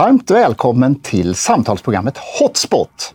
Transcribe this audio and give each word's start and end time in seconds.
Varmt 0.00 0.30
välkommen 0.30 0.94
till 0.94 1.34
samtalsprogrammet 1.34 2.18
Hotspot. 2.38 3.14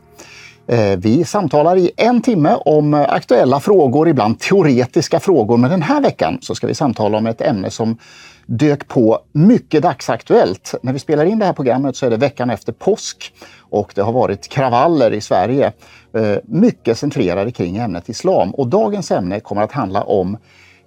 Eh, 0.67 0.97
vi 0.97 1.25
samtalar 1.25 1.77
i 1.77 1.91
en 1.97 2.21
timme 2.21 2.55
om 2.65 2.93
aktuella 2.93 3.59
frågor, 3.59 4.09
ibland 4.09 4.39
teoretiska 4.39 5.19
frågor. 5.19 5.57
Men 5.57 5.69
den 5.69 5.81
här 5.81 6.01
veckan 6.01 6.37
så 6.41 6.55
ska 6.55 6.67
vi 6.67 6.75
samtala 6.75 7.17
om 7.17 7.27
ett 7.27 7.41
ämne 7.41 7.69
som 7.69 7.97
dök 8.45 8.87
på 8.87 9.19
mycket 9.31 9.83
dagsaktuellt. 9.83 10.75
När 10.81 10.93
vi 10.93 10.99
spelar 10.99 11.25
in 11.25 11.39
det 11.39 11.45
här 11.45 11.53
programmet 11.53 11.95
så 11.95 12.05
är 12.05 12.09
det 12.09 12.17
veckan 12.17 12.49
efter 12.49 12.73
påsk 12.73 13.33
och 13.59 13.91
det 13.95 14.01
har 14.01 14.13
varit 14.13 14.47
kravaller 14.47 15.13
i 15.13 15.21
Sverige. 15.21 15.73
Eh, 16.13 16.37
mycket 16.43 16.97
centrerade 16.97 17.51
kring 17.51 17.77
ämnet 17.77 18.09
islam. 18.09 18.51
Och 18.51 18.67
dagens 18.67 19.11
ämne 19.11 19.39
kommer 19.39 19.61
att 19.61 19.71
handla 19.71 20.03
om 20.03 20.37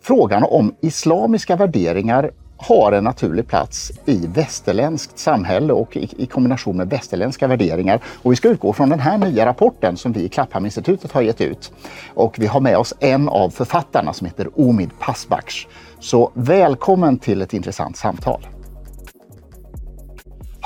frågan 0.03 0.45
om 0.45 0.75
islamiska 0.81 1.57
värderingar 1.57 2.31
har 2.59 2.93
en 2.93 3.05
naturlig 3.05 3.49
plats 3.49 3.93
i 4.07 4.27
västerländskt 4.27 5.19
samhälle 5.19 5.73
och 5.73 5.97
i, 5.97 6.09
i, 6.17 6.27
kombination 6.27 6.77
med 6.77 6.91
västerländska 6.91 7.47
värderingar. 7.47 8.01
Och 8.23 8.33
vi 8.33 8.37
ska 8.37 8.49
utgå 8.49 8.73
från 8.73 8.89
den 8.89 9.01
här 9.01 9.19
nya 9.19 9.47
rapporten 9.47 9.97
som 9.97 10.13
vi 10.13 10.25
i 10.25 10.29
Klapphamninstitutet 10.29 11.13
har 11.13 11.23
gett 11.23 11.41
ut. 11.41 11.73
Och 12.15 12.35
vi 12.39 12.47
har 12.47 12.61
med 12.61 12.77
oss 12.77 12.95
en 13.01 13.29
av 13.29 13.51
författarna 13.51 14.13
som 14.13 14.27
heter 14.27 14.49
Omid 14.61 14.91
Pasbaks. 14.99 15.55
Så 16.01 16.31
välkommen 16.35 17.19
till 17.19 17.43
ett 17.43 17.53
intressant 17.53 17.97
samtal. 17.97 18.47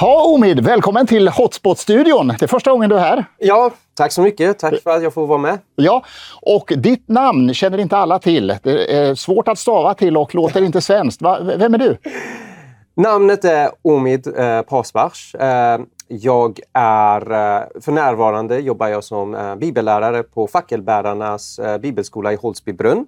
Ja, 0.00 0.24
Omid, 0.34 0.60
välkommen 0.60 1.06
till 1.06 1.28
Hotspot-studion. 1.28 2.28
Det 2.28 2.42
är 2.42 2.46
första 2.46 2.70
gången 2.70 2.90
du 2.90 2.96
är 2.96 3.00
här. 3.00 3.24
Ja, 3.38 3.70
tack 4.02 4.12
så 4.12 4.22
mycket. 4.22 4.58
Tack 4.58 4.82
för 4.82 4.90
att 4.90 5.02
jag 5.02 5.14
får 5.14 5.26
vara 5.26 5.38
med. 5.38 5.58
Ja, 5.76 6.04
och 6.42 6.72
ditt 6.76 7.08
namn 7.08 7.54
känner 7.54 7.78
inte 7.78 7.96
alla 7.96 8.18
till. 8.18 8.58
Det 8.62 8.96
är 8.96 9.14
svårt 9.14 9.48
att 9.48 9.58
stava 9.58 9.94
till 9.94 10.16
och 10.16 10.34
låter 10.34 10.62
inte 10.62 10.80
svenskt. 10.80 11.22
Vem 11.56 11.74
är 11.74 11.78
du? 11.78 11.96
Namnet 12.94 13.44
är 13.44 13.70
Omid 13.82 14.26
eh, 14.36 14.62
Pasbars. 14.62 15.34
Eh, 15.34 15.80
jag 16.08 16.60
är, 16.72 17.20
eh, 17.20 17.62
för 17.80 17.92
närvarande 17.92 18.58
jobbar 18.58 18.88
jag 18.88 19.04
som 19.04 19.34
eh, 19.34 19.54
bibellärare 19.54 20.22
på 20.22 20.46
Fackelbärarnas 20.46 21.58
eh, 21.58 21.78
bibelskola 21.78 22.32
i 22.32 22.36
Holsbybrunn. 22.36 23.06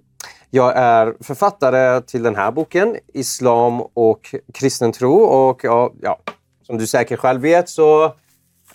Jag 0.50 0.76
är 0.76 1.14
författare 1.20 2.00
till 2.00 2.22
den 2.22 2.36
här 2.36 2.50
boken, 2.50 2.96
Islam 3.14 3.82
och 3.94 4.34
kristen 4.54 4.92
tro. 4.92 5.14
Och 5.14 5.60
ja, 5.64 5.92
ja 6.02 6.18
som 6.66 6.78
du 6.78 6.86
säkert 6.86 7.20
själv 7.20 7.40
vet 7.40 7.68
så 7.68 8.12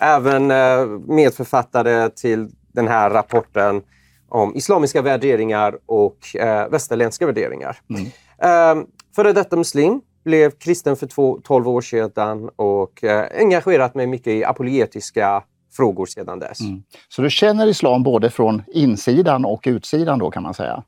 även 0.00 0.50
eh, 0.50 0.86
medförfattare 1.08 2.10
till 2.10 2.48
den 2.72 2.88
här 2.88 3.10
rapporten 3.10 3.82
om 4.28 4.56
islamiska 4.56 5.02
värderingar 5.02 5.78
och 5.86 6.36
eh, 6.36 6.68
västerländska 6.68 7.26
värderingar. 7.26 7.78
Mm. 7.90 8.06
Eh, 8.42 8.84
före 9.16 9.32
detta 9.32 9.56
muslim, 9.56 10.00
blev 10.24 10.50
kristen 10.50 10.96
för 10.96 11.06
två, 11.06 11.40
12 11.44 11.68
år 11.68 11.80
sedan 11.80 12.50
och 12.56 13.04
eh, 13.04 13.26
engagerat 13.40 13.94
mig 13.94 14.06
mycket 14.06 14.32
i 14.32 14.44
apologetiska 14.44 15.42
frågor 15.76 16.06
sedan 16.06 16.38
dess. 16.38 16.60
Mm. 16.60 16.82
Så 17.08 17.22
du 17.22 17.30
känner 17.30 17.66
islam 17.66 18.02
både 18.02 18.30
från 18.30 18.62
insidan 18.66 19.44
och 19.44 19.62
utsidan 19.66 20.18
då 20.18 20.30
kan 20.30 20.42
man 20.42 20.54
säga? 20.54 20.82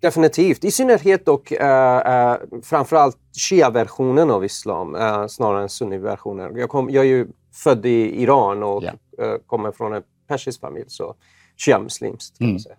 Definitivt. 0.00 0.64
I 0.64 0.70
synnerhet 0.70 1.28
och 1.28 1.52
uh, 1.52 1.66
uh, 1.66 2.60
framförallt 2.62 3.16
shia-versionen 3.32 4.30
av 4.30 4.44
islam 4.44 4.94
uh, 4.94 5.26
snarare 5.26 5.62
än 5.62 5.68
sunni-versionen. 5.68 6.56
Jag, 6.56 6.68
kom, 6.68 6.90
jag 6.90 7.04
är 7.04 7.08
ju 7.08 7.26
född 7.54 7.86
i 7.86 8.22
Iran 8.22 8.62
och 8.62 8.82
yeah. 8.82 8.96
uh, 9.22 9.38
kommer 9.46 9.72
från 9.72 9.92
en 9.92 10.02
persisk 10.28 10.60
familj, 10.60 10.84
så 10.88 11.14
shia-muslimskt 11.56 12.40
mm. 12.40 12.58
säga 12.58 12.76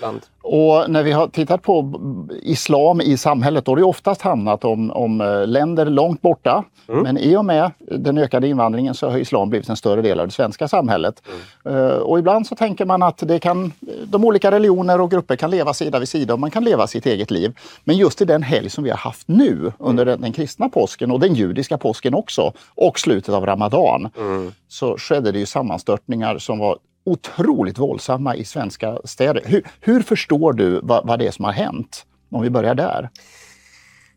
land. 0.00 0.20
Och 0.42 0.90
när 0.90 1.02
vi 1.02 1.12
har 1.12 1.28
tittat 1.28 1.62
på 1.62 2.00
islam 2.42 3.00
i 3.00 3.16
samhället 3.16 3.64
då 3.64 3.72
har 3.72 3.76
det 3.76 3.82
oftast 3.82 4.22
handlat 4.22 4.64
om, 4.64 4.90
om 4.90 5.20
eh, 5.20 5.46
länder 5.46 5.86
långt 5.86 6.22
borta. 6.22 6.64
Mm. 6.88 7.02
Men 7.02 7.18
i 7.18 7.36
och 7.36 7.44
med 7.44 7.70
den 7.78 8.18
ökade 8.18 8.48
invandringen 8.48 8.94
så 8.94 9.10
har 9.10 9.18
islam 9.18 9.50
blivit 9.50 9.68
en 9.68 9.76
större 9.76 10.02
del 10.02 10.20
av 10.20 10.26
det 10.26 10.32
svenska 10.32 10.68
samhället. 10.68 11.22
Mm. 11.64 11.76
Uh, 11.76 11.92
och 11.92 12.18
ibland 12.18 12.46
så 12.46 12.54
tänker 12.54 12.84
man 12.84 13.02
att 13.02 13.18
det 13.18 13.38
kan, 13.38 13.72
de 14.04 14.24
olika 14.24 14.50
religioner 14.50 15.00
och 15.00 15.10
grupper 15.10 15.36
kan 15.36 15.50
leva 15.50 15.74
sida 15.74 15.98
vid 15.98 16.08
sida 16.08 16.34
och 16.34 16.40
man 16.40 16.50
kan 16.50 16.64
leva 16.64 16.86
sitt 16.86 17.06
eget 17.06 17.30
liv. 17.30 17.58
Men 17.84 17.96
just 17.96 18.22
i 18.22 18.24
den 18.24 18.42
helg 18.42 18.70
som 18.70 18.84
vi 18.84 18.90
har 18.90 18.96
haft 18.96 19.28
nu 19.28 19.72
under 19.78 20.02
mm. 20.02 20.12
den, 20.12 20.20
den, 20.20 20.32
kristna 20.32 20.68
påsken 20.68 21.10
och 21.10 21.20
den 21.20 21.34
judiska 21.34 21.78
påsken 21.78 22.14
också 22.14 22.52
och 22.74 22.98
slutet 22.98 23.34
av 23.34 23.46
Ramadan 23.46 24.08
mm. 24.18 24.52
så 24.68 24.98
skedde 24.98 25.32
det 25.32 25.38
ju 25.38 25.46
sammanstörtningar 25.46 26.38
som 26.38 26.58
var 26.58 26.78
otroligt 27.06 27.78
våldsamma 27.78 28.36
i 28.36 28.44
svenska 28.44 28.98
städer. 29.04 29.42
Hur, 29.44 29.62
hur 29.80 30.02
förstår 30.02 30.52
du 30.52 30.80
vad, 30.82 31.06
vad 31.06 31.18
det 31.18 31.26
är 31.26 31.30
som 31.30 31.44
har 31.44 31.52
hänt? 31.52 32.06
Om 32.30 32.42
vi 32.42 32.50
börjar 32.50 32.74
där. 32.74 33.10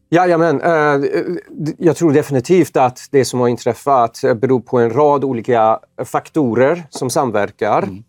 Jajamän. 0.09 0.61
Eh, 0.61 1.09
jag 1.77 1.95
tror 1.95 2.13
definitivt 2.13 2.77
att 2.77 3.07
det 3.11 3.25
som 3.25 3.39
har 3.39 3.47
inträffat 3.47 4.21
beror 4.35 4.59
på 4.59 4.79
en 4.79 4.89
rad 4.89 5.23
olika 5.23 5.79
faktorer 6.05 6.83
som 6.89 7.09
samverkar. 7.09 7.83
Mm. 7.83 8.03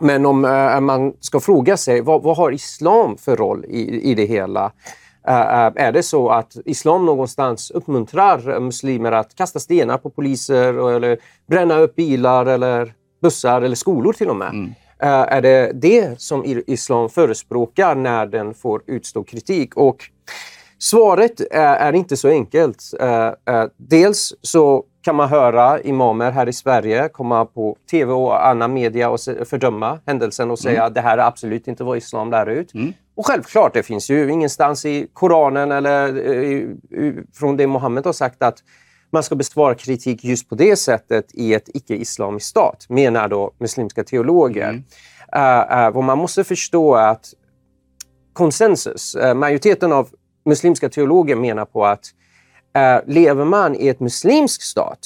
Men 0.00 0.26
om 0.26 0.44
eh, 0.44 0.80
man 0.80 1.12
ska 1.20 1.40
fråga 1.40 1.76
sig 1.76 2.00
vad, 2.00 2.22
vad 2.22 2.36
har 2.36 2.52
islam 2.52 3.16
för 3.16 3.36
roll 3.36 3.64
i, 3.64 4.10
i 4.10 4.14
det 4.14 4.24
hela? 4.24 4.72
Uh, 5.28 5.72
är 5.74 5.92
det 5.92 6.02
så 6.02 6.28
att 6.28 6.56
islam 6.64 7.06
någonstans 7.06 7.70
uppmuntrar 7.70 8.60
muslimer 8.60 9.12
att 9.12 9.34
kasta 9.34 9.58
stenar 9.58 9.98
på 9.98 10.10
poliser 10.10 10.94
eller 10.96 11.18
bränna 11.46 11.78
upp 11.78 11.96
bilar 11.96 12.46
eller 12.46 12.94
bussar 13.24 13.62
eller 13.62 13.76
skolor 13.76 14.12
till 14.12 14.28
och 14.28 14.36
med. 14.36 14.48
Mm. 14.48 14.74
Uh, 15.02 15.08
är 15.08 15.42
det 15.42 15.72
det 15.74 16.20
som 16.20 16.42
islam 16.66 17.08
förespråkar 17.08 17.94
när 17.94 18.26
den 18.26 18.54
får 18.54 18.82
utstå 18.86 19.24
kritik? 19.24 19.76
Och 19.76 19.96
svaret 20.78 21.40
är, 21.50 21.92
inte 21.92 22.16
så 22.16 22.28
enkelt. 22.28 22.82
Uh, 23.02 23.54
uh, 23.54 23.66
dels 23.76 24.34
så 24.42 24.84
kan 25.02 25.16
man 25.16 25.28
höra 25.28 25.80
imamer 25.80 26.30
här 26.30 26.48
i 26.48 26.52
Sverige 26.52 27.08
komma 27.08 27.44
på 27.44 27.76
tv 27.90 28.12
och 28.12 28.46
annan 28.46 28.72
media 28.72 29.10
och 29.10 29.20
fördöma 29.20 29.98
händelsen 30.06 30.50
och 30.50 30.58
säga 30.58 30.76
mm. 30.76 30.86
att 30.86 30.94
det 30.94 31.00
här 31.00 31.18
är 31.18 31.26
absolut 31.26 31.68
inte 31.68 31.84
vad 31.84 31.96
islam 31.96 32.30
lär 32.30 32.46
ut. 32.46 32.74
Mm. 32.74 32.92
Och 33.16 33.26
självklart, 33.26 33.74
det 33.74 33.82
finns 33.82 34.10
ju 34.10 34.30
ingenstans 34.30 34.84
i 34.84 35.06
Koranen 35.12 35.72
eller 35.72 36.06
från 37.38 37.56
det 37.56 37.66
Mohammed 37.66 38.06
har 38.06 38.12
sagt 38.12 38.42
att 38.42 38.58
man 39.14 39.22
ska 39.22 39.34
besvara 39.34 39.74
kritik 39.74 40.24
just 40.24 40.48
på 40.48 40.54
det 40.54 40.76
sättet 40.76 41.34
i 41.34 41.54
ett 41.54 41.68
icke-islamisk 41.74 42.46
stat, 42.46 42.86
menar 42.88 43.28
då 43.28 43.52
muslimska 43.58 44.04
teologer. 44.04 44.68
Mm. 44.68 44.84
Uh, 45.92 45.96
uh, 45.96 46.04
man 46.04 46.18
måste 46.18 46.44
förstå 46.44 46.94
att 46.94 47.34
konsensus, 48.32 49.16
uh, 49.16 49.34
majoriteten 49.34 49.92
av 49.92 50.08
muslimska 50.44 50.88
teologer 50.88 51.36
menar 51.36 51.64
på 51.64 51.86
att 51.86 52.04
lever 53.06 53.44
man 53.44 53.76
i 53.76 53.88
ett 53.88 54.00
muslimsk 54.00 54.62
stat, 54.62 54.98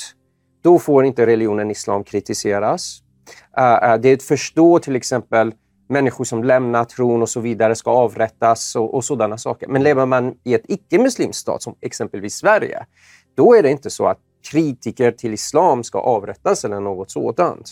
då 0.62 0.78
får 0.78 1.04
inte 1.04 1.26
religionen 1.26 1.70
islam 1.70 2.04
kritiseras. 2.04 3.02
det 4.00 4.08
är 4.08 4.14
att 4.14 4.22
förstå 4.22 4.78
till 4.78 4.96
exempel 4.96 5.52
människor 5.88 6.25
som 6.25 6.44
lämnar 6.44 6.84
tron 6.84 7.22
och 7.22 7.28
så 7.28 7.40
vidare 7.40 7.75
ska 7.75 7.90
avrättas 7.90 8.76
och, 8.76 8.94
och 8.94 9.04
sådana 9.04 9.38
saker. 9.38 9.69
Men 9.69 9.82
lever 9.82 10.06
man 10.06 10.34
i 10.44 10.54
ett 10.54 10.64
icke-muslimsk 10.69 11.40
stat, 11.40 11.62
som 11.62 11.75
exempelvis 11.80 12.34
Sverige, 12.34 12.86
då 13.38 13.54
är 13.54 13.62
det 13.62 13.71
inte 13.71 13.91
så 13.91 14.06
att 14.06 14.19
kritiker 14.50 15.12
till 15.12 15.34
islam 15.34 15.84
ska 15.84 15.99
avrättas 15.99 16.64
eller 16.64 16.81
något 16.81 17.11
sådant. 17.11 17.70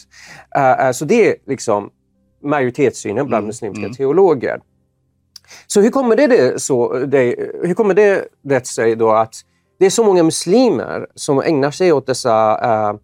Uh, 0.59 0.93
så 0.93 1.05
det 1.05 1.29
är 1.29 1.37
liksom 1.47 1.91
majoritetssynen 2.43 3.27
bland 3.27 3.43
mm. 3.43 3.47
muslimska 3.47 3.85
mm. 3.85 3.95
teologer. 3.95 4.61
Så 5.67 5.81
hur 5.81 5.91
kommer 5.91 6.17
det, 6.17 6.27
det, 6.27 6.63
så, 6.63 6.93
det, 6.93 7.35
hur 7.63 7.75
kommer 7.75 7.95
det, 7.95 8.29
det 8.43 8.67
sig 8.67 8.97
då 8.97 9.11
att 9.11 9.35
det 9.79 9.87
är 9.87 9.91
så 9.91 10.05
många 10.05 10.23
muslimer 10.23 11.07
som 11.15 11.41
ägnar 11.41 11.71
sig 11.71 11.93
åt 11.93 12.07
dessa 12.07 12.55
uh, 12.65 12.99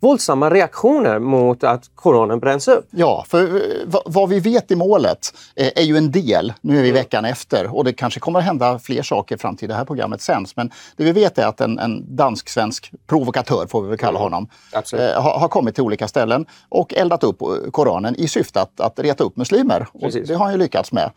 våldsamma 0.00 0.50
reaktioner 0.50 1.18
mot 1.18 1.64
att 1.64 1.90
Koranen 1.94 2.38
bränns 2.38 2.68
upp. 2.68 2.88
Ja, 2.90 3.24
för 3.28 3.56
eh, 3.56 4.00
vad 4.06 4.28
vi 4.28 4.40
vet 4.40 4.70
i 4.70 4.76
målet 4.76 5.34
eh, 5.56 5.70
är 5.76 5.82
ju 5.82 5.96
en 5.96 6.10
del. 6.10 6.52
Nu 6.60 6.78
är 6.78 6.82
vi 6.82 6.88
mm. 6.88 7.00
veckan 7.02 7.24
efter 7.24 7.76
och 7.76 7.84
det 7.84 7.92
kanske 7.92 8.20
kommer 8.20 8.38
att 8.38 8.44
hända 8.44 8.78
fler 8.78 9.02
saker 9.02 9.36
fram 9.36 9.56
till 9.56 9.68
det 9.68 9.74
här 9.74 9.84
programmet 9.84 10.20
sänds. 10.20 10.56
Men 10.56 10.70
det 10.96 11.04
vi 11.04 11.12
vet 11.12 11.38
är 11.38 11.46
att 11.46 11.60
en, 11.60 11.78
en 11.78 12.16
dansk-svensk 12.16 12.92
provokatör, 13.06 13.66
får 13.66 13.82
vi 13.82 13.88
väl 13.88 13.98
kalla 13.98 14.18
mm. 14.18 14.22
honom, 14.22 14.48
eh, 14.74 15.22
har, 15.22 15.38
har, 15.38 15.48
kommit 15.48 15.74
till 15.74 15.84
olika 15.84 16.08
ställen 16.08 16.46
och 16.68 16.94
eldat 16.94 17.24
upp 17.24 17.42
Koranen 17.72 18.16
i 18.16 18.28
syfte 18.28 18.60
att, 18.60 18.80
att 18.80 18.98
reta 18.98 19.24
upp 19.24 19.36
muslimer. 19.36 19.86
Och 19.92 20.12
det 20.12 20.34
har 20.34 20.44
han 20.44 20.52
ju 20.52 20.58
lyckats 20.58 20.92
med. 20.92 21.10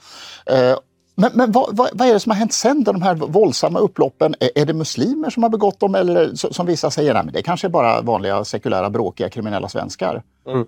Eh, 0.46 0.78
men, 1.20 1.32
men 1.34 1.52
vad, 1.52 1.78
vad, 1.78 1.90
vad, 1.94 2.08
är 2.08 2.14
det 2.14 2.20
som 2.20 2.30
har 2.30 2.38
hänt 2.38 2.54
sen 2.54 2.84
de 2.84 3.02
här 3.02 3.16
våldsamma 3.16 3.80
upploppen? 3.80 4.36
Är, 4.40 4.50
är 4.56 4.66
det 4.66 4.74
muslimer 4.74 5.30
som 5.30 5.44
har 5.44 5.50
begått 5.50 5.80
dem 5.80 5.96
eller 5.96 6.36
som 6.36 6.66
vissa 6.66 6.92
säger, 6.92 7.14
nej, 7.14 7.24
men 7.26 7.34
det 7.34 7.42
kanske 7.42 7.68
är 7.68 7.70
bara 7.70 8.02
vanliga 8.02 8.44
sekulära 8.44 8.90
bråkiga 8.90 9.30
kriminella 9.30 9.70
svenskar? 9.70 10.24
Mm. 10.48 10.66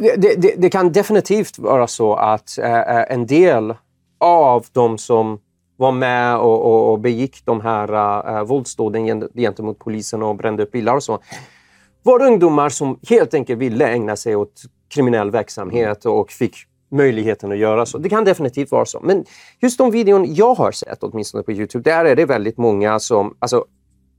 Det, 0.00 0.36
det, 0.36 0.54
det, 0.58 0.70
kan 0.70 0.92
definitivt 0.92 1.58
vara 1.58 1.86
så 1.86 2.14
att 2.14 2.58
eh, 2.58 2.80
eh, 2.80 3.04
en 3.08 3.26
del 3.26 3.74
av 4.18 4.66
de 4.72 4.98
som 4.98 5.38
var 5.76 5.92
med 5.92 6.36
och, 6.36 6.66
och, 6.66 6.92
och 6.92 7.00
begick 7.00 7.44
de 7.44 7.60
här 7.60 7.92
äh, 8.36 8.44
våldsdåden 8.44 9.30
gentemot 9.34 9.78
polisen 9.78 10.22
och 10.22 10.36
brände 10.36 10.62
upp 10.62 10.72
bilar 10.72 10.96
och 10.96 11.02
så 11.02 11.18
var 12.02 12.22
ungdomar 12.22 12.68
som 12.68 12.98
helt 13.08 13.34
enkelt 13.34 13.60
ville 13.60 13.88
ägna 13.88 14.16
sig 14.16 14.36
åt 14.36 14.62
kriminell 14.88 15.30
verksamhet 15.30 16.04
och 16.04 16.30
fick 16.30 16.56
möjligheten 16.90 17.52
att 17.52 17.58
göra 17.58 17.86
så. 17.86 17.98
Det 17.98 18.08
kan 18.08 18.24
definitivt 18.24 18.70
vara 18.70 18.84
så. 18.84 19.00
Men 19.00 19.24
just 19.60 19.78
de 19.78 19.90
videon 19.90 20.34
jag 20.34 20.54
har 20.54 20.72
sett, 20.72 21.02
åtminstone 21.02 21.42
på 21.42 21.52
Youtube, 21.52 21.90
där 21.90 22.04
är 22.04 22.16
det 22.16 22.24
väldigt 22.24 22.58
många 22.58 22.98
som... 22.98 23.36
Alltså, 23.38 23.64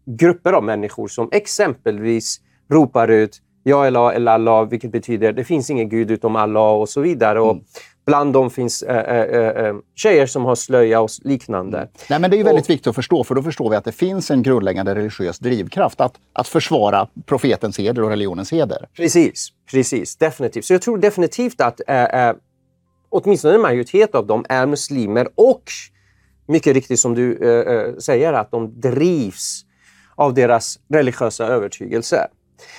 grupper 0.05 0.53
av 0.53 0.63
människor 0.63 1.07
som 1.07 1.29
exempelvis 1.31 2.39
ropar 2.71 3.07
ut 3.07 3.41
Ja 3.63 3.87
Allah 3.87 4.15
eller 4.15 4.31
Allah, 4.31 4.65
vilket 4.65 4.91
betyder 4.91 5.33
det 5.33 5.43
finns 5.43 5.69
ingen 5.69 5.89
gud 5.89 6.11
utom 6.11 6.35
Allah 6.35 6.73
och 6.73 6.89
så 6.89 7.01
vidare. 7.01 7.39
Och 7.39 7.51
Mm. 7.51 7.63
Bland 8.05 8.33
dem 8.33 8.49
finns 8.49 8.83
äh, 8.83 8.97
äh, 8.97 9.65
äh, 9.65 9.75
tjejer 9.95 10.25
som 10.25 10.45
har 10.45 10.55
slöja 10.55 11.01
och 11.01 11.09
liknande. 11.23 11.87
Nej, 12.09 12.19
men 12.19 12.31
det 12.31 12.39
är 12.39 12.43
väldigt 12.43 12.69
viktigt 12.69 12.87
att 12.87 12.95
förstå, 12.95 13.23
för 13.23 13.35
då 13.35 13.43
förstår 13.43 13.69
vi 13.69 13.75
att 13.75 13.85
det 13.85 13.91
finns 13.91 14.31
en 14.31 14.43
grundläggande 14.43 14.95
religiös 14.95 15.39
drivkraft 15.39 16.01
att, 16.01 16.13
att 16.33 16.47
försvara 16.47 17.07
profetens 17.25 17.79
heder 17.79 18.03
och 18.03 18.09
religionens 18.09 18.53
heder. 18.53 18.87
Precis, 18.95 19.49
precis. 19.71 20.15
Definitivt. 20.15 20.65
Så 20.65 20.73
jag 20.73 20.81
tror 20.81 20.97
definitivt 20.97 21.61
att 21.61 21.81
äh, 21.87 22.03
äh, 22.03 22.35
åtminstone 23.11 23.55
en 23.55 23.61
majoritet 23.61 24.15
av 24.15 24.27
dem 24.27 24.45
är 24.49 24.65
muslimer 24.65 25.27
och 25.35 25.63
mycket 26.47 26.73
riktigt 26.73 26.99
som 26.99 27.15
du 27.15 27.37
äh, 27.37 27.95
säger 27.97 28.33
att 28.33 28.51
de 28.51 28.79
drivs 28.81 29.65
av 30.15 30.33
deras 30.33 30.79
religiösa 30.89 31.47
övertygelse. 31.47 32.27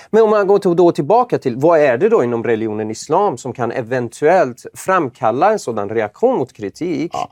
Men 0.09 0.23
om 0.23 0.29
man 0.29 0.47
går 0.47 0.75
då 0.75 0.91
tillbaka 0.91 1.37
till 1.37 1.55
vad 1.57 1.79
är 1.79 1.97
det 1.97 2.09
då 2.09 2.23
inom 2.23 2.43
religionen 2.43 2.91
islam 2.91 3.37
som 3.37 3.53
kan 3.53 3.71
eventuellt 3.71 4.65
framkalla 4.73 5.51
en 5.51 5.59
sådan 5.59 5.89
reaktion 5.89 6.37
mot 6.37 6.53
kritik? 6.53 7.11
Ja. 7.13 7.29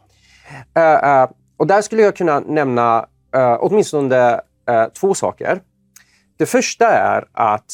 Uh, 0.78 1.24
uh, 1.24 1.32
och 1.58 1.68
där 1.68 1.82
skulle 1.82 2.02
jag 2.02 2.16
kunna 2.16 2.40
nämna 2.40 3.06
uh, 3.36 3.58
åtminstone 3.60 4.42
två 5.00 5.14
saker. 5.14 5.62
Det 6.38 6.46
första 6.46 6.88
är 6.88 7.28
att 7.32 7.74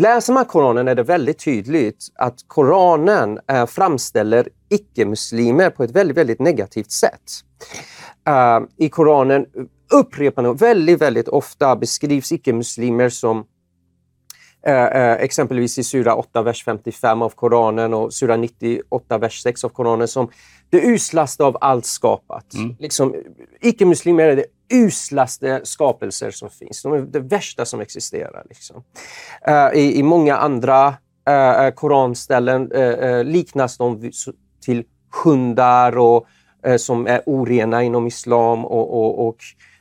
läser 0.00 0.32
man 0.32 0.44
Koranen 0.44 0.88
är 0.88 0.94
det 0.94 1.02
väldigt 1.02 1.44
tydligt 1.44 2.08
att 2.14 2.34
Koranen 2.46 3.38
uh, 3.52 3.66
framställer 3.66 4.48
icke-muslimer 4.68 5.70
på 5.70 5.84
ett 5.84 5.90
väldigt, 5.90 6.16
väldigt 6.16 6.40
negativt 6.40 6.90
sätt. 6.90 7.22
Uh, 8.28 8.66
I 8.76 8.88
Koranen 8.88 9.46
upprepande 9.92 10.50
och 10.50 10.62
väldigt, 10.62 11.00
väldigt 11.00 11.28
ofta 11.28 11.76
beskrivs 11.76 12.32
icke-muslimer 12.32 13.08
som 13.08 13.44
eh, 14.66 14.84
eh, 14.84 15.12
exempelvis 15.12 15.78
i 15.78 15.84
sura 15.84 16.14
8, 16.14 16.42
vers 16.42 16.64
55 16.64 17.22
av 17.22 17.30
Koranen 17.30 17.94
och 17.94 18.14
sura 18.14 18.36
98, 18.36 19.18
vers 19.18 19.42
6 19.42 19.64
av 19.64 19.68
Koranen 19.68 20.08
som 20.08 20.30
det 20.70 20.86
uslaste 20.86 21.44
av 21.44 21.56
allt 21.60 21.86
skapat. 21.86 22.54
Mm. 22.54 22.76
Liksom, 22.78 23.14
icke-muslimer 23.60 24.28
är 24.28 24.36
det 24.36 24.44
uslaste 24.72 25.60
skapelser 25.64 26.30
som 26.30 26.50
finns. 26.50 26.82
De 26.82 26.92
är 26.92 26.98
det 26.98 27.20
värsta 27.20 27.64
som 27.64 27.80
existerar. 27.80 28.46
Liksom. 28.48 28.82
Uh, 29.48 29.78
i, 29.80 29.98
i, 29.98 30.02
många 30.02 30.36
andra 30.36 30.94
eh, 31.28 31.64
eh, 31.64 31.74
koranställen 31.74 32.72
liknas 33.24 33.76
de 33.76 34.10
till 34.64 34.84
hundar 35.24 35.98
och, 35.98 36.26
som 36.78 37.06
är 37.06 37.22
orena 37.26 37.82
inom 37.82 38.06
islam 38.06 38.64
och, 38.64 39.04
och, 39.04 39.28
och 39.28 39.36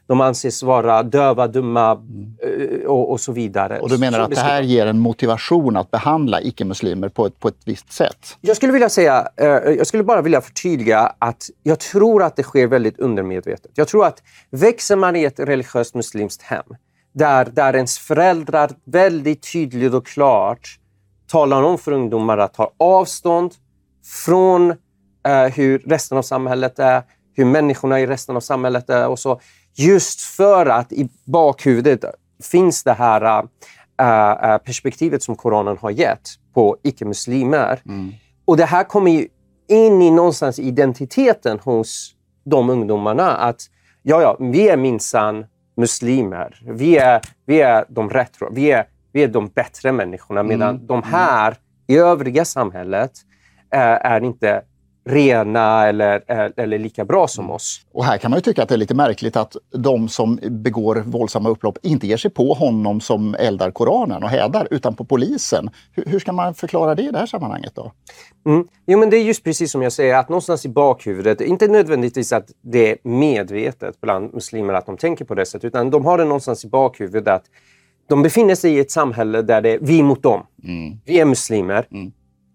de 0.07 0.21
anses 0.21 0.63
vara 0.63 1.04
döva, 1.04 1.48
dumma 1.48 1.92
mm. 1.92 2.81
och, 2.88 3.12
och, 3.12 3.19
så 3.19 3.31
vidare. 3.31 3.80
Och 3.80 3.89
du 3.89 3.98
menar 3.98 4.19
att 4.19 4.30
det 4.30 4.39
här 4.39 4.62
ger 4.62 4.86
en 4.86 5.00
motivation 5.00 5.77
att 5.77 5.92
behandla 5.92 6.42
icke-muslimer 6.42 7.09
på 7.09 7.25
ett, 7.25 7.39
på 7.39 7.48
ett 7.48 7.62
visst 7.65 7.92
sätt? 7.92 8.38
Jag 8.42 8.56
skulle 8.56 8.74
vilja 8.74 8.89
säga, 8.89 9.27
eh, 9.38 9.48
jag 9.48 9.88
skulle 9.88 10.04
bara 10.04 10.21
vilja 10.21 10.42
förtydliga 10.42 11.13
att 11.19 11.50
jag 11.63 11.80
tror 11.80 12.24
att 12.24 12.36
det 12.36 12.44
sker 12.44 12.68
väldigt 12.68 13.00
undermedvetet. 13.00 13.71
Jag 13.74 13.88
tror 13.88 14.06
att 14.06 14.24
växer 14.50 14.95
man 14.95 15.15
i 15.15 15.24
ett 15.24 15.39
religiöst 15.39 15.95
muslimskt 15.95 16.42
hem 16.42 16.65
där, 17.13 17.45
där 17.45 17.75
ens 17.75 18.00
föräldrar 18.00 18.71
väldigt 18.86 19.51
tydligt 19.51 19.94
och 19.94 20.07
klart 20.07 20.80
talar 21.27 21.63
om 21.63 21.77
för 21.77 21.92
ungdomar 21.92 22.38
att 22.38 22.54
ta 22.54 22.71
avstånd 22.77 23.54
från 24.25 24.71
eh, 25.27 25.45
hur 25.56 25.80
resten 25.80 26.18
av 26.18 26.21
samhället 26.21 26.80
är, 26.80 27.04
hur 27.33 27.45
människorna 27.45 28.00
i 28.00 28.07
resten 28.07 28.36
av 28.36 28.39
samhället 28.39 28.89
är 28.89 29.07
och 29.07 29.19
så. 29.19 29.39
Just 29.77 30.21
för 30.21 30.65
att 30.65 30.91
i 30.91 31.09
bakhuvudet 31.25 32.15
finns 32.44 32.83
det 32.83 32.94
här 32.94 33.47
äh, 34.00 34.57
perspektivet 34.57 35.24
som 35.24 35.35
Koranen 35.35 35.77
har 35.77 35.91
gett 35.91 36.29
på 36.53 36.77
icke-muslimer. 36.83 37.79
Mm. 37.85 38.13
Och 38.45 38.57
det 38.57 38.65
här 38.65 38.83
kommer 38.83 39.12
ju 39.12 39.27
in 39.68 40.01
i 40.01 40.12
någonstans 40.12 40.59
identiteten 40.59 41.59
hos 41.59 42.15
de 42.45 42.69
ungdomarna. 42.69 43.31
Att 43.31 43.62
ja, 44.03 44.21
ja, 44.21 44.38
vi 44.39 44.69
är 44.69 44.77
minsann 44.77 45.45
muslimer. 45.77 46.62
Vi 46.65 46.97
är, 46.97 47.21
vi 47.45 47.62
är 47.62 47.85
de 47.89 48.09
retro. 48.09 48.50
Vi 48.53 48.71
är, 48.71 48.85
vi 49.12 49.23
är 49.23 49.27
de 49.27 49.47
bättre 49.47 49.91
människorna. 49.91 50.44
Medan 50.44 50.75
mm. 50.75 50.88
de 50.88 51.03
här 51.03 51.57
i 51.88 51.97
övriga 51.97 52.45
samhället 52.45 53.12
äh, 53.73 53.81
är 53.81 54.23
inte 54.23 54.62
rena 55.07 55.88
eller, 55.88 56.24
eller 56.59 56.80
lika 56.80 57.06
bra 57.06 57.27
som 57.27 57.51
oss. 57.51 57.81
Och 57.92 58.06
här 58.06 58.18
kan 58.18 58.31
man 58.31 58.38
ju 58.38 58.42
tycka 58.42 58.63
att 58.63 58.69
det 58.69 58.75
är 58.75 58.77
lite 58.77 58.95
märkligt 58.95 59.36
att 59.36 59.56
de 59.71 60.09
som 60.09 60.39
begår 60.42 61.04
våldsamma 61.06 61.50
upplopp 61.50 61.77
inte 61.81 62.07
ger 62.07 62.18
sig 62.18 62.31
på 62.31 62.54
honom 62.54 63.01
som 63.01 63.36
eldar 63.36 63.71
Koranen 63.71 64.24
och 64.24 64.30
hädar, 64.30 64.68
utan 64.71 64.95
på 64.95 65.06
polisen. 65.06 65.69
Hur, 65.92 66.06
hur 66.06 66.19
ska 66.19 66.31
man 66.31 66.54
förklara 66.54 66.95
det 66.95 67.04
i 67.04 67.12
det 67.12 67.19
här 67.19 67.25
sammanhanget 67.25 67.75
då? 67.75 67.92
Mm. 68.45 68.68
Jo, 68.88 69.00
men 69.00 69.09
det 69.09 69.18
är 69.18 69.24
just 69.24 69.44
precis 69.44 69.71
som 69.71 69.81
jag 69.81 69.94
säger, 69.94 70.15
att 70.15 70.30
någonstans 70.30 70.65
i 70.65 70.69
bakhuvudet, 70.69 71.42
inte 71.42 71.68
nödvändigtvis 71.68 72.33
att 72.33 72.51
det 72.62 72.92
är 72.92 72.98
medvetet 73.04 74.01
bland 74.01 74.33
muslimer 74.33 74.74
att 74.74 74.86
de 74.86 74.98
tänker 74.98 75.25
på 75.25 75.36
det 75.36 75.45
sättet, 75.45 75.65
utan 75.65 75.89
de 75.89 76.06
har 76.06 76.18
det 76.18 76.24
någonstans 76.24 76.65
i 76.65 76.68
bakhuvudet 76.68 77.27
att 77.27 77.44
de 78.09 78.24
befinner 78.24 78.56
sig 78.56 78.74
i 78.74 78.80
ett 78.80 78.92
samhälle 78.92 79.42
där 79.42 79.62
det 79.62 79.74
är 79.74 79.80
vi 79.81 80.04
mot 80.04 80.24
dem. 80.24 80.45
Mm. 80.63 81.00
Vi 81.06 81.19
är 81.19 81.25
muslimer 81.25 81.88
mm. 81.92 82.12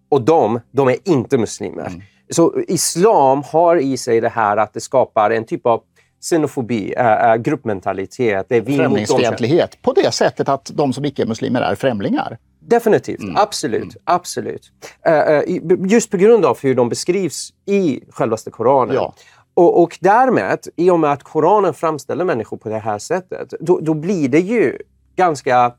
och 0.08 0.22
de, 0.22 0.60
de 0.70 0.88
är 0.88 0.96
inte 1.04 1.38
muslimer. 1.38 1.92
Så 2.32 2.60
islam 2.68 3.42
har 3.52 3.76
i 3.76 3.96
sig 3.96 4.20
det 4.20 4.28
här 4.28 4.56
att 4.56 4.74
det 4.74 4.80
skapar 4.80 5.30
en 5.30 5.44
typ 5.44 5.66
av 5.66 5.82
xenofobi, 6.22 6.94
äh, 6.96 7.36
gruppmentalitet. 7.36 8.46
Det 8.48 8.56
är 8.56 8.60
vi 8.60 8.76
Främlingsfientlighet 8.76 9.82
på 9.82 9.92
det 9.92 10.14
sättet 10.14 10.48
att 10.48 10.70
de 10.74 10.92
som 10.92 11.04
icke 11.04 11.22
är 11.22 11.26
muslimer 11.26 11.60
är 11.60 11.74
främlingar. 11.74 12.38
Definitivt, 12.60 13.22
mm. 13.22 13.36
absolut. 13.36 13.82
Mm. 13.82 13.94
absolut. 14.04 14.72
Uh, 15.08 15.88
just 15.88 16.10
på 16.10 16.16
grund 16.16 16.44
av 16.44 16.58
hur 16.62 16.74
de 16.74 16.88
beskrivs 16.88 17.52
i 17.66 18.00
självaste 18.10 18.50
Koranen. 18.50 18.94
Ja. 18.94 19.14
Och, 19.54 19.82
och 19.82 19.98
därmed, 20.00 20.58
i 20.76 20.90
och 20.90 21.00
med 21.00 21.12
att 21.12 21.22
Koranen 21.22 21.74
framställer 21.74 22.24
människor 22.24 22.56
på 22.56 22.68
det 22.68 22.78
här 22.78 22.98
sättet, 22.98 23.54
då, 23.60 23.80
då 23.80 23.94
blir 23.94 24.28
det 24.28 24.40
ju 24.40 24.78
ganska 25.16 25.72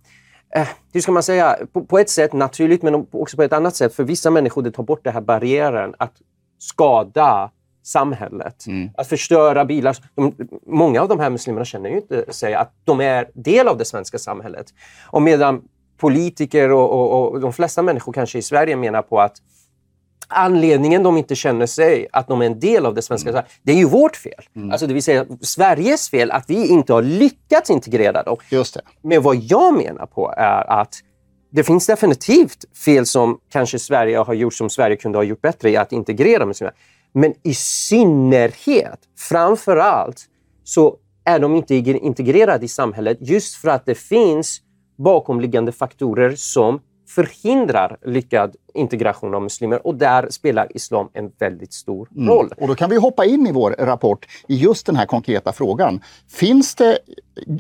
eh, 0.56 0.68
hur 0.94 1.02
ska 1.02 1.12
man 1.12 1.24
säga, 1.24 1.58
på, 1.74 1.86
på, 1.86 2.00
ett 2.00 2.10
sätt 2.10 2.34
naturligt 2.34 2.84
men 2.84 3.08
också 3.12 3.38
på 3.38 3.44
ett 3.44 3.54
annat 3.54 3.76
sätt. 3.76 3.94
För 3.94 4.04
vissa 4.04 4.30
människor 4.30 4.62
det 4.62 4.72
tar 4.72 4.84
bort 4.84 5.04
den 5.04 5.14
här 5.14 5.22
barriären 5.22 5.96
att 5.98 6.14
skada 6.64 7.52
samhället. 7.84 8.68
Mm. 8.68 8.90
Att 8.98 9.08
förstöra 9.08 9.66
bilar. 9.66 9.98
De, 10.16 10.36
många 10.68 11.02
av 11.02 11.08
de 11.08 11.20
här 11.20 11.30
muslimerna 11.30 11.66
känner 11.66 11.90
ju 11.90 11.96
inte 11.96 12.34
sig 12.34 12.54
att 12.54 12.72
de 12.84 13.02
är 13.02 13.30
del 13.34 13.68
av 13.68 13.78
det 13.78 13.86
svenska 13.86 14.18
samhället. 14.18 14.74
Och 15.08 15.22
medan 15.22 15.62
politiker 15.98 16.72
och, 16.72 16.92
och, 16.92 17.32
och 17.32 17.40
de 17.40 17.54
flesta 17.54 17.82
människor 17.82 18.14
kanske 18.14 18.38
i 18.38 18.42
Sverige 18.42 18.76
menar 18.76 19.02
på 19.02 19.20
att 19.20 19.38
anledningen 20.28 21.04
de 21.04 21.18
inte 21.18 21.36
känner 21.36 21.66
sig 21.66 22.08
att 22.12 22.28
de 22.28 22.42
är 22.42 22.46
en 22.46 22.60
del 22.60 22.86
av 22.86 22.94
det 22.94 23.02
svenska 23.02 23.30
mm. 23.30 23.44
det 23.64 23.72
är 23.72 23.76
ju 23.76 23.86
vårt 23.86 24.16
fel. 24.16 24.44
Mm. 24.56 24.72
Alltså 24.72 24.88
det 24.88 24.94
vill 24.94 25.04
säga 25.04 25.26
Sveriges 25.42 26.10
fel 26.10 26.32
att 26.32 26.50
vi 26.50 26.68
inte 26.68 26.94
har 26.94 27.02
lyckats 27.02 27.70
integrera 27.70 28.24
dem. 28.24 28.38
Just 28.50 28.74
det. 28.74 28.82
Men 29.02 29.22
vad 29.22 29.36
jag 29.36 29.74
menar 29.74 30.06
på 30.06 30.34
är 30.38 30.72
att 30.82 30.96
det 31.56 31.64
finns 31.64 31.88
definitivt 31.88 32.78
fel 32.86 33.06
som 33.06 33.40
kanske 33.52 33.80
Sverige 33.80 34.18
har 34.18 34.34
gjort 34.34 34.54
som 34.54 34.70
Sverige 34.70 34.96
kunde 34.96 35.18
ha 35.18 35.24
gjort 35.24 35.42
bättre 35.42 35.70
i 35.70 35.78
att 35.78 35.92
integrera 35.92 36.46
muslimer. 36.46 36.74
Men 37.14 37.34
i 37.44 37.54
synnerhet, 37.54 39.00
framför 39.18 39.78
allt, 39.78 40.26
så 40.64 40.98
är 41.26 41.40
de 41.40 41.56
inte 41.56 41.76
integrerade 41.76 42.66
i 42.66 42.68
samhället 42.68 43.18
just 43.22 43.56
för 43.56 43.70
att 43.70 43.86
det 43.86 43.96
finns 43.96 44.62
bakomliggande 44.98 45.72
faktorer 45.72 46.36
som 46.36 46.80
förhindrar 47.16 47.98
lyckad 48.06 48.56
integration 48.74 49.36
av 49.36 49.42
muslimer 49.42 49.88
och 49.88 49.96
där 49.96 50.30
spelar 50.30 50.68
islam 50.76 51.10
en 51.14 51.32
väldigt 51.40 51.74
stor 51.74 52.10
mm. 52.16 52.30
roll. 52.30 52.50
Och 52.58 52.68
då 52.68 52.76
kan 52.76 52.90
vi 52.90 52.96
hoppa 52.96 53.26
in 53.26 53.48
i 53.48 53.52
vår 53.52 53.76
rapport 53.80 54.26
i 54.48 54.56
just 54.56 54.86
den 54.86 54.96
här 54.96 55.06
konkreta 55.06 55.54
frågan. 55.54 56.02
Finns 56.32 56.76
det 56.76 56.98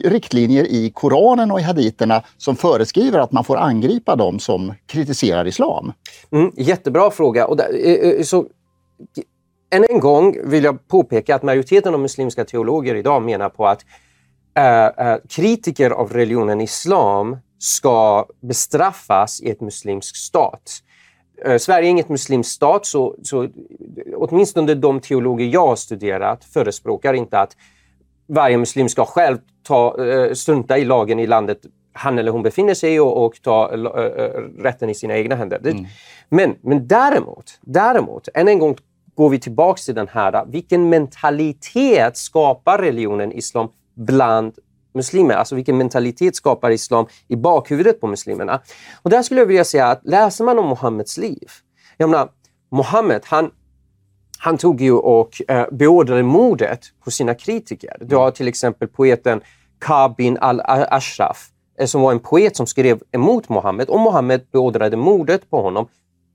riktlinjer 0.04 0.64
i 0.64 0.92
Koranen 0.96 1.52
och 1.52 1.60
i 1.60 1.64
haditerna 1.64 2.24
som 2.38 2.56
föreskriver 2.56 3.20
att 3.20 3.32
man 3.32 3.44
får 3.44 3.58
angripa 3.58 4.16
dem 4.16 4.40
som 4.40 4.74
kritiserar 4.86 5.48
islam? 5.48 5.94
Mm, 6.32 6.52
jättebra 6.56 7.12
fråga. 7.12 7.48
Och 7.48 7.58
där, 7.58 7.70
eh, 7.86 7.94
eh, 7.94 8.22
så, 8.24 8.46
än 9.70 9.86
en 9.90 10.00
gång 10.00 10.38
vill 10.44 10.64
jag 10.64 10.88
påpeka 10.88 11.36
att 11.36 11.44
majoriteten 11.44 11.94
av 11.94 12.00
muslimska 12.00 12.46
teologer 12.46 12.96
idag 12.96 13.24
menar 13.24 13.50
på 13.50 13.68
att 13.68 13.86
äh, 14.58 15.16
kritiker 15.30 15.90
av 15.90 16.14
religionen 16.14 16.62
islam 16.62 17.38
ska 17.64 18.26
bestraffas 18.42 19.42
i 19.42 19.50
ett 19.50 19.62
muslimsk 19.62 20.16
stat. 20.16 20.72
Eh, 21.46 21.58
Sverige 21.58 21.88
är 21.88 21.90
inget 21.90 22.10
muslimsk 22.10 22.52
stat, 22.52 22.86
så, 22.86 23.16
så 23.24 23.48
åtminstone 24.16 24.74
de 24.74 25.00
teologer 25.00 25.46
jag 25.46 25.68
har 25.68 25.76
studerat 25.76 26.44
förespråkar 26.44 27.14
inte 27.14 27.40
att 27.40 27.58
varje 28.28 28.58
muslim 28.58 28.90
ska 28.90 29.06
själv 29.06 29.38
ta, 29.64 30.06
eh, 30.06 30.34
strunta 30.34 30.78
i 30.78 30.86
lagen 30.86 31.20
i 31.20 31.28
landet 31.28 31.60
han 31.94 32.20
eller 32.20 32.32
hon 32.32 32.44
befinner 32.44 32.74
sig 32.74 32.96
i 32.96 33.00
och, 33.00 33.26
och 33.26 33.42
ta 33.42 33.76
uh, 33.76 33.84
rätten 34.64 34.90
i 34.90 34.96
sina 34.96 35.18
egna 35.18 35.36
händer. 35.36 35.60
Mm. 35.66 35.86
Men, 36.30 36.56
men 36.62 36.88
däremot, 36.88 37.60
däremot, 37.62 38.28
än 38.34 38.48
en 38.48 38.60
gång 38.60 38.76
går 39.16 39.30
vi 39.30 39.40
tillbaka 39.40 39.80
till 39.86 39.96
den 39.96 40.08
här, 40.08 40.46
vilken 40.46 40.90
mentalitet 40.90 42.18
skapar 42.18 42.78
religionen 42.78 43.32
islam 43.32 43.70
bland 43.94 44.54
muslimer. 44.94 45.34
Alltså 45.36 45.56
vilken 45.56 45.78
mentalitet 45.78 46.36
skapar 46.36 46.72
islam 46.72 47.06
i 47.28 47.36
bakhuvudet 47.36 48.02
på 48.02 48.08
muslimerna? 48.08 48.62
Och 49.02 49.10
där 49.10 49.22
skulle 49.22 49.42
jag 49.42 49.46
vilja 49.46 49.66
säga 49.66 49.88
att 49.88 50.02
läser 50.04 50.44
man 50.44 50.60
om 50.60 50.70
Muhammeds 50.70 51.18
liv, 51.18 51.48
jag 51.98 52.10
menar, 52.10 52.30
Muhammed, 52.72 53.22
han, 53.26 53.52
han 54.38 54.58
tog 54.58 54.82
ju 54.82 54.94
och 54.94 55.42
eh, 55.48 55.68
beordrade 55.72 56.24
mordet 56.24 56.80
på 57.04 57.12
sina 57.12 57.36
kritiker. 57.36 57.98
Du 58.00 58.16
har 58.16 58.32
till 58.32 58.48
exempel 58.48 58.88
poeten 58.88 59.42
Kab 59.80 60.16
bin 60.16 60.38
al-Ashraf 60.38 61.50
eh, 61.80 61.86
som 61.86 62.02
var 62.02 62.12
en 62.12 62.20
poet 62.20 62.56
som 62.56 62.68
skrev 62.68 63.02
emot 63.12 63.50
Muhammed 63.50 63.90
och 63.90 64.00
Muhammed 64.00 64.42
beordrade 64.52 64.98
mordet 64.98 65.50
på 65.50 65.62
honom 65.62 65.88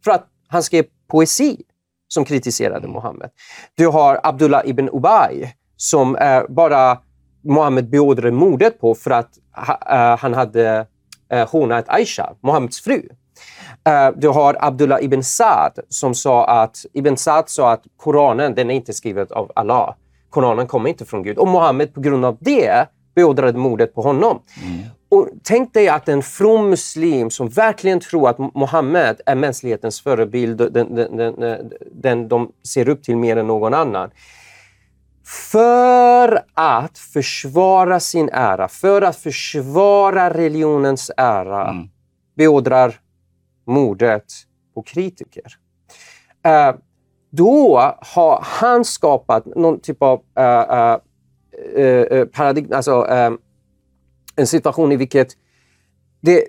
för 0.04 0.10
att 0.10 0.26
han 0.48 0.62
skrev 0.62 0.84
poesi 1.10 1.62
som 2.08 2.24
kritiserade 2.24 2.88
Muhammed. 2.88 3.30
Du 3.74 3.86
har 3.86 4.20
Abdullah 4.22 4.62
ibn 4.64 4.88
Ubay 4.88 5.52
som 5.76 6.16
eh, 6.16 6.42
bara 6.48 6.98
Muhammed 7.42 7.90
beordrade 7.90 8.30
mordet 8.30 8.80
på 8.80 8.94
för 8.94 9.10
att 9.10 9.30
uh, 9.58 10.16
han 10.18 10.34
hade 10.34 10.86
uh, 11.34 11.48
hånat 11.48 11.84
Aisha, 11.88 12.32
Muhammeds 12.40 12.80
fru. 12.80 13.02
Uh, 13.88 14.16
du 14.16 14.28
har 14.28 14.56
Abdullah 14.60 15.02
ibn 15.02 15.22
Saad 15.22 15.78
som 15.88 16.14
sa 16.14 16.46
att 16.46 16.86
Ibn 16.92 17.16
Saad 17.16 17.48
sa 17.48 17.72
att 17.72 17.82
Koranen 17.96 18.54
den 18.54 18.70
är 18.70 18.74
inte 18.74 18.92
skriven 18.92 19.26
av 19.30 19.52
Allah. 19.54 19.94
Koranen 20.30 20.66
kommer 20.66 20.88
inte 20.88 21.04
från 21.04 21.22
Gud. 21.22 21.38
Och 21.38 21.48
Muhammed 21.48 21.94
på 21.94 22.00
grund 22.00 22.24
av 22.24 22.36
det 22.40 22.86
beordrade 23.14 23.58
mordet 23.58 23.94
på 23.94 24.02
honom. 24.02 24.42
Mm. 24.64 24.78
Och 25.10 25.28
tänk 25.42 25.74
dig 25.74 25.88
att 25.88 26.08
en 26.08 26.22
from 26.22 26.70
muslim 26.70 27.30
som 27.30 27.48
verkligen 27.48 28.00
tror 28.00 28.28
att 28.28 28.38
Muhammed 28.54 29.20
är 29.26 29.34
mänsklighetens 29.34 30.00
förebild, 30.00 30.72
den, 30.72 30.94
den, 30.94 31.16
den, 31.16 31.72
den 31.92 32.28
de 32.28 32.52
ser 32.68 32.88
upp 32.88 33.02
till 33.02 33.16
mer 33.16 33.36
än 33.36 33.46
någon 33.46 33.74
annan 33.74 34.10
för 35.28 36.44
att 36.54 36.98
försvara 36.98 38.00
sin 38.00 38.28
ära, 38.32 38.68
för 38.68 39.02
att 39.02 39.16
försvara 39.16 40.34
religionens 40.34 41.10
ära, 41.16 41.70
mm. 41.70 41.88
beordrar 42.36 43.00
mordet 43.66 44.24
på 44.74 44.82
kritiker. 44.82 45.56
Uh, 46.46 46.80
då 47.30 47.78
har 48.00 48.40
han 48.42 48.84
skapat 48.84 49.46
någon 49.46 49.80
typ 49.80 50.02
av 50.02 50.18
uh, 50.18 50.96
uh, 51.82 52.24
paradigm, 52.24 52.72
alltså 52.72 53.06
en 54.36 54.46
situation 54.46 54.92
i 54.92 54.96
vilket 54.96 55.28
det, 56.20 56.44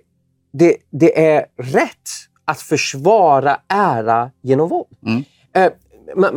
det, 0.52 0.78
det 0.90 1.34
är 1.34 1.46
rätt 1.58 2.10
att 2.46 2.62
försvara 2.62 3.62
ära 3.68 4.32
genom 4.42 4.70
våld. 4.70 4.98
Mm. 5.06 5.24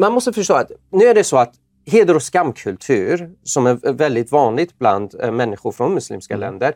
Man 0.00 0.12
måste 0.12 0.32
förstå 0.32 0.54
att 0.54 0.70
nu 0.90 1.04
är 1.04 1.14
det 1.14 1.24
så 1.24 1.36
att 1.36 1.54
heder 1.86 2.14
och 2.14 2.22
skamkultur 2.22 3.30
som 3.42 3.66
är 3.66 3.92
väldigt 3.92 4.32
vanligt 4.32 4.78
bland 4.78 5.14
eh, 5.20 5.32
människor 5.32 5.72
från 5.72 5.94
muslimska 5.94 6.34
mm. 6.34 6.40
länder. 6.40 6.74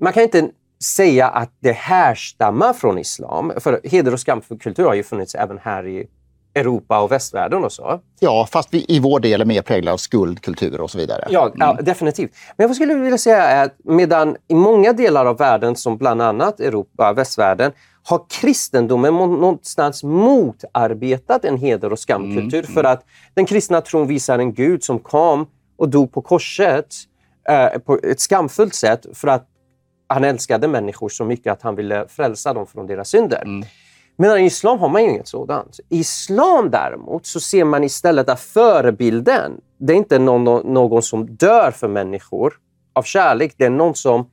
Man 0.00 0.12
kan 0.12 0.22
inte 0.22 0.48
säga 0.84 1.28
att 1.28 1.50
det 1.60 1.72
härstammar 1.72 2.72
från 2.72 2.98
islam. 2.98 3.52
För 3.60 3.80
heder 3.84 4.12
och 4.12 4.20
skamkultur 4.20 4.84
har 4.84 4.94
ju 4.94 5.02
funnits 5.02 5.34
även 5.34 5.58
här 5.58 5.86
i 5.86 6.06
Europa 6.54 7.00
och 7.00 7.12
västvärlden 7.12 7.64
och 7.64 7.72
så. 7.72 8.00
Ja, 8.20 8.48
fast 8.50 8.74
vi 8.74 8.84
i 8.88 8.98
vår 9.00 9.20
del 9.20 9.40
är 9.40 9.44
mer 9.44 9.62
präglade 9.62 9.92
av 9.92 9.98
skuldkultur 9.98 10.80
och 10.80 10.90
så 10.90 10.98
vidare. 10.98 11.26
Ja, 11.30 11.46
mm. 11.46 11.56
ja, 11.60 11.78
definitivt. 11.82 12.30
Men 12.56 12.66
jag 12.66 12.76
skulle 12.76 12.94
vilja 12.94 13.18
säga 13.18 13.62
att 13.62 13.76
medan 13.84 14.36
i 14.48 14.54
många 14.54 14.92
delar 14.92 15.26
av 15.26 15.38
världen, 15.38 15.76
som 15.76 15.96
bland 15.96 16.22
annat 16.22 16.60
Europa, 16.60 17.12
västvärlden, 17.12 17.72
har 18.04 18.24
kristendomen 18.28 19.14
någonstans 19.14 20.02
motarbetat 20.02 21.44
en 21.44 21.56
heder 21.56 21.92
och 21.92 21.98
skamkultur. 21.98 22.58
Mm, 22.58 22.74
för 22.74 22.84
att 22.84 23.04
den 23.34 23.46
kristna 23.46 23.80
tron 23.80 24.06
visar 24.06 24.38
en 24.38 24.54
Gud 24.54 24.84
som 24.84 24.98
kom 24.98 25.46
och 25.76 25.88
dog 25.88 26.12
på 26.12 26.22
korset 26.22 26.86
eh, 27.48 27.78
på 27.78 27.98
ett 28.02 28.20
skamfullt 28.20 28.74
sätt 28.74 29.06
för 29.12 29.28
att 29.28 29.48
han 30.08 30.24
älskade 30.24 30.68
människor 30.68 31.08
så 31.08 31.24
mycket 31.24 31.52
att 31.52 31.62
han 31.62 31.76
ville 31.76 32.08
frälsa 32.08 32.54
dem 32.54 32.66
från 32.66 32.86
deras 32.86 33.08
synder. 33.08 33.42
Mm. 33.42 33.66
Men 34.16 34.38
i 34.38 34.46
islam 34.46 34.78
har 34.78 34.88
man 34.88 35.02
inget 35.02 35.28
sådant. 35.28 35.80
I 35.88 35.98
islam 35.98 36.70
däremot 36.70 37.26
så 37.26 37.40
ser 37.40 37.64
man 37.64 37.84
istället 37.84 38.28
att 38.28 38.40
förebilden, 38.40 39.60
det 39.78 39.92
är 39.92 39.96
inte 39.96 40.18
någon, 40.18 40.72
någon 40.72 41.02
som 41.02 41.36
dör 41.36 41.70
för 41.70 41.88
människor 41.88 42.54
av 42.92 43.02
kärlek. 43.02 43.54
Det 43.56 43.64
är 43.64 43.70
någon 43.70 43.94
som 43.94 44.30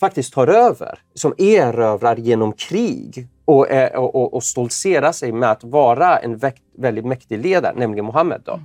faktiskt 0.00 0.32
tar 0.32 0.48
över, 0.48 0.98
som 1.14 1.34
erövrar 1.38 2.16
genom 2.16 2.52
krig 2.52 3.28
och, 3.44 3.66
och, 3.94 4.34
och, 4.34 4.42
stoltserar 4.42 5.12
sig 5.12 5.32
med 5.32 5.50
att 5.50 5.64
vara 5.64 6.18
en 6.18 6.40
väldigt 6.78 7.04
mäktig 7.04 7.38
ledare, 7.38 7.74
nämligen 7.76 8.04
Muhammed. 8.04 8.42
Då. 8.44 8.60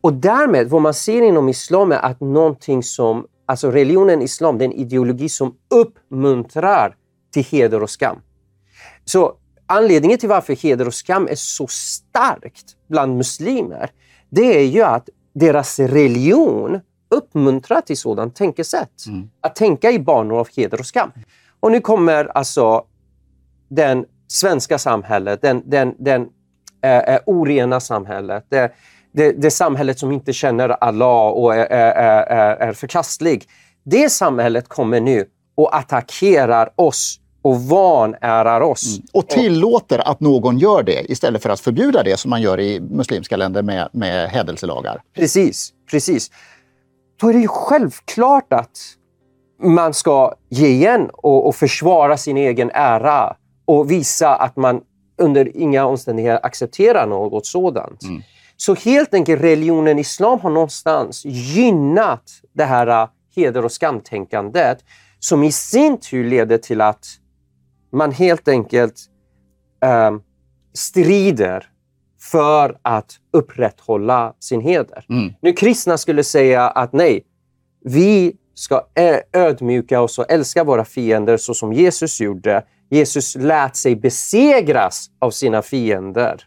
Och 0.00 0.12
därmed, 0.12 0.68
vad 0.68 0.82
man 0.82 0.94
ser 0.94 1.22
inom 1.22 1.48
islam 1.48 1.92
är 1.92 1.98
att 1.98 2.20
någonting 2.20 2.82
som, 2.82 3.26
alltså 3.46 3.70
religionen 3.70 4.22
islam, 4.22 4.58
det 4.58 4.64
är 4.64 4.66
en 4.66 4.72
ideologi 4.72 5.28
som 5.28 5.54
uppmuntrar 5.74 6.96
till 7.32 7.44
heder 7.44 7.82
och 7.82 7.90
skam. 7.90 8.16
Så 9.04 9.34
anledningen 9.66 10.18
till 10.18 10.28
varför 10.28 10.56
heder 10.56 10.86
och 10.86 10.94
skam 10.94 11.28
är 11.30 11.34
så 11.34 11.66
starkt 11.66 12.76
bland 12.88 13.16
muslimer, 13.16 13.90
det 14.30 14.58
är 14.58 14.66
ju 14.66 14.82
att 14.82 15.08
deras 15.34 15.78
religion 15.78 16.80
uppmuntrar 17.08 17.80
till 17.80 17.96
sådant 17.96 18.34
tänkesätt. 18.34 19.06
Mm. 19.06 19.30
Att 19.40 19.54
tänka 19.54 19.90
i 19.90 19.98
banor 19.98 20.40
av 20.40 20.48
heder 20.56 20.80
och 20.80 20.86
skam. 20.86 21.10
Och 21.60 21.72
nu 21.72 21.80
kommer 21.80 22.24
alltså 22.24 22.84
den 23.68 24.04
svenska 24.28 24.78
samhället, 24.78 25.42
den, 25.42 25.62
den, 25.66 25.94
den 25.98 26.28
äh, 26.82 27.18
orena 27.26 27.80
samhället, 27.80 28.46
det, 28.48 28.72
det, 29.12 29.32
det, 29.32 29.50
samhället 29.50 29.98
som 29.98 30.12
inte 30.12 30.32
känner 30.32 30.68
Allah 30.84 31.28
och 31.28 31.54
är, 31.54 31.66
är, 31.66 32.22
är, 32.22 32.56
är 32.56 32.72
förkastlig. 32.72 33.44
Det 33.84 34.10
samhället 34.10 34.68
kommer 34.68 35.00
nu 35.00 35.26
och 35.54 35.76
attackerar 35.76 36.70
oss 36.76 37.20
och 37.42 37.60
vanärar 37.60 38.60
oss. 38.60 38.96
Mm. 38.96 39.06
Och 39.12 39.28
tillåter 39.28 39.98
att 40.08 40.20
någon 40.20 40.58
gör 40.58 40.82
det 40.82 41.12
istället 41.12 41.42
för 41.42 41.50
att 41.50 41.60
förbjuda 41.60 42.02
det 42.02 42.16
som 42.16 42.30
man 42.30 42.42
gör 42.42 42.60
i 42.60 42.80
muslimska 42.80 43.36
länder 43.36 43.62
med, 43.62 43.88
med 43.92 44.28
hädelselagar. 44.28 45.02
Precis, 45.14 45.72
precis 45.90 46.30
då 47.16 47.28
är 47.28 47.32
det 47.32 47.40
ju 47.40 47.48
självklart 47.48 48.52
att 48.52 48.78
man 49.62 49.94
ska 49.94 50.34
ge 50.48 50.68
igen 50.68 51.10
och, 51.12 51.46
och 51.46 51.56
försvara 51.56 52.16
sin 52.16 52.36
egen 52.36 52.70
ära 52.74 53.36
och 53.64 53.90
visa 53.90 54.34
att 54.34 54.56
man 54.56 54.80
under 55.18 55.56
inga 55.56 55.84
omständigheter 55.84 56.46
accepterar 56.46 57.06
något 57.06 57.46
sådant. 57.46 58.02
Mm. 58.02 58.22
Så 58.56 58.74
helt 58.74 59.14
enkelt 59.14 59.42
religionen 59.42 59.98
islam 59.98 60.40
har 60.40 60.50
någonstans 60.50 61.24
gynnat 61.24 62.30
det 62.52 62.64
här 62.64 62.86
äh, 62.86 63.08
heder 63.36 63.64
och 63.64 63.72
skamtänkandet 63.72 64.84
som 65.18 65.42
i 65.42 65.52
sin 65.52 66.00
tur 66.00 66.24
leder 66.24 66.58
till 66.58 66.80
att 66.80 67.06
man 67.92 68.12
helt 68.12 68.48
enkelt 68.48 68.94
äh, 69.84 70.10
strider 70.74 71.68
för 72.20 72.78
att 72.82 73.16
upprätthålla 73.32 74.34
sin 74.40 74.60
heder. 74.60 75.04
Mm. 75.08 75.32
Nu 75.40 75.52
kristna 75.52 75.98
skulle 75.98 76.24
säga 76.24 76.68
att 76.68 76.92
nej, 76.92 77.24
vi 77.84 78.36
ska 78.54 78.82
ödmjuka 79.32 80.00
oss 80.00 80.18
och 80.18 80.30
älska 80.30 80.64
våra 80.64 80.84
fiender 80.84 81.36
så 81.36 81.54
som 81.54 81.72
Jesus 81.72 82.20
gjorde. 82.20 82.64
Jesus 82.90 83.36
lät 83.36 83.76
sig 83.76 83.96
besegras 83.96 85.10
av 85.18 85.30
sina 85.30 85.62
fiender. 85.62 86.42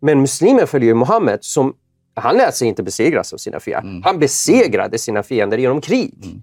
Men 0.00 0.20
muslimer 0.20 0.66
följer 0.66 0.94
Muhammed 0.94 1.38
som 1.40 1.74
han 2.14 2.36
lät 2.36 2.56
sig 2.56 2.68
inte 2.68 2.82
besegras 2.82 3.32
av 3.32 3.36
sina 3.36 3.60
fiender. 3.60 3.90
Mm. 3.90 4.02
Han 4.02 4.18
besegrade 4.18 4.98
sina 4.98 5.22
fiender 5.22 5.58
genom 5.58 5.80
krig. 5.80 6.14
Mm. 6.24 6.42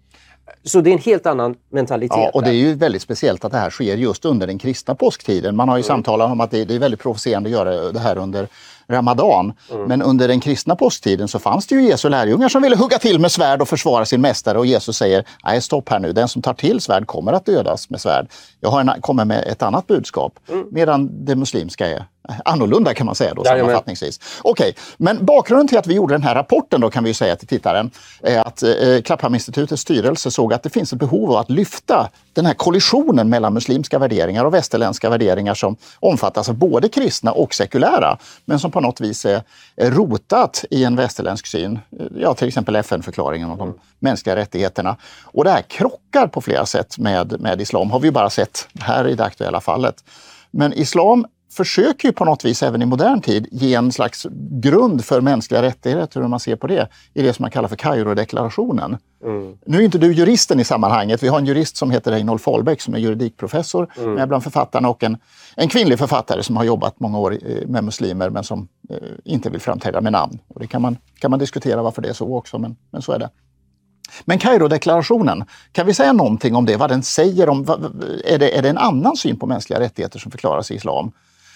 Så 0.63 0.81
det 0.81 0.89
är 0.89 0.93
en 0.93 0.99
helt 0.99 1.25
annan 1.25 1.55
mentalitet. 1.69 2.17
Ja, 2.17 2.31
och 2.33 2.43
det 2.43 2.49
är 2.49 2.53
ju 2.53 2.73
väldigt 2.73 3.01
speciellt 3.01 3.45
att 3.45 3.51
det 3.51 3.57
här 3.57 3.69
sker 3.69 3.97
just 3.97 4.25
under 4.25 4.47
den 4.47 4.57
kristna 4.57 4.95
påsktiden. 4.95 5.55
Man 5.55 5.69
har 5.69 5.77
ju 5.77 5.79
mm. 5.79 5.87
samtalat 5.87 6.31
om 6.31 6.41
att 6.41 6.51
det, 6.51 6.65
det 6.65 6.75
är 6.75 6.79
väldigt 6.79 6.99
provocerande 6.99 7.47
att 7.47 7.53
göra 7.53 7.91
det 7.91 7.99
här 7.99 8.17
under 8.17 8.47
Ramadan. 8.87 9.53
Mm. 9.71 9.87
Men 9.87 10.01
under 10.01 10.27
den 10.27 10.39
kristna 10.39 10.75
påsktiden 10.75 11.27
så 11.27 11.39
fanns 11.39 11.67
det 11.67 11.75
ju 11.75 11.81
Jesu 11.87 12.09
lärjungar 12.09 12.49
som 12.49 12.61
ville 12.61 12.75
hugga 12.75 12.99
till 12.99 13.19
med 13.19 13.31
svärd 13.31 13.61
och 13.61 13.69
försvara 13.69 14.05
sin 14.05 14.21
mästare 14.21 14.57
och 14.57 14.65
Jesus 14.65 14.97
säger 14.97 15.25
nej 15.43 15.61
stopp 15.61 15.89
här 15.89 15.99
nu, 15.99 16.11
den 16.11 16.27
som 16.27 16.41
tar 16.41 16.53
till 16.53 16.81
svärd 16.81 17.07
kommer 17.07 17.33
att 17.33 17.45
dödas 17.45 17.89
med 17.89 18.01
svärd. 18.01 18.27
Jag 18.59 18.69
har 18.69 18.81
en, 18.81 19.01
kommer 19.01 19.25
med 19.25 19.43
ett 19.47 19.61
annat 19.61 19.87
budskap. 19.87 20.39
Mm. 20.49 20.67
Medan 20.71 21.25
det 21.25 21.35
muslimska 21.35 21.87
är 21.87 22.05
annorlunda 22.45 22.93
kan 22.93 23.05
man 23.05 23.15
säga 23.15 23.33
då 23.33 23.43
sammanfattningsvis. 23.43 24.19
Okej, 24.41 24.69
okay. 24.69 24.83
men 24.97 25.25
bakgrunden 25.25 25.67
till 25.67 25.77
att 25.77 25.87
vi 25.87 25.93
gjorde 25.93 26.13
den 26.13 26.23
här 26.23 26.35
rapporten 26.35 26.81
då 26.81 26.89
kan 26.89 27.03
vi 27.03 27.13
säga 27.13 27.35
till 27.35 27.47
tittaren 27.47 27.91
är 28.21 28.39
att 28.39 28.63
eh, 28.63 29.01
Klapphamninstitutets 29.05 29.81
styrelse 29.81 30.31
såg 30.31 30.53
att 30.53 30.63
det 30.63 30.69
finns 30.69 30.93
ett 30.93 30.99
behov 30.99 31.31
av 31.31 31.37
att 31.37 31.49
lyfta 31.49 32.09
den 32.33 32.45
här 32.45 32.53
kollisionen 32.53 33.29
mellan 33.29 33.53
muslimska 33.53 33.99
värderingar 33.99 34.45
och 34.45 34.53
västerländska 34.53 35.09
värderingar 35.09 35.53
som 35.53 35.75
omfattas 35.99 36.49
av 36.49 36.55
både 36.55 36.89
kristna 36.89 37.31
och 37.31 37.53
sekulära, 37.53 38.17
men 38.45 38.59
som 38.59 38.71
på 38.71 38.79
något 38.79 39.01
vis 39.01 39.25
är, 39.25 39.41
rotat 39.77 40.65
i 40.69 40.83
en 40.83 40.95
västerländsk 40.95 41.47
syn. 41.47 41.79
Ja, 42.17 42.33
till 42.33 42.47
exempel 42.47 42.75
FN-förklaringen 42.75 43.51
om 43.51 43.57
de 43.57 43.67
mm. 43.67 43.79
mänskliga 43.99 44.35
rättigheterna. 44.35 44.97
Och 45.23 45.43
det 45.43 45.49
här 45.49 45.61
krockar 45.61 46.27
på 46.27 46.41
flera 46.41 46.65
sätt 46.65 46.97
med, 46.97 47.41
med 47.41 47.61
islam, 47.61 47.91
har 47.91 47.99
vi 47.99 48.11
bara 48.11 48.29
sett 48.29 48.67
här 48.79 49.07
i 49.07 49.15
det 49.15 49.23
aktuella 49.23 49.61
fallet. 49.61 50.03
Men 50.51 50.73
islam 50.73 51.25
försöker 51.53 52.07
ju 52.07 52.11
på 52.11 52.25
något 52.25 52.45
vis 52.45 52.63
även 52.63 52.81
i 52.81 52.85
modern 52.85 53.21
tid 53.21 53.47
ge 53.51 53.73
en 53.73 53.91
slags 53.91 54.27
grund 54.49 55.05
för 55.05 55.21
mänskliga 55.21 55.61
rättigheter, 55.61 56.21
hur 56.21 56.27
man 56.27 56.39
ser 56.39 56.55
på 56.55 56.67
det, 56.67 56.87
i 57.13 57.21
det 57.21 57.33
som 57.33 57.43
man 57.43 57.51
kallar 57.51 57.67
för 57.67 57.75
Kairo-deklarationen. 57.75 58.97
Mm. 59.25 59.57
Nu 59.65 59.77
är 59.77 59.81
inte 59.81 59.97
du 59.97 60.13
juristen 60.13 60.59
i 60.59 60.63
sammanhanget. 60.63 61.23
Vi 61.23 61.27
har 61.27 61.37
en 61.37 61.45
jurist 61.45 61.77
som 61.77 61.91
heter 61.91 62.11
Reinhold 62.11 62.41
Fahlbeck 62.41 62.81
som 62.81 62.93
är 62.93 62.99
juridikprofessor 62.99 63.89
mm. 63.97 64.13
med 64.13 64.27
bland 64.27 64.43
författarna 64.43 64.89
och 64.89 65.03
en, 65.03 65.17
en 65.55 65.69
kvinnlig 65.69 65.99
författare 65.99 66.43
som 66.43 66.57
har 66.57 66.63
jobbat 66.63 66.99
många 66.99 67.19
år 67.19 67.37
eh, 67.45 67.67
med 67.67 67.83
muslimer 67.83 68.29
men 68.29 68.43
som 68.43 68.67
eh, 68.89 68.97
inte 69.25 69.49
vill 69.49 69.61
framträda 69.61 70.01
med 70.01 70.11
namn. 70.11 70.39
Och 70.47 70.59
det 70.59 70.67
kan 70.67 70.81
man, 70.81 70.97
kan 71.19 71.31
man 71.31 71.39
diskutera 71.39 71.83
varför 71.83 72.01
det 72.01 72.09
är 72.09 72.13
så 72.13 72.35
också, 72.35 72.59
men, 72.59 72.75
men 72.91 73.01
så 73.01 73.11
är 73.11 73.19
det. 73.19 73.29
Men 74.25 74.39
Kairo-deklarationen, 74.39 75.45
kan 75.71 75.85
vi 75.85 75.93
säga 75.93 76.13
någonting 76.13 76.55
om 76.55 76.65
det? 76.65 76.77
Vad 76.77 76.89
den 76.89 77.03
säger? 77.03 77.49
Om, 77.49 77.61
är, 78.25 78.39
det, 78.39 78.57
är 78.57 78.61
det 78.61 78.69
en 78.69 78.77
annan 78.77 79.17
syn 79.17 79.39
på 79.39 79.45
mänskliga 79.45 79.79
rättigheter 79.79 80.19
som 80.19 80.31
förklaras 80.31 80.71
i 80.71 80.75
islam? 80.75 81.11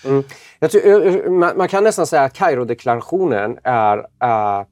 Mm. 0.07 0.23
Tror, 0.59 1.29
man, 1.29 1.57
man, 1.57 1.67
kan 1.67 1.83
nästan 1.83 2.07
säga 2.07 2.21
att 2.21 2.33
Kairo-deklarationen 2.33 3.57
är, 3.63 3.97
uh, 3.97 4.65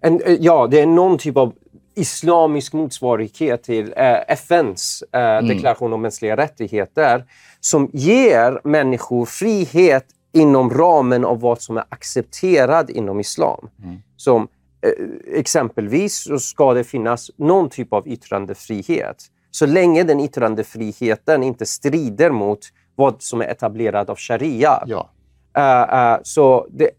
en, 0.00 0.20
ja, 0.40 0.66
det 0.70 0.80
är 0.80 0.86
någon 0.86 1.18
typ 1.18 1.36
av 1.36 1.52
islamisk 1.96 2.72
motsvarighet 2.72 3.62
till 3.62 3.84
uh, 3.84 4.18
FNs 4.28 5.04
uh, 5.16 5.20
mm. 5.20 5.48
deklaration 5.48 5.92
om 5.92 6.02
mänskliga 6.02 6.36
rättigheter 6.36 7.24
som 7.60 7.90
ger 7.92 8.60
människor 8.64 9.26
frihet 9.26 10.06
inom 10.32 10.70
ramen 10.70 11.24
av 11.24 11.40
vad 11.40 11.62
som 11.62 11.76
är 11.76 11.84
accepterat 11.88 12.90
inom 12.90 13.20
islam. 13.20 13.68
Mm. 13.82 13.96
Som 14.16 14.48
Eh, 14.82 15.38
exempelvis 15.38 16.24
så 16.24 16.38
ska 16.38 16.74
det 16.74 16.84
finnas 16.84 17.30
någon 17.36 17.70
typ 17.70 17.92
av 17.92 18.08
yttrandefrihet. 18.08 19.24
Så 19.50 19.66
länge 19.66 20.02
den 20.02 20.20
yttrandefriheten 20.20 21.42
inte 21.42 21.66
strider 21.66 22.30
mot 22.30 22.60
vad 23.00 23.22
som 23.22 23.40
är 23.40 23.48
etablerat 23.48 24.10
av 24.10 24.16
sharia. 24.16 24.84
Ja. 24.86 25.10
Uh, 25.58 26.14
uh, 26.14 26.20
så 26.22 26.66
det, 26.70 26.90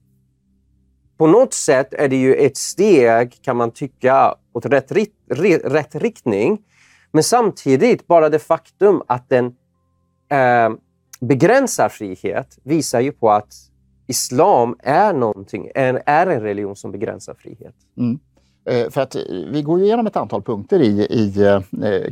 på 1.17 1.27
något 1.27 1.53
sätt 1.53 1.93
är 1.93 2.10
det 2.10 2.15
ju 2.15 2.34
ett 2.36 2.58
steg, 2.58 3.41
kan 3.41 3.58
man 3.58 3.72
tycka, 3.72 4.36
åt 4.53 4.65
rätt, 4.65 4.91
rätt 5.63 5.96
riktning. 5.96 6.58
Men 7.12 7.24
samtidigt, 7.24 8.08
bara 8.08 8.29
det 8.29 8.39
faktum 8.39 9.01
att 9.08 9.29
den 9.29 9.46
uh, 9.46 10.77
begränsar 11.20 11.89
frihet 11.89 12.58
visar 12.63 13.00
ju 13.00 13.12
på 13.12 13.31
att 13.31 13.53
islam 14.08 14.75
är 14.84 15.13
någonting, 15.13 15.72
är, 15.75 16.03
är 16.05 16.27
en 16.27 16.41
religion 16.41 16.75
som 16.75 16.91
begränsar 16.91 17.34
frihet. 17.34 17.75
Mm. 17.98 18.20
Eh, 18.65 18.89
för 18.89 19.01
att 19.01 19.15
eh, 19.15 19.21
vi 19.47 19.61
går 19.61 19.81
igenom 19.81 20.07
ett 20.07 20.15
antal 20.15 20.41
punkter 20.41 20.81
i, 20.81 21.07
i 21.09 21.43
eh, 21.45 21.61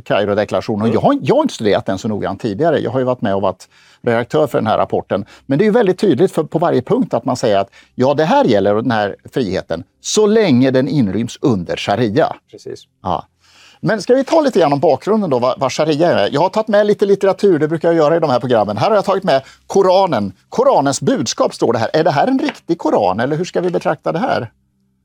Kairo-deklarationen. 0.04 0.80
Mm. 0.80 0.94
Jag, 0.94 1.00
har, 1.00 1.18
jag 1.22 1.34
har 1.34 1.42
inte 1.42 1.54
studerat 1.54 1.86
den 1.86 1.98
så 1.98 2.08
noggrant 2.08 2.40
tidigare. 2.40 2.78
Jag 2.78 2.90
har 2.90 2.98
ju 2.98 3.04
varit 3.04 3.22
med 3.22 3.34
och 3.34 3.42
varit 3.42 3.68
redaktör 4.02 4.46
för 4.46 4.58
den 4.58 4.66
här 4.66 4.78
rapporten. 4.78 5.24
Men 5.46 5.58
det 5.58 5.64
är 5.64 5.66
ju 5.66 5.72
väldigt 5.72 5.98
tydligt 5.98 6.32
för, 6.32 6.44
på 6.44 6.58
varje 6.58 6.82
punkt 6.82 7.14
att 7.14 7.24
man 7.24 7.36
säger 7.36 7.58
att 7.58 7.70
ja, 7.94 8.14
det 8.14 8.24
här 8.24 8.44
gäller 8.44 8.74
den 8.74 8.90
här 8.90 9.16
friheten 9.32 9.84
så 10.00 10.26
länge 10.26 10.70
den 10.70 10.88
inryms 10.88 11.38
under 11.40 11.76
sharia. 11.76 12.36
Precis. 12.50 12.84
Ja. 13.02 13.26
Men 13.80 14.02
ska 14.02 14.14
vi 14.14 14.24
ta 14.24 14.40
lite 14.40 14.60
grann 14.60 14.72
om 14.72 14.80
bakgrunden 14.80 15.30
då, 15.30 15.38
vad, 15.38 15.60
vad 15.60 15.72
sharia 15.72 16.12
är? 16.20 16.30
Jag 16.32 16.40
har 16.40 16.48
tagit 16.48 16.68
med 16.68 16.86
lite 16.86 17.06
litteratur, 17.06 17.58
det 17.58 17.68
brukar 17.68 17.88
jag 17.88 17.96
göra 17.96 18.16
i 18.16 18.20
de 18.20 18.30
här 18.30 18.40
programmen. 18.40 18.76
Här 18.76 18.88
har 18.88 18.96
jag 18.96 19.04
tagit 19.04 19.24
med 19.24 19.42
Koranen. 19.66 20.32
Koranens 20.48 21.00
budskap 21.00 21.54
står 21.54 21.72
det 21.72 21.78
här. 21.78 21.90
Är 21.92 22.04
det 22.04 22.10
här 22.10 22.26
en 22.26 22.38
riktig 22.38 22.78
koran 22.78 23.20
eller 23.20 23.36
hur 23.36 23.44
ska 23.44 23.60
vi 23.60 23.70
betrakta 23.70 24.12
det 24.12 24.18
här? 24.18 24.50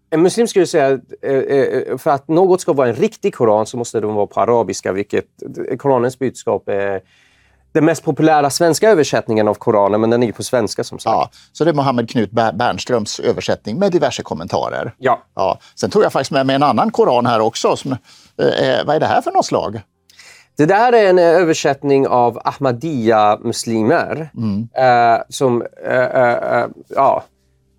En 0.10 0.22
muslim 0.22 0.48
skulle 0.48 0.68
säga 0.68 0.88
att 0.88 1.02
eh, 1.22 1.34
eh, 1.34 1.98
för 1.98 2.12
att 2.12 2.28
något 2.28 2.62
ska 2.62 2.74
vara 2.74 2.90
en 2.90 2.96
riktig 2.96 3.36
koran 3.36 3.66
så 3.66 3.78
måste 3.78 4.00
den 4.00 4.14
vara 4.14 4.28
på 4.28 4.42
arabiska, 4.42 4.92
vilket 4.92 5.26
Koranens 5.78 6.20
budskap 6.20 6.70
är 6.70 7.02
den 7.76 7.86
mest 7.86 8.04
populära 8.04 8.50
svenska 8.50 8.90
översättningen 8.90 9.48
av 9.48 9.54
Koranen, 9.54 10.02
men 10.02 10.10
den 10.10 10.24
är 10.24 10.28
ju 10.28 10.34
på 10.34 10.44
svenska 10.44 10.84
som 10.84 11.00
sagt. 11.00 11.14
Ja, 11.14 11.30
så 11.52 11.64
det 11.64 11.72
är 11.72 11.74
Mohammed 11.74 12.10
Knut 12.10 12.32
Bernströms 12.32 13.20
översättning 13.20 13.80
med 13.80 13.92
diverse 13.92 14.24
kommentarer. 14.24 14.94
Ja. 14.98 15.24
ja. 15.36 15.60
Sen 15.76 15.90
tog 15.90 16.04
jag 16.04 16.14
faktiskt 16.14 16.32
med 16.32 16.46
mig 16.46 16.56
en 16.56 16.64
annan 16.64 16.92
koran 16.92 17.26
här 17.26 17.40
också. 17.40 17.76
Som, 17.76 17.92
eh, 17.92 17.98
vad 18.86 18.96
är 18.96 19.00
det 19.00 19.06
här 19.06 19.22
för 19.22 19.32
något 19.32 19.46
slag? 19.46 19.82
Det 20.58 20.66
där 20.66 20.94
är 20.94 21.10
en 21.10 21.20
översättning 21.20 22.08
av 22.08 22.42
Ahmadiyya-muslimer 22.44 24.30
mm. 24.38 24.68
eh, 24.74 25.22
som 25.30 25.66
eh, 25.86 26.04
eh, 26.04 26.60
eh 26.60 26.68
ja, 26.88 27.24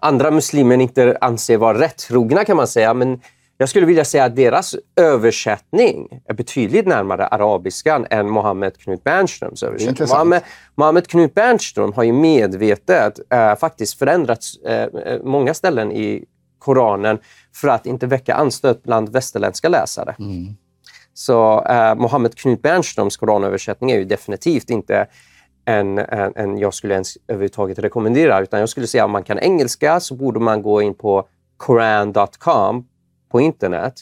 andra 0.00 0.30
muslimer 0.30 0.80
inte 0.80 1.18
anser 1.20 1.56
vara 1.56 1.80
rättrogna 1.80 2.44
kan 2.44 2.56
man 2.56 2.66
säga. 2.66 2.94
Men 2.94 3.20
jag 3.58 3.68
skulle 3.68 3.86
vilja 3.86 4.04
säga 4.04 4.24
att 4.24 4.36
deras 4.36 4.74
översättning 4.96 6.22
är 6.28 6.34
betydligt 6.34 6.86
närmare 6.86 7.26
arabiskan 7.26 8.06
än 8.10 8.30
Mohammed 8.30 8.78
Knut 8.78 9.04
Bernströms 9.04 9.62
översättning. 9.62 10.08
Mohammed, 10.08 10.42
Mohammed 10.74 11.06
Knut 11.06 11.34
Bernström 11.34 11.92
har 11.92 12.02
ju 12.02 12.12
medvetet 12.12 13.20
äh, 13.30 13.56
faktiskt 13.56 13.98
förändrat 13.98 14.44
äh, 14.66 14.86
många 15.24 15.54
ställen 15.54 15.92
i 15.92 16.24
Koranen 16.58 17.18
för 17.54 17.68
att 17.68 17.86
inte 17.86 18.06
väcka 18.06 18.34
anstöt 18.34 18.82
bland 18.82 19.08
västerländska 19.08 19.68
läsare. 19.68 20.14
Mm. 20.18 20.56
Så 21.14 21.64
äh, 21.64 21.94
Mohammed 21.94 22.34
Knut 22.34 22.62
Bernströms 22.62 23.16
koranöversättning 23.16 23.90
är 23.90 23.98
ju 23.98 24.04
definitivt 24.04 24.70
inte 24.70 25.06
en, 25.66 25.98
en, 25.98 26.32
en 26.36 26.58
jag 26.58 26.74
skulle 26.74 26.94
ens 26.94 27.18
överhuvudtaget 27.28 27.78
rekommendera. 27.78 28.40
Utan 28.40 28.60
jag 28.60 28.68
skulle 28.68 28.86
säga 28.86 29.04
om 29.04 29.10
man 29.10 29.22
kan 29.22 29.38
engelska 29.38 30.00
så 30.00 30.14
borde 30.14 30.40
man 30.40 30.62
gå 30.62 30.82
in 30.82 30.94
på 30.94 31.28
koran.com 31.56 32.86
på 33.30 33.40
internet 33.40 33.94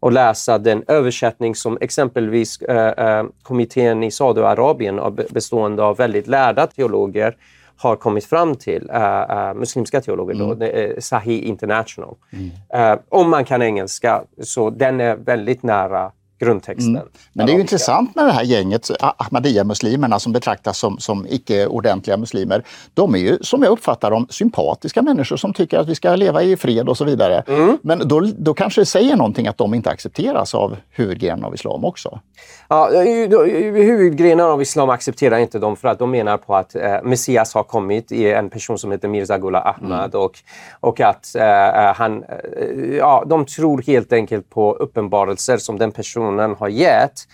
och 0.00 0.12
läsa 0.12 0.58
den 0.58 0.84
översättning 0.88 1.54
som 1.54 1.78
exempelvis 1.80 2.62
eh, 2.62 3.06
eh, 3.06 3.24
kommittén 3.42 4.02
i 4.02 4.10
Saudiarabien 4.10 5.00
bestående 5.30 5.82
av 5.82 5.96
väldigt 5.96 6.26
lärda 6.26 6.66
teologer 6.66 7.36
har 7.78 7.96
kommit 7.96 8.24
fram 8.24 8.54
till, 8.54 8.90
uh, 8.94 9.00
uh, 9.30 9.54
muslimska 9.54 10.00
teologer, 10.00 10.34
mm. 10.34 10.58
då, 10.58 11.00
Sahih 11.00 11.48
International. 11.48 12.14
Mm. 12.32 12.92
Uh, 12.92 13.00
om 13.08 13.30
man 13.30 13.44
kan 13.44 13.62
engelska, 13.62 14.22
så 14.42 14.70
den 14.70 15.00
är 15.00 15.16
väldigt 15.16 15.62
nära 15.62 16.12
grundtexten. 16.38 16.96
Mm. 16.96 17.08
Men 17.32 17.46
det 17.46 17.52
är 17.52 17.54
ju 17.54 17.60
intressant 17.60 18.14
med 18.14 18.24
det 18.24 18.32
här 18.32 18.42
gänget, 18.42 18.90
Ahmadiyya-muslimerna 19.00 20.18
som 20.18 20.32
betraktas 20.32 20.78
som, 20.78 20.98
som 20.98 21.26
icke-ordentliga 21.30 22.16
muslimer. 22.16 22.64
De 22.94 23.14
är 23.14 23.18
ju, 23.18 23.38
som 23.40 23.62
jag 23.62 23.72
uppfattar 23.72 24.10
dem, 24.10 24.26
sympatiska 24.30 25.02
människor 25.02 25.36
som 25.36 25.52
tycker 25.52 25.78
att 25.78 25.88
vi 25.88 25.94
ska 25.94 26.16
leva 26.16 26.42
i 26.42 26.56
fred 26.56 26.88
och 26.88 26.96
så 26.96 27.04
vidare. 27.04 27.42
Mm. 27.46 27.78
Men 27.82 28.08
då, 28.08 28.20
då 28.38 28.54
kanske 28.54 28.80
det 28.80 28.86
säger 28.86 29.16
någonting 29.16 29.46
att 29.46 29.58
de 29.58 29.74
inte 29.74 29.90
accepteras 29.90 30.54
av 30.54 30.76
huvudgrenen 30.90 31.44
av 31.44 31.54
islam 31.54 31.84
också? 31.84 32.20
Ja, 32.68 32.90
huvudgrenen 32.90 34.46
av 34.46 34.62
islam 34.62 34.90
accepterar 34.90 35.38
inte 35.38 35.58
dem 35.58 35.76
för 35.76 35.88
att 35.88 35.98
de 35.98 36.10
menar 36.10 36.36
på 36.36 36.56
att 36.56 36.74
eh, 36.74 37.02
Messias 37.02 37.54
har 37.54 37.62
kommit 37.62 38.12
i 38.12 38.32
en 38.32 38.50
person 38.50 38.78
som 38.78 38.92
heter 38.92 39.08
Mirza 39.08 39.38
Ghulam 39.38 39.62
Ahmad 39.64 40.14
mm. 40.14 40.24
och, 40.24 40.32
och 40.80 41.00
att 41.00 41.34
eh, 41.34 41.94
han... 41.94 42.24
Eh, 42.24 42.96
ja, 42.96 43.24
de 43.26 43.46
tror 43.46 43.82
helt 43.82 44.12
enkelt 44.12 44.50
på 44.50 44.74
uppenbarelser 44.74 45.56
som 45.56 45.78
den 45.78 45.92
personen 45.92 46.27
personen 46.28 46.56
har 46.58 46.68
gett 46.68 47.28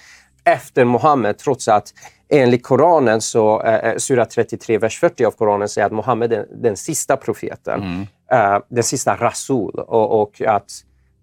efter 0.44 0.84
Muhammed 0.84 1.38
trots 1.38 1.68
att 1.68 1.94
enligt 2.28 2.62
Koranen, 2.62 3.20
så, 3.20 3.62
eh, 3.62 3.74
eh 3.74 3.96
Sura 3.96 4.24
33, 4.24 4.78
vers 4.78 5.00
40 5.00 5.24
av 5.24 5.30
Koranen 5.30 5.68
säger 5.68 5.86
att 5.86 5.92
Muhammed 5.92 6.32
är 6.32 6.46
den 6.50 6.76
sista 6.76 7.16
profeten, 7.16 7.82
mm. 7.82 8.06
eh, 8.30 8.62
den 8.68 8.82
sista 8.82 9.16
rasul 9.16 9.74
och, 9.74 10.22
och 10.22 10.40
att 10.40 10.70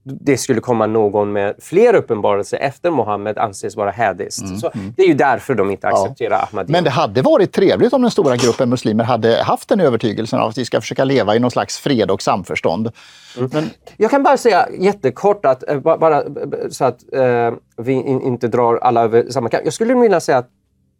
det 0.03 0.37
skulle 0.37 0.61
komma 0.61 0.85
någon 0.87 1.31
med 1.31 1.55
fler 1.59 1.95
uppenbarelser 1.95 2.57
efter 2.57 2.91
Mohammed 2.91 3.37
anses 3.37 3.75
vara 3.75 3.91
hädiskt. 3.91 4.45
Mm, 4.45 4.57
Så 4.57 4.71
mm. 4.73 4.93
Det 4.97 5.03
är 5.03 5.07
ju 5.07 5.13
därför 5.13 5.55
de 5.55 5.71
inte 5.71 5.87
accepterar 5.87 6.35
ja. 6.35 6.47
Ahmadiyya. 6.51 6.77
Men 6.77 6.83
det 6.83 6.89
hade 6.89 7.21
varit 7.21 7.51
trevligt 7.51 7.93
om 7.93 8.01
den 8.01 8.11
stora 8.11 8.35
gruppen 8.35 8.69
muslimer 8.69 9.03
hade 9.03 9.43
haft 9.43 9.69
den 9.69 9.79
övertygelsen 9.79 10.39
av 10.39 10.49
att 10.49 10.57
vi 10.57 10.65
ska 10.65 10.81
försöka 10.81 11.03
leva 11.03 11.35
i 11.35 11.39
någon 11.39 11.51
slags 11.51 11.77
fred 11.77 12.11
och 12.11 12.21
samförstånd. 12.21 12.91
Mm. 13.37 13.49
Men... 13.53 13.69
Jag 13.97 14.11
kan 14.11 14.23
bara 14.23 14.37
säga 14.37 14.67
jättekort, 14.79 15.45
att, 15.45 15.69
eh, 15.69 15.79
bara, 15.79 16.23
så 16.69 16.85
att 16.85 16.99
uh, 17.15 17.53
vi 17.77 17.93
in, 17.93 18.21
inte 18.21 18.47
drar 18.47 18.75
alla 18.75 19.03
över 19.03 19.29
samma 19.29 19.49
kam. 19.49 19.61
Jag 19.63 19.73
skulle 19.73 19.93
vilja 19.93 20.19
säga 20.19 20.37
att 20.37 20.49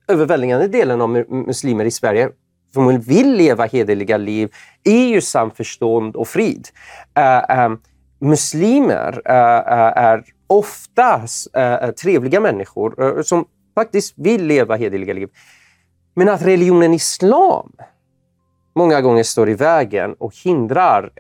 överväldigande 0.08 0.68
delen 0.68 1.02
av 1.02 1.10
muslimer 1.30 1.86
i 1.86 1.92
Sverige 1.92 2.30
som 2.74 3.00
vill 3.00 3.34
leva 3.34 3.66
hederliga 3.66 4.18
liv 4.18 4.50
i 4.84 4.98
ju 4.98 5.22
samförstånd 5.22 6.16
och 6.16 6.28
frid. 6.28 6.68
Uh, 7.20 7.66
um, 7.66 7.80
muslimer 8.22 9.22
äh, 9.26 10.04
är 10.04 10.24
ofta 10.48 11.22
äh, 11.54 11.64
eh, 11.64 11.84
eh, 11.84 11.92
trevliga 11.92 12.40
människor 12.40 13.18
äh, 13.18 13.24
som 13.24 13.46
faktiskt 13.76 14.14
vill 14.18 14.46
leva 14.46 14.76
hederliga 14.76 15.14
liv. 15.14 15.30
Men 16.16 16.30
att 16.30 16.42
religionen 16.42 16.94
islam 16.94 17.72
många 18.76 19.02
gånger 19.02 19.24
står 19.24 19.50
i 19.50 19.54
vägen 19.54 20.14
och 20.14 20.34
hindrar 20.44 21.12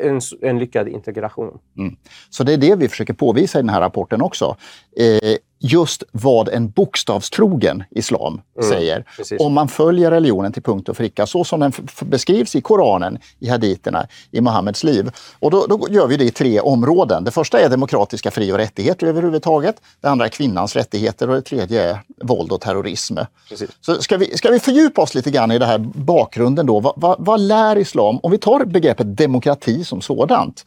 en, 0.00 0.20
en 0.42 0.58
lyckad 0.58 0.88
integration. 0.88 1.58
Mm. 1.78 1.96
Så 2.30 2.44
det 2.44 2.52
är 2.52 2.56
det 2.56 2.76
vi 2.76 2.88
försöker 2.88 3.14
påvisa 3.14 3.58
i 3.58 3.62
den 3.62 3.68
här 3.68 3.80
rapporten 3.80 4.22
också. 4.22 4.56
Eh, 4.96 5.36
just 5.58 6.02
vad 6.12 6.48
en 6.48 6.70
bokstavstrogen 6.70 7.84
islam 7.90 8.40
mm, 8.58 8.70
säger. 8.70 9.04
Precis. 9.16 9.40
Om 9.40 9.52
man 9.52 9.68
följer 9.68 10.10
religionen 10.10 10.52
till 10.52 10.62
punkt 10.62 10.88
och 10.88 10.96
pricka 10.96 11.26
så 11.26 11.44
som 11.44 11.60
den 11.60 11.72
beskrivs 12.00 12.56
i 12.56 12.60
Koranen, 12.60 13.18
i 13.38 13.48
haditerna, 13.48 14.06
i 14.30 14.40
Muhammeds 14.40 14.84
liv. 14.84 15.10
Och 15.38 15.50
då, 15.50 15.66
då, 15.66 15.86
gör 15.90 16.06
vi 16.06 16.16
det 16.16 16.24
i 16.24 16.30
tre 16.30 16.60
områden. 16.60 17.24
Det 17.24 17.30
första 17.30 17.60
är 17.60 17.68
demokratiska 17.68 18.30
fri 18.30 18.52
och 18.52 18.56
rättigheter 18.56 19.06
överhuvudtaget. 19.06 19.76
Det 20.00 20.08
andra 20.08 20.24
är 20.24 20.28
kvinnans 20.28 20.76
rättigheter 20.76 21.28
och 21.28 21.34
det 21.34 21.42
tredje 21.42 21.90
är 21.90 21.98
våld 22.22 22.52
och 22.52 22.60
terrorism. 22.60 23.16
Precis. 23.48 23.70
Så 23.80 24.02
ska 24.02 24.16
vi, 24.16 24.36
ska 24.36 24.50
vi 24.50 24.60
fördjupa 24.60 25.02
oss 25.02 25.14
lite 25.14 25.30
grann 25.30 25.50
i 25.50 25.58
det 25.58 25.66
här 25.66 25.78
bakgrunden 25.94 26.66
då? 26.66 26.80
Vad, 26.80 26.92
vad, 26.96 27.16
vad 27.18 27.40
lär 27.40 27.78
islam? 27.78 28.18
Om 28.22 28.30
vi 28.30 28.38
tar 28.38 28.64
begreppet 28.64 29.16
demokrati 29.16 29.84
som 29.84 30.00
sådant. 30.00 30.64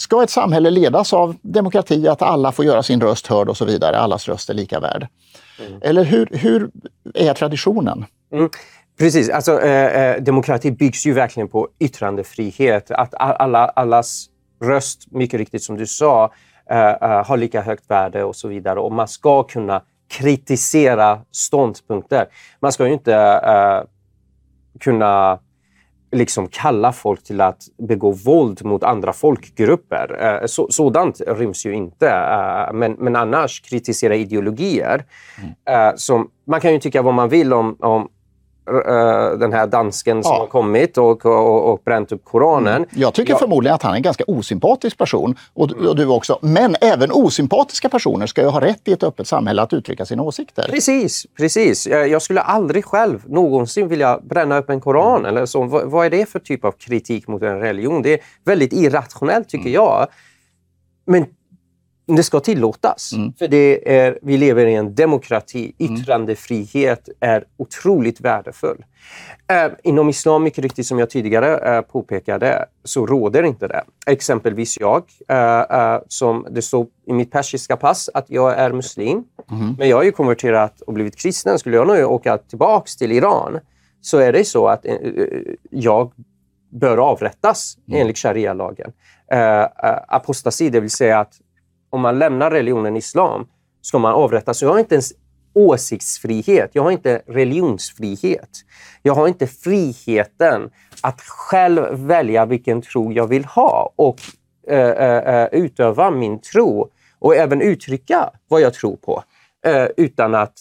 Ska 0.00 0.22
ett 0.22 0.30
samhälle 0.30 0.70
ledas 0.70 1.12
av 1.12 1.36
demokrati, 1.42 2.08
att 2.08 2.22
alla 2.22 2.52
får 2.52 2.64
göra 2.64 2.82
sin 2.82 3.00
röst 3.00 3.26
hörd 3.26 3.48
och 3.48 3.56
så 3.56 3.64
vidare, 3.64 3.98
allas 3.98 4.28
röst 4.28 4.50
är 4.50 4.54
lika 4.54 4.80
värd? 4.80 5.06
Mm. 5.66 5.80
Eller 5.82 6.04
hur, 6.04 6.28
hur 6.32 6.70
är 7.14 7.34
traditionen? 7.34 8.04
Mm. 8.32 8.50
Precis, 8.98 9.30
alltså, 9.30 9.60
eh, 9.60 10.02
eh, 10.02 10.22
demokrati 10.22 10.70
byggs 10.70 11.06
ju 11.06 11.12
verkligen 11.12 11.48
på 11.48 11.68
yttrandefrihet. 11.78 12.90
Att 12.90 13.14
alla, 13.14 13.68
allas 13.68 14.26
röst, 14.64 15.06
mycket 15.10 15.38
riktigt 15.38 15.62
som 15.62 15.76
du 15.76 15.86
sa, 15.86 16.32
eh, 16.70 16.88
eh, 16.88 17.26
har 17.26 17.36
lika 17.36 17.60
högt 17.60 17.90
värde 17.90 18.24
och 18.24 18.36
så 18.36 18.48
vidare. 18.48 18.80
Och 18.80 18.92
man 18.92 19.08
ska 19.08 19.42
kunna 19.42 19.82
kritisera 20.08 21.20
ståndpunkter. 21.30 22.26
Man 22.60 22.72
ska 22.72 22.86
ju 22.86 22.92
inte 22.92 23.14
eh, 23.44 23.88
kunna 24.80 25.38
liksom 26.12 26.48
kalla 26.48 26.92
folk 26.92 27.24
till 27.24 27.40
att 27.40 27.62
begå 27.88 28.10
våld 28.10 28.64
mot 28.64 28.84
andra 28.84 29.12
folkgrupper. 29.12 30.40
Eh, 30.42 30.46
så, 30.46 30.68
sådant 30.70 31.20
ryms 31.26 31.66
ju 31.66 31.74
inte. 31.74 32.08
Eh, 32.08 32.72
men, 32.72 32.92
men 32.92 33.16
annars 33.16 33.60
kritisera 33.60 34.16
ideologier. 34.16 35.04
Mm. 35.38 35.88
Eh, 35.88 35.94
som, 35.96 36.30
man 36.46 36.60
kan 36.60 36.72
ju 36.72 36.78
tycka 36.78 37.02
vad 37.02 37.14
man 37.14 37.28
vill 37.28 37.52
om, 37.52 37.76
om 37.80 38.08
den 39.38 39.52
här 39.52 39.66
dansken 39.66 40.22
som 40.22 40.32
ja. 40.32 40.38
har 40.38 40.46
kommit 40.46 40.98
och, 40.98 41.26
och, 41.26 41.72
och 41.72 41.80
bränt 41.84 42.12
upp 42.12 42.24
Koranen. 42.24 42.76
Mm. 42.76 42.88
Jag 42.90 43.14
tycker 43.14 43.32
ja. 43.32 43.38
förmodligen 43.38 43.74
att 43.74 43.82
han 43.82 43.92
är 43.92 43.96
en 43.96 44.02
ganska 44.02 44.24
osympatisk 44.26 44.98
person. 44.98 45.36
Och, 45.54 45.72
och, 45.72 45.96
du 45.96 46.06
också. 46.06 46.38
Men 46.42 46.76
även 46.80 47.12
osympatiska 47.12 47.88
personer 47.88 48.26
ska 48.26 48.42
ju 48.42 48.48
ha 48.48 48.60
rätt 48.60 48.88
i 48.88 48.92
ett 48.92 49.02
öppet 49.02 49.26
samhälle 49.26 49.62
att 49.62 49.72
uttrycka 49.72 50.06
sina 50.06 50.22
åsikter. 50.22 50.66
Precis, 50.70 51.26
precis. 51.36 51.86
Jag 51.86 52.22
skulle 52.22 52.40
aldrig 52.40 52.84
själv 52.84 53.22
någonsin 53.26 53.88
vilja 53.88 54.20
bränna 54.22 54.58
upp 54.58 54.70
en 54.70 54.80
koran. 54.80 55.18
Mm. 55.18 55.26
Eller 55.26 55.46
så. 55.46 55.62
Vad, 55.62 55.90
vad, 55.90 56.06
är 56.06 56.10
det 56.10 56.28
för 56.28 56.38
typ 56.38 56.64
av 56.64 56.72
kritik 56.72 57.28
mot 57.28 57.42
en 57.42 57.60
religion? 57.60 58.02
Det 58.02 58.12
är 58.12 58.20
väldigt 58.44 58.72
irrationellt 58.72 59.48
tycker 59.48 59.68
mm. 59.68 59.74
jag. 59.74 60.06
Men 61.06 61.26
det 62.16 62.22
ska 62.22 62.40
tillåtas. 62.40 63.12
Mm. 63.12 63.32
För 63.32 63.48
det 63.48 63.96
är, 63.98 64.18
vi 64.22 64.36
lever 64.36 64.66
i 64.66 64.74
en 64.74 64.94
demokrati. 64.94 65.72
Mm. 65.78 65.94
Yttrandefrihet 65.94 67.08
är 67.20 67.44
otroligt 67.56 68.20
värdefull. 68.20 68.84
Eh, 69.50 69.72
inom 69.82 70.08
islam, 70.08 70.42
mycket 70.42 70.64
riktigt 70.64 70.86
som 70.86 70.98
jag 70.98 71.10
tidigare 71.10 71.76
eh, 71.76 71.80
påpekade, 71.80 72.66
så 72.84 73.06
råder 73.06 73.42
inte 73.42 73.68
det. 73.68 73.82
Exempelvis 74.06 74.80
jag, 74.80 75.02
eh, 75.28 75.98
som 76.08 76.46
det 76.50 76.62
står 76.62 76.86
i 77.06 77.12
mitt 77.12 77.30
persiska 77.30 77.76
pass 77.76 78.10
att 78.14 78.30
jag 78.30 78.58
är 78.58 78.72
muslim. 78.72 79.24
Mm. 79.50 79.74
Men 79.78 79.88
jag 79.88 79.96
har 79.96 80.04
ju 80.04 80.12
konverterat 80.12 80.80
och 80.80 80.92
blivit 80.92 81.16
kristen. 81.16 81.58
Skulle 81.58 81.76
jag 81.76 81.86
nu 81.86 82.04
åka 82.04 82.38
tillbaks 82.38 82.96
till 82.96 83.12
Iran 83.12 83.58
så 84.00 84.18
är 84.18 84.32
det 84.32 84.44
så 84.44 84.66
att 84.66 84.86
jag 85.70 86.12
bör 86.70 86.98
avrättas 86.98 87.78
mm. 87.88 88.00
enligt 88.00 88.18
sharia-lagen. 88.18 88.92
apostasi, 90.08 90.70
det 90.70 90.80
vill 90.80 90.90
säga 90.90 91.20
att 91.20 91.34
om 91.90 92.00
man 92.00 92.18
lämnar 92.18 92.50
religionen 92.50 92.96
islam 92.96 93.46
ska 93.82 93.98
man 93.98 94.12
avrättas. 94.12 94.58
Så 94.58 94.64
jag 94.64 94.72
har 94.72 94.78
inte 94.78 94.94
ens 94.94 95.12
åsiktsfrihet. 95.54 96.70
Jag 96.72 96.82
har 96.82 96.90
inte 96.90 97.22
religionsfrihet. 97.26 98.50
Jag 99.02 99.14
har 99.14 99.28
inte 99.28 99.46
friheten 99.46 100.70
att 101.00 101.20
själv 101.20 101.82
välja 101.90 102.46
vilken 102.46 102.82
tro 102.82 103.12
jag 103.12 103.26
vill 103.26 103.44
ha 103.44 103.92
och 103.96 104.20
uh, 104.70 104.76
uh, 104.76 105.46
utöva 105.52 106.10
min 106.10 106.40
tro 106.40 106.90
och 107.18 107.36
även 107.36 107.60
uttrycka 107.60 108.30
vad 108.48 108.60
jag 108.60 108.74
tror 108.74 108.96
på 108.96 109.22
uh, 109.68 109.86
utan 109.96 110.34
att 110.34 110.54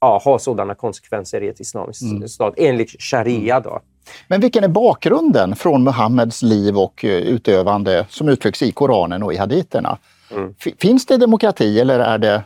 ha 0.00 0.38
sådana 0.38 0.74
konsekvenser 0.74 1.42
i 1.42 1.48
ett 1.48 1.60
islamiskt 1.60 2.02
mm. 2.02 2.28
stat 2.28 2.54
enligt 2.56 3.02
sharia. 3.02 3.60
Då. 3.60 3.80
Men 4.28 4.40
vilken 4.40 4.64
är 4.64 4.68
bakgrunden 4.68 5.56
från 5.56 5.84
Muhammeds 5.84 6.42
liv 6.42 6.78
och 6.78 7.00
utövande 7.04 8.06
som 8.08 8.28
uttrycks 8.28 8.62
i 8.62 8.72
Koranen 8.72 9.22
och 9.22 9.32
i 9.32 9.36
haditerna? 9.36 9.98
Mm. 10.36 10.54
Finns 10.78 11.06
det 11.06 11.16
demokrati 11.16 11.80
eller 11.80 12.00
är 12.00 12.18
det 12.18 12.42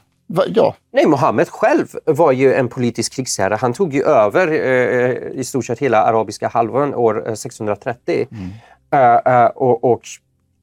Ja. 0.49 0.75
Nej, 0.92 1.07
Mohammed 1.07 1.49
själv 1.49 1.87
var 2.05 2.33
ju 2.33 2.55
en 2.55 2.68
politisk 2.68 3.12
krigsherre. 3.12 3.55
Han 3.55 3.72
tog 3.72 3.94
ju 3.94 4.03
över 4.03 4.49
eh, 4.49 5.40
i 5.40 5.44
stort 5.44 5.64
sett 5.64 5.79
hela 5.79 6.03
arabiska 6.03 6.49
halvön 6.49 6.94
år 6.94 7.35
630. 7.35 8.29
Mm. 8.31 8.51
Uh, 8.94 9.42
uh, 9.42 9.46
och, 9.46 9.85
och, 9.85 10.03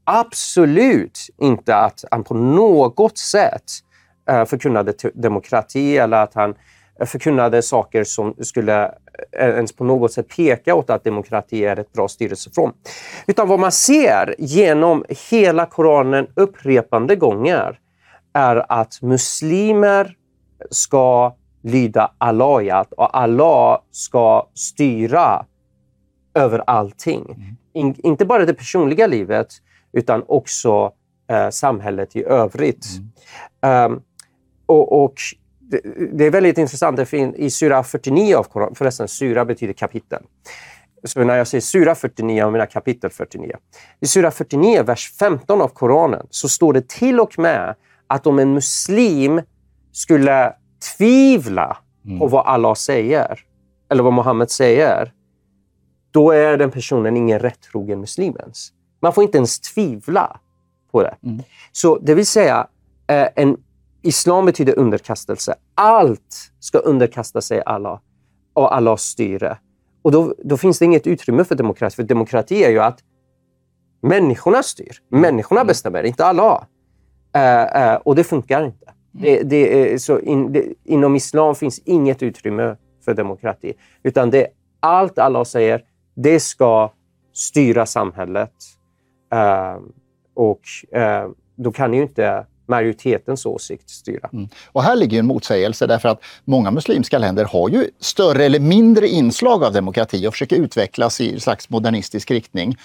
absolut 0.04 1.20
inte 1.38 1.76
att 1.76 2.04
han 2.12 2.24
på 2.24 2.34
något 2.34 3.18
sätt 3.18 3.64
uh, 4.32 4.46
förkunnade 4.46 4.94
demokrati 5.14 5.98
eller 5.98 6.18
att 6.18 6.34
han 6.34 6.56
förkunnade 7.06 7.62
saker 7.62 8.04
som 8.04 8.36
skulle 8.42 8.92
ens 9.32 9.71
på 9.71 9.84
något 9.84 10.13
sätt 10.13 10.28
peka 10.36 10.76
åt 10.76 10.89
att 10.89 11.04
demokrati 11.04 11.65
är 11.65 11.80
ett 11.80 11.93
bra 11.93 12.08
styrelseform. 12.08 12.73
Utan 13.28 13.47
vad 13.47 13.60
man 13.60 13.71
ser 13.71 14.36
genom 14.38 15.06
hela 15.30 15.65
Koranen 15.65 16.28
upprepande 16.36 17.15
gånger 17.15 17.80
är 18.34 18.71
att 18.71 19.02
muslimer 19.02 20.15
ska 20.69 21.36
lyda 21.63 22.12
Allah 22.17 22.86
och 22.89 23.17
Allah 23.17 23.80
ska 23.91 24.49
styra 24.54 25.45
över 26.34 26.63
allting. 26.67 27.26
Mm. 27.26 27.56
In, 27.73 27.95
inte 28.04 28.26
bara 28.26 28.45
det 28.45 28.54
personliga 28.54 29.08
livet 29.08 29.47
utan 29.91 30.23
också 30.28 30.91
eh, 31.30 31.49
samhället 31.49 32.15
i 32.15 32.23
övrigt. 32.23 32.86
Mm. 33.62 33.91
Um, 33.91 34.02
och, 34.65 35.04
och 35.04 35.13
det, 36.14 36.26
är 36.26 36.32
väldigt 36.32 36.58
intressant. 36.58 37.14
I 37.14 37.50
Sura 37.50 37.84
49 37.84 38.36
av 38.36 38.44
Koran, 38.44 38.76
förresten 38.76 39.08
Sura 39.08 39.46
betyder 39.46 39.74
kapitel. 39.74 40.24
Så 41.04 41.24
när 41.24 41.38
jag 41.38 41.48
säger 41.48 41.62
Sura 41.62 41.96
49, 41.96 42.38
jag 42.38 42.52
menar 42.52 42.66
kapitel 42.66 43.10
49. 43.10 43.56
I 44.00 44.08
Sura 44.08 44.32
49, 44.32 44.84
vers 44.84 45.14
15 45.20 45.62
av 45.62 45.68
Koranen, 45.68 46.28
så 46.30 46.50
står 46.50 46.74
det 46.74 46.90
till 46.90 47.20
och 47.20 47.40
med 47.40 47.76
att 48.08 48.28
om 48.28 48.40
en 48.40 48.54
muslim 48.54 49.42
skulle 49.92 50.54
tvivla 50.98 51.78
mm. 52.06 52.20
på 52.20 52.28
vad 52.28 52.46
Allah 52.46 52.74
säger, 52.74 53.40
eller 53.90 54.04
vad 54.04 54.14
Muhammed 54.14 54.52
säger, 54.52 55.14
då 56.12 56.32
är 56.32 56.58
den 56.58 56.72
personen 56.72 57.18
ingen 57.18 57.40
rättrogen 57.40 58.00
muslim 58.00 58.36
ens. 58.40 58.70
Man 59.02 59.14
får 59.14 59.24
inte 59.24 59.38
ens 59.38 59.60
tvivla 59.60 60.40
på 60.92 61.04
det. 61.04 61.16
Mm. 61.24 61.44
Så 61.72 61.98
det 61.98 62.16
vill 62.16 62.28
säga, 62.28 62.68
eh, 63.08 63.28
en 63.36 63.58
Islam 64.04 64.46
betyder 64.46 64.80
underkastelse. 64.80 65.56
Allt 65.76 66.52
ska 66.60 66.78
underkasta 66.78 67.42
sig 67.42 67.62
Allah 67.66 68.00
och 68.54 68.76
Allahs 68.76 69.02
styre. 69.02 69.58
Och 70.02 70.12
då, 70.12 70.36
då, 70.44 70.58
finns 70.58 70.80
det 70.80 70.86
inget 70.86 71.08
utrymme 71.08 71.44
för 71.44 71.56
demokrati. 71.56 71.96
För 71.96 72.04
demokrati 72.04 72.63
är 72.63 72.70
ju 72.70 72.80
att 72.80 73.00
människorna 74.02 74.63
styr. 74.63 74.98
Människorna 75.10 75.62
mm. 75.62 75.68
bestämmer, 75.68 76.04
inte 76.04 76.26
Allah. 76.26 76.63
Uh, 77.38 77.92
uh, 77.92 77.96
och 77.96 78.16
det 78.16 78.24
funkar 78.24 78.66
inte. 78.66 78.86
Mm. 78.86 79.24
Det, 79.24 79.44
det, 79.44 80.02
så 80.02 80.20
in, 80.20 80.54
det, 80.54 80.74
inom 80.84 81.16
islam 81.16 81.56
finns 81.56 81.80
inget 81.80 82.24
utrymme 82.24 82.76
för 83.06 83.13
demokrati. 83.13 83.74
Utan 84.04 84.30
det, 84.30 84.48
allt 84.80 85.20
Allah 85.20 85.44
säger, 85.44 85.84
det 86.16 86.39
ska 86.39 86.92
styra 87.34 87.86
samhället. 87.86 88.54
Uh, 89.34 89.84
och 90.34 90.62
då 91.56 91.72
kan 91.72 91.94
ju 91.94 92.02
inte 92.02 92.46
majoritetens 92.65 93.45
åsikt 93.45 93.89
styra. 93.89 94.30
Mm. 94.34 94.49
Och 94.65 94.84
här 94.84 94.95
ligger 94.95 95.19
en 95.19 95.26
motsägelse 95.26 95.88
därför 95.88 96.10
att 96.10 96.23
många 96.45 96.71
muslimska 96.71 97.17
länder 97.17 97.45
har 97.45 97.69
ju 97.69 97.89
större 97.99 98.45
eller 98.45 98.60
mindre 98.60 99.08
inslag 99.08 99.63
av 99.63 99.73
demokrati 99.73 100.28
och 100.28 100.34
försöker 100.34 100.56
utvecklas 100.56 101.21
i 101.21 101.34
en 101.34 101.39
slags 101.39 101.69
modernistisk 101.69 102.32
riktning. 102.32 102.78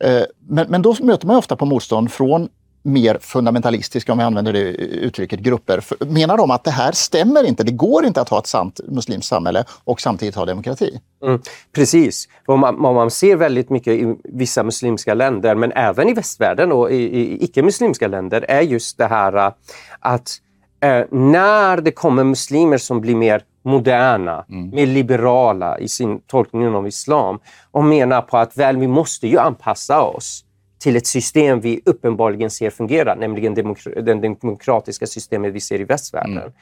Eh, 0.00 0.22
men, 0.48 0.66
men 0.70 0.82
då 0.82 0.96
möter 1.00 1.26
man 1.26 1.36
ofta 1.36 1.56
på 1.56 1.66
motstånd 1.66 2.12
från 2.12 2.48
mer 2.82 3.18
fundamentalistiska, 3.20 4.12
om 4.12 4.18
vi 4.18 4.24
använder 4.24 4.52
det 4.52 4.60
uttrycket, 4.60 5.40
grupper. 5.40 5.84
Menar 6.04 6.36
de 6.36 6.50
att 6.50 6.64
det 6.64 6.70
här 6.70 6.92
stämmer 6.92 7.44
inte? 7.44 7.62
Det 7.62 7.72
går 7.72 8.04
inte 8.04 8.20
att 8.20 8.28
ha 8.28 8.38
ett 8.38 8.46
sant 8.46 8.80
muslimskt 8.88 9.28
samhälle 9.28 9.64
och 9.84 10.00
samtidigt 10.00 10.34
ha 10.34 10.44
demokrati? 10.44 11.00
Mm, 11.24 11.40
precis. 11.72 12.28
Vad 12.46 12.58
man, 12.58 12.80
man, 12.80 13.10
ser 13.10 13.36
väldigt 13.36 13.70
mycket 13.70 13.92
i 13.92 14.16
vissa 14.24 14.62
muslimska 14.62 15.14
länder, 15.14 15.54
men 15.54 15.72
även 15.72 16.08
i 16.08 16.14
västvärlden 16.14 16.72
och 16.72 16.90
i, 16.90 16.96
i 16.96 17.44
icke-muslimska 17.44 18.08
länder, 18.08 18.44
är 18.48 18.60
just 18.60 18.98
det 18.98 19.06
här 19.06 19.36
äh, 19.36 19.52
att 20.00 20.40
eh, 20.80 21.04
när 21.10 21.80
det 21.80 21.90
kommer 21.90 22.24
muslimer 22.24 22.78
som 22.78 23.00
blir 23.00 23.16
mer 23.16 23.42
moderna, 23.64 24.44
mm. 24.48 24.70
mer 24.70 24.86
liberala 24.86 25.78
i 25.78 25.88
sin 25.88 26.20
tolkning 26.26 26.68
av 26.68 26.86
islam 26.86 27.38
och 27.70 27.84
menar 27.84 28.22
på 28.22 28.36
att 28.36 28.56
väl, 28.56 28.76
vi 28.76 28.86
måste 28.86 29.28
ju 29.28 29.38
anpassa 29.38 30.02
oss 30.02 30.44
till 30.78 30.96
ett 30.96 31.06
system 31.06 31.60
vi 31.60 31.80
uppenbarligen 31.84 32.50
ser 32.50 32.70
fungera, 32.70 33.14
nämligen 33.14 33.54
demokra 33.54 33.90
det 33.90 34.14
demokratiska 34.14 35.06
systemet 35.06 35.52
vi 35.52 35.60
ser 35.60 35.80
i 35.80 35.84
västvärlden. 35.84 36.38
Mm. 36.38 36.52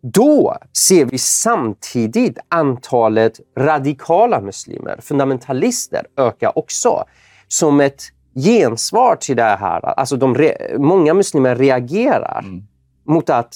Då 0.00 0.56
ser 0.72 1.04
vi 1.04 1.18
samtidigt 1.18 2.38
antalet 2.48 3.40
radikala 3.58 4.40
muslimer, 4.40 4.98
fundamentalister, 5.02 6.06
öka 6.16 6.52
också. 6.54 7.04
Som 7.48 7.80
ett 7.80 8.02
gensvar 8.34 9.16
till 9.16 9.36
det 9.36 9.42
här. 9.42 9.84
Alltså 9.84 10.16
de 10.16 10.52
många 10.78 11.14
muslimer 11.14 11.56
reagerar 11.56 12.42
mm. 12.44 12.62
mot 13.04 13.30
att 13.30 13.54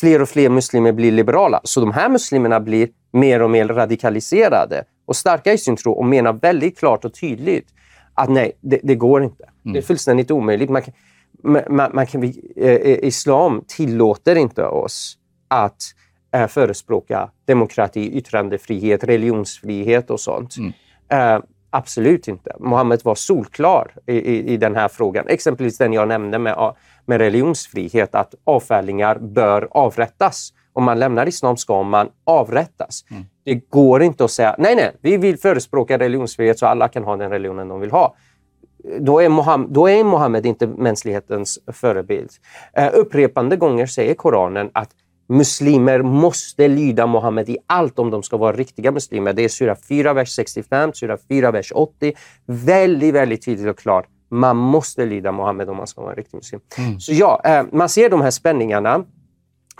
fler 0.00 0.22
och 0.22 0.28
fler 0.28 0.48
muslimer 0.48 0.92
blir 0.92 1.12
liberala. 1.12 1.60
Så 1.64 1.80
de 1.80 1.92
här 1.92 2.08
muslimerna 2.08 2.60
blir 2.60 2.88
mer 3.12 3.42
och 3.42 3.50
mer 3.50 3.68
radikaliserade 3.68 4.84
och 5.06 5.16
starka 5.16 5.52
i 5.52 5.58
sin 5.58 5.76
tro 5.76 5.92
och 5.92 6.04
menar 6.04 6.32
väldigt 6.32 6.78
klart 6.78 7.04
och 7.04 7.14
tydligt 7.14 7.68
att 8.14 8.30
nej, 8.30 8.52
det, 8.60 8.80
det 8.82 8.94
går 8.94 9.24
inte. 9.24 9.44
Mm. 9.44 9.54
Det 9.62 9.68
är 9.68 9.70
mm. 9.70 9.82
fullständigt 9.82 10.30
omöjligt. 10.30 10.70
Man 10.70 10.82
kan, 10.82 10.94
man, 11.68 11.90
man 11.94 12.06
kan, 12.06 12.22
eh, 12.56 13.04
islam 13.04 13.64
tillåter 13.68 14.36
inte 14.36 14.66
oss 14.66 15.18
att 15.48 15.82
eh, 16.34 16.46
förespråka 16.46 17.30
demokrati, 17.44 18.18
yttrandefrihet, 18.18 19.04
religionsfrihet 19.04 20.10
och 20.10 20.20
sånt. 20.20 20.56
Mm. 20.56 20.72
Eh, 21.08 21.42
absolut 21.70 22.28
inte. 22.28 22.56
Mohammed 22.60 23.00
var 23.04 23.14
solklar 23.14 23.94
i, 24.06 24.14
i, 24.14 24.52
i, 24.52 24.56
den 24.56 24.76
här 24.76 24.88
frågan. 24.88 25.28
Exempelvis 25.28 25.78
den 25.78 25.92
jag 25.92 26.08
nämnde 26.08 26.38
med, 26.38 26.74
med 27.06 27.18
religionsfrihet, 27.18 28.14
att 28.14 28.34
avfällingar 28.44 29.18
bör 29.18 29.68
avrättas. 29.70 30.52
Om 30.74 30.84
man 30.84 30.98
lämnar 30.98 31.28
islam 31.28 31.56
ska 31.56 31.82
man 31.82 32.08
avrättas. 32.24 33.04
Mm. 33.10 33.24
Det 33.44 33.54
går 33.54 34.02
inte 34.02 34.24
att 34.24 34.30
säga 34.30 34.56
nej, 34.58 34.76
nej, 34.76 34.96
vi 35.00 35.16
vill 35.16 35.38
förespråka 35.38 35.98
religionsfrihet 35.98 36.58
så 36.58 36.66
alla 36.66 36.88
kan 36.88 37.04
ha 37.04 37.16
den 37.16 37.30
religionen 37.30 37.68
de 37.68 37.80
vill 37.80 37.90
ha. 37.90 38.14
Då 39.00 39.22
är, 39.22 39.28
Mohammed, 39.28 39.70
då 39.70 39.88
är 39.88 40.04
Mohammed 40.04 40.46
inte 40.46 40.66
mänsklighetens 40.66 41.58
förebild. 41.72 42.30
Uh, 42.78 42.88
upprepande 42.92 43.56
gånger 43.56 43.86
säger 43.86 44.14
Koranen 44.14 44.70
att 44.72 44.90
muslimer 45.28 46.02
måste 46.02 46.68
lyda 46.68 47.06
Mohammed 47.06 47.48
i 47.48 47.58
allt 47.66 47.98
om 47.98 48.10
de 48.10 48.22
ska 48.22 48.36
vara 48.36 48.56
riktiga 48.56 48.92
muslimer. 48.92 49.32
Det 49.32 49.44
är 49.44 49.48
sura 49.48 49.76
4, 49.88 50.12
vers 50.12 50.28
65, 50.28 50.92
sura 50.92 51.18
4, 51.28 51.50
vers 51.50 51.72
80. 51.74 52.12
Väldigt, 52.46 53.14
väldigt 53.14 53.44
tydligt 53.44 53.68
och 53.68 53.78
klart. 53.78 54.06
Man 54.30 54.56
måste 54.56 55.06
lyda 55.06 55.32
Mohammed 55.32 55.68
om 55.68 55.76
man 55.76 55.86
ska 55.86 56.00
vara 56.00 56.10
en 56.10 56.16
riktig 56.16 56.36
muslim. 56.36 56.60
Mm. 56.78 57.00
Så 57.00 57.12
ja, 57.12 57.42
uh, 57.46 57.76
man 57.78 57.88
ser 57.88 58.10
de 58.10 58.20
här 58.20 58.30
spänningarna 58.30 59.04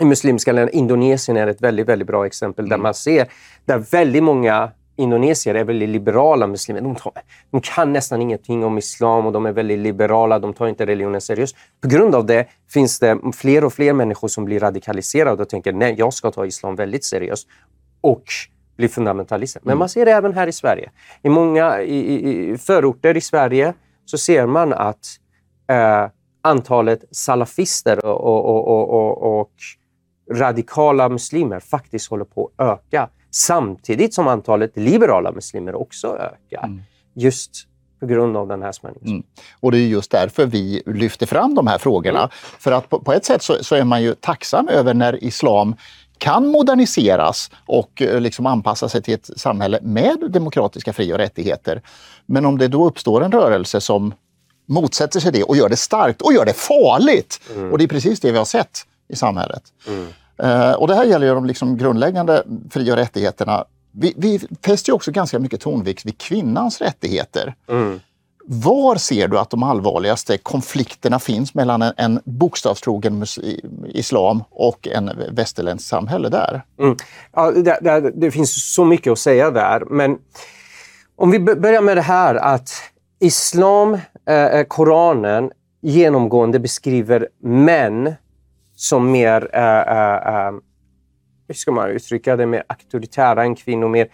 i 0.01 0.05
muslimska 0.05 0.51
länder. 0.51 0.75
Indonesien 0.75 1.37
är 1.37 1.47
ett 1.47 1.61
väldigt, 1.61 1.87
väldigt 1.87 2.07
bra 2.07 2.25
exempel 2.25 2.69
där 2.69 2.75
mm. 2.75 2.83
man 2.83 2.93
ser 2.93 3.27
där 3.65 3.77
väldigt 3.77 4.23
många 4.23 4.71
indonesier 4.95 5.55
är 5.55 5.63
väldigt 5.63 5.89
liberala 5.89 6.47
muslimer. 6.47 6.81
De, 6.81 6.95
tar, 6.95 7.13
de, 7.51 7.61
kan 7.61 7.93
nästan 7.93 8.21
ingenting 8.21 8.65
om 8.65 8.77
islam 8.77 9.25
och 9.25 9.31
de 9.31 9.45
är 9.45 9.51
väldigt 9.51 9.79
liberala. 9.79 10.39
De 10.39 10.53
tar 10.53 10.67
inte 10.67 10.85
religionen 10.85 11.21
seriöst. 11.21 11.55
På 11.81 11.87
grund 11.87 12.15
av 12.15 12.25
det 12.25 12.47
finns 12.69 12.99
det 12.99 13.19
fler 13.33 13.63
och 13.63 13.73
fler 13.73 13.93
människor 13.93 14.27
som 14.27 14.45
blir 14.45 14.59
radikaliserade 14.59 15.41
och 15.41 15.49
tänker 15.49 15.73
nej, 15.73 15.95
jag 15.97 16.13
ska 16.13 16.31
ta 16.31 16.45
islam 16.45 16.75
väldigt 16.75 17.03
seriöst 17.03 17.47
och 18.01 18.23
bli 18.77 18.87
fundamentalister. 18.87 19.61
Men 19.63 19.71
mm. 19.71 19.79
man 19.79 19.89
ser 19.89 20.05
det 20.05 20.11
även 20.11 20.33
här 20.33 20.47
i 20.47 20.51
Sverige. 20.51 20.91
I 21.21 21.29
många 21.29 21.81
i, 21.81 22.51
i 22.53 22.57
förorter 22.57 23.17
i 23.17 23.21
Sverige 23.21 23.73
så 24.05 24.17
ser 24.17 24.45
man 24.45 24.73
att 24.73 25.05
eh, 25.69 26.07
antalet 26.41 27.03
salafister 27.11 28.05
och, 28.05 28.45
och, 28.47 28.67
och, 28.67 29.39
och 29.39 29.51
radikala 30.31 31.09
muslimer 31.09 31.59
faktiskt 31.59 32.09
håller 32.09 32.25
på 32.25 32.51
att 32.55 32.65
öka. 32.67 33.09
Samtidigt 33.31 34.13
som 34.13 34.27
antalet 34.27 34.77
liberala 34.77 35.31
muslimer 35.31 35.75
också 35.75 36.07
ökar. 36.07 36.63
Mm. 36.63 36.81
Just 37.13 37.67
på 37.99 38.05
grund 38.05 38.37
av 38.37 38.47
den 38.47 38.61
här 38.61 38.71
spänningen. 38.71 39.07
Mm. 39.07 39.23
Och 39.59 39.71
det 39.71 39.77
är 39.77 39.87
just 39.87 40.11
därför 40.11 40.45
vi 40.45 40.83
lyfter 40.85 41.25
fram 41.25 41.55
de 41.55 41.67
här 41.67 41.77
frågorna. 41.77 42.19
Mm. 42.19 42.29
För 42.59 42.71
att 42.71 42.89
på, 42.89 42.99
på, 42.99 43.13
ett 43.13 43.25
sätt 43.25 43.41
så, 43.41 43.63
så, 43.63 43.75
är 43.75 43.83
man 43.83 44.03
ju 44.03 44.15
tacksam 44.15 44.67
över 44.67 44.93
när 44.93 45.23
islam 45.23 45.75
kan 46.17 46.47
moderniseras 46.47 47.51
och 47.65 48.01
eh, 48.01 48.21
liksom 48.21 48.45
anpassa 48.45 48.89
sig 48.89 49.01
till 49.01 49.13
ett 49.13 49.29
samhälle 49.35 49.79
med 49.81 50.17
demokratiska 50.29 50.93
fri 50.93 51.13
och 51.13 51.17
rättigheter. 51.17 51.81
Men 52.25 52.45
om 52.45 52.57
det 52.57 52.67
då 52.67 52.87
uppstår 52.87 53.23
en 53.23 53.31
rörelse 53.31 53.81
som 53.81 54.13
motsätter 54.67 55.19
sig 55.19 55.31
det 55.31 55.43
och 55.43 55.57
gör 55.57 55.69
det 55.69 55.75
starkt 55.75 56.21
och 56.21 56.33
gör 56.33 56.45
det 56.45 56.53
farligt. 56.53 57.41
Mm. 57.55 57.71
Och 57.71 57.77
det 57.77 57.83
är 57.83 57.87
precis 57.87 58.19
det 58.19 58.31
vi 58.31 58.37
har 58.37 58.45
sett 58.45 58.85
i 59.07 59.15
samhället. 59.15 59.63
Mm. 59.87 60.07
Eh, 60.37 60.73
och 60.73 60.87
det 60.87 60.95
här 60.95 61.03
gäller 61.03 61.27
ju 61.27 61.33
de 61.33 61.45
liksom 61.45 61.77
grundläggande 61.77 62.43
fri 62.69 62.91
och 62.91 62.95
rättigheterna. 62.95 63.65
Vi, 63.91 64.13
vi 64.17 64.39
fäster 64.65 64.89
ju 64.89 64.93
också 64.93 65.11
ganska 65.11 65.39
mycket 65.39 65.61
tonvikt 65.61 66.05
vid 66.05 66.17
kvinnans 66.17 66.81
rättigheter. 66.81 67.55
Mm. 67.69 67.99
Var 68.47 68.95
ser 68.95 69.27
du 69.27 69.39
att 69.39 69.49
de 69.49 69.63
allvarligaste 69.63 70.37
konflikterna 70.37 71.19
finns 71.19 71.53
mellan 71.53 71.81
en, 71.81 71.93
en 71.97 72.19
bokstavstrogen 72.23 73.25
islam 73.87 74.43
och 74.49 74.87
en 74.87 75.11
västerländskt 75.31 75.89
samhälle 75.89 76.29
där? 76.29 76.63
Mm. 76.79 76.97
Ja, 77.33 77.51
det, 77.51 77.79
det, 77.81 78.11
det, 78.15 78.31
finns 78.31 78.73
så 78.73 78.85
mycket 78.85 79.11
att 79.11 79.19
säga 79.19 79.51
där, 79.51 79.83
men 79.89 80.17
om 81.15 81.31
vi 81.31 81.39
börjar 81.39 81.81
med 81.81 81.97
det 81.97 82.01
här 82.01 82.35
att 82.35 82.69
islam, 83.19 83.93
eh, 84.27 84.45
eh 84.45 84.63
Koranen, 84.63 85.51
genomgående 85.81 86.59
beskriver 86.59 87.27
män 87.43 88.13
som 88.75 89.11
mer, 89.11 89.49
äh, 89.53 90.47
äh, 90.47 90.51
hur 91.47 91.53
ska 91.53 91.71
man 91.71 91.89
uttrycka 91.89 92.35
det, 92.35 92.45
mer 92.45 92.63
auktoritära 92.67 93.43
än 93.43 93.55
kvinnor. 93.55 93.89
Mer, 93.89 94.07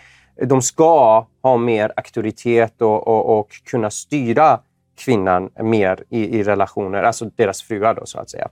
de 0.45 0.61
ska 0.61 1.27
ha 1.43 1.57
mer 1.57 1.91
auktoritet 1.97 2.81
och, 2.81 3.07
och, 3.07 3.39
och 3.39 3.49
kunna 3.65 3.89
styra 3.89 4.59
kvinnan 4.97 5.49
mer 5.63 6.03
i, 6.09 6.39
i, 6.39 6.43
relationer, 6.43 7.03
alltså 7.03 7.25
deras 7.25 7.61
fruar 7.61 7.93
då 7.93 8.05
så 8.05 8.19
att 8.19 8.29
säga. 8.29 8.49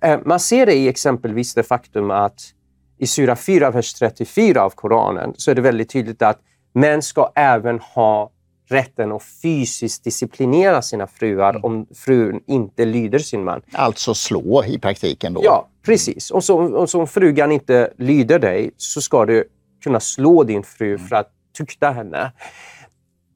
Eh, 0.00 0.20
man 0.24 0.40
ser 0.40 0.66
det 0.66 0.74
i 0.74 0.88
exempelvis 0.88 1.54
det 1.54 1.62
faktum 1.62 2.10
att 2.10 2.40
i 2.98 3.06
Sura 3.06 3.36
4, 3.36 3.70
vers 3.70 3.94
34 3.94 4.62
av 4.62 4.70
Koranen 4.70 5.34
så 5.36 5.50
är 5.50 5.54
det 5.54 5.62
väldigt 5.62 5.90
tydligt 5.90 6.22
att 6.22 6.38
män 6.72 7.02
ska 7.02 7.32
även 7.34 7.80
ha 7.80 8.30
rätten 8.68 9.12
att 9.12 9.22
fysiskt 9.42 10.04
disciplinera 10.04 10.82
sina 10.82 11.06
fruar 11.06 11.50
mm. 11.50 11.64
om 11.64 11.86
frun 11.94 12.40
inte 12.46 12.84
lyder 12.84 13.18
sin 13.18 13.44
man. 13.44 13.62
Alltså 13.72 14.14
slå 14.14 14.64
i 14.64 14.78
praktiken 14.78 15.34
då? 15.34 15.40
Ja, 15.44 15.68
precis. 15.82 16.30
Och 16.30 16.44
så, 16.44 16.76
och 16.76 16.90
så 16.90 17.00
om 17.00 17.06
frugan 17.06 17.52
inte 17.52 17.92
lyder 17.98 18.38
dig 18.38 18.70
så 18.76 19.00
ska 19.00 19.26
du 19.26 19.44
kunna 19.82 20.00
slå 20.00 20.44
din 20.44 20.62
fru 20.62 20.94
mm. 20.94 21.08
för 21.08 21.16
att 21.16 21.30
tukta 21.58 21.90
henne. 21.90 22.32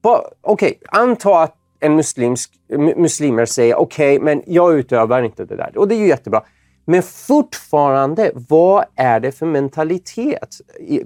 Okej, 0.02 0.24
okay, 0.42 0.74
anta 0.88 1.42
att 1.42 1.56
en 1.80 1.96
muslimsk, 1.96 2.52
muslimer 2.96 3.46
säger 3.46 3.74
okej, 3.74 4.16
okay, 4.16 4.24
men 4.24 4.42
jag 4.46 4.78
utövar 4.78 5.22
inte 5.22 5.44
det 5.44 5.56
där. 5.56 5.78
Och 5.78 5.88
det 5.88 5.94
är 5.94 5.98
ju 5.98 6.08
jättebra. 6.08 6.42
Men 6.84 7.02
fortfarande, 7.02 8.32
vad 8.34 8.84
är 8.96 9.20
det 9.20 9.32
för 9.32 9.46
mentalitet 9.46 10.56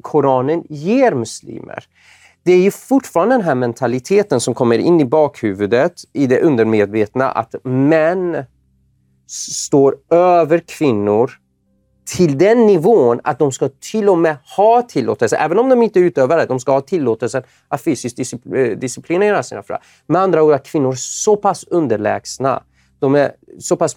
Koranen 0.03 0.65
ger 0.69 1.13
muslimer? 1.13 1.85
Det 2.47 2.53
är 2.53 2.63
ju 2.63 2.71
fortfarande 2.71 3.35
den 3.35 3.43
här 3.43 3.55
mentaliteten 3.55 4.41
som 4.41 4.55
kommer 4.55 4.79
in 4.79 5.01
i 5.01 5.05
bakhuvudet, 5.05 5.93
i 6.13 6.27
det 6.27 6.41
undermedvetna, 6.41 7.31
att 7.31 7.55
män 7.65 8.45
står 9.27 9.97
över 10.11 10.59
kvinnor 10.59 11.31
till 12.17 12.39
den 12.39 12.67
nivån 12.67 13.21
att 13.25 13.39
de 13.39 13.53
ska 13.53 13.69
till 13.69 14.09
och 14.09 14.19
med 14.19 14.37
ha 14.57 14.83
tillåtelse, 14.83 15.37
även 15.37 15.59
om 15.59 15.69
de 15.69 15.83
inte 15.83 16.01
utövar 16.01 16.37
det, 16.37 16.47
de 16.47 16.61
ska 16.61 16.73
ha 16.73 16.81
tillåtelse 16.81 17.43
att 17.69 17.83
fysiskt 17.83 18.19
eh, 18.19 18.79
disciplinera 18.79 19.43
sina 19.43 19.63
föräldrar. 19.63 19.87
Med 20.07 20.23
andra 20.23 20.43
ord 20.43 20.53
att 20.53 20.67
kvinnor 20.67 20.95
så 20.97 21.37
pass 21.37 21.65
underlägsna, 21.65 22.63
de 22.99 23.15
är 23.15 23.33
så 23.59 23.77
pass 23.77 23.95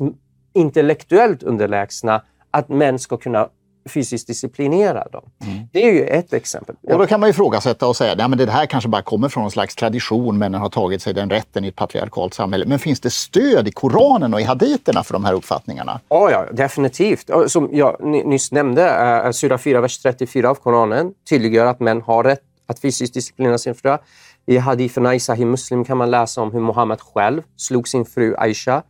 intellektuellt 0.53 1.43
underlägsna 1.43 2.21
att 2.51 2.69
män 2.69 2.99
ska 2.99 3.17
kunna 3.17 3.49
fysiskt 3.89 4.27
disciplinera 4.27 5.07
dem. 5.07 5.23
Mm. 5.45 5.59
Det 5.71 5.83
är 5.83 5.93
ju 5.93 6.03
ett 6.03 6.33
exempel. 6.33 6.75
Och 6.81 6.99
då 6.99 7.07
kan 7.07 7.19
man 7.19 7.29
ifrågasätta 7.29 7.87
och 7.87 7.95
säga 7.95 8.25
att 8.25 8.37
det 8.37 8.51
här 8.51 8.65
kanske 8.65 8.89
bara 8.89 9.01
kommer 9.01 9.29
från 9.29 9.43
en 9.43 9.51
slags 9.51 9.75
tradition, 9.75 10.37
männen 10.37 10.61
har 10.61 10.69
tagit 10.69 11.01
sig 11.01 11.13
den 11.13 11.29
rätten 11.29 11.65
i 11.65 11.67
ett 11.67 11.75
patriarkalt 11.75 12.33
samhälle. 12.33 12.65
Men 12.65 12.79
finns 12.79 12.99
det 12.99 13.09
stöd 13.09 13.67
i 13.67 13.71
Koranen 13.71 14.33
och 14.33 14.41
i 14.41 14.43
haditerna 14.43 15.03
för 15.03 15.13
de 15.13 15.25
här 15.25 15.33
uppfattningarna? 15.33 15.99
Oh 16.09 16.31
ja, 16.31 16.45
definitivt. 16.51 17.29
Som 17.47 17.69
jag 17.71 18.03
nyss 18.03 18.51
nämnde, 18.51 19.21
uh, 19.25 19.31
Sura 19.31 19.57
4, 19.57 19.81
vers 19.81 19.97
34 19.97 20.49
av 20.49 20.55
Koranen 20.55 21.13
tydliggör 21.29 21.65
att 21.65 21.79
män 21.79 22.01
har 22.01 22.23
rätt 22.23 22.41
att 22.67 22.79
fysiskt 22.79 23.13
disciplinera 23.13 23.57
sin 23.57 23.75
fru. 23.75 23.97
I 24.45 24.57
haditherna 24.57 25.15
i 25.15 25.19
Sahih 25.19 25.45
Muslim 25.45 25.85
kan 25.85 25.97
man 25.97 26.11
läsa 26.11 26.41
om 26.41 26.51
hur 26.51 26.59
Muhammed 26.59 27.01
själv 27.01 27.41
slog 27.57 27.87
sin 27.87 28.05
fru 28.05 28.35
Aisha 28.37 28.83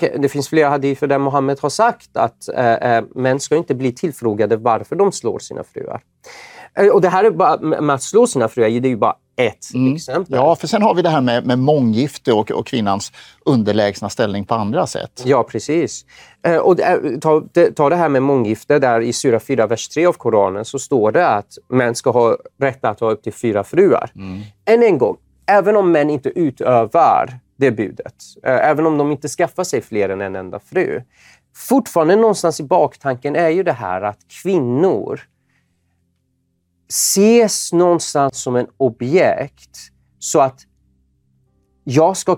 kan, 0.00 0.20
det 0.22 0.28
finns 0.28 0.48
flera 0.48 0.68
hadither 0.68 1.06
där 1.06 1.18
Mohammed 1.18 1.58
har 1.60 1.70
sagt 1.70 2.16
att 2.16 2.48
äh, 2.48 2.74
äh, 2.74 3.04
män 3.14 3.40
ska 3.40 3.56
inte 3.56 3.74
bli 3.74 3.92
tillfrågade 3.92 4.56
varför 4.56 4.96
de 4.96 5.12
slår 5.12 5.38
sina 5.38 5.64
fruar. 5.64 6.00
Äh, 6.78 6.88
och 6.88 7.00
det 7.00 7.08
här 7.08 7.24
är 7.24 7.30
bara, 7.30 7.58
med 7.60 7.94
att 7.94 8.02
slå 8.02 8.26
sina 8.26 8.48
fruar, 8.48 8.68
det 8.68 8.88
är 8.88 8.90
ju 8.90 8.96
bara 8.96 9.16
ett 9.36 9.74
mm. 9.74 9.94
exempel. 9.94 10.34
Ja, 10.34 10.56
för 10.56 10.66
sen 10.66 10.82
har 10.82 10.94
vi 10.94 11.02
det 11.02 11.08
här 11.08 11.20
med, 11.20 11.46
med 11.46 11.58
månggifte 11.58 12.32
och, 12.32 12.50
och 12.50 12.66
kvinnans 12.66 13.12
underlägsna 13.44 14.08
ställning 14.08 14.44
på 14.44 14.54
andra 14.54 14.86
sätt. 14.86 15.22
Ja, 15.24 15.42
precis. 15.42 16.04
Eh, 16.46 16.56
och 16.56 16.76
det, 16.76 17.20
ta, 17.20 17.42
det, 17.52 17.70
ta 17.70 17.88
det 17.88 17.96
här 17.96 18.08
med 18.08 18.22
månggifte, 18.22 18.78
där 18.78 19.00
i 19.00 19.12
Sura 19.12 19.40
4, 19.40 19.66
vers 19.66 19.88
3 19.88 20.06
av 20.06 20.12
Koranen 20.12 20.64
så 20.64 20.78
står 20.78 21.12
det 21.12 21.28
att 21.28 21.58
män 21.68 21.94
ska 21.94 22.10
ha 22.10 22.36
rätt 22.60 22.84
att 22.84 23.00
ha 23.00 23.10
upp 23.10 23.22
till 23.22 23.32
fyra 23.32 23.64
fruar. 23.64 24.10
Mm. 24.14 24.40
Än 24.64 24.82
en 24.82 24.98
gång, 24.98 25.16
även 25.46 25.76
om 25.76 25.92
män 25.92 26.10
inte 26.10 26.28
utövar 26.28 27.38
det 27.58 27.70
budet. 27.70 28.14
Eh, 28.42 28.68
även 28.68 28.86
om 28.86 28.98
de 28.98 29.12
inte 29.12 29.28
skaffar 29.28 29.64
sig 29.64 29.80
fler 29.80 30.08
än 30.08 30.20
en 30.20 30.36
enda 30.36 30.58
fru. 30.58 31.02
Fortfarande 31.54 32.16
någonstans 32.16 32.60
i 32.60 32.62
baktanken 32.62 33.36
är 33.36 33.48
ju 33.48 33.62
det 33.62 33.72
här 33.72 34.02
att 34.02 34.18
kvinnor 34.42 35.20
ses 36.88 37.72
någonstans 37.72 38.42
som 38.42 38.56
en 38.56 38.66
objekt 38.76 39.78
så 40.18 40.40
att 40.40 40.60
jag 41.84 42.16
ska 42.16 42.36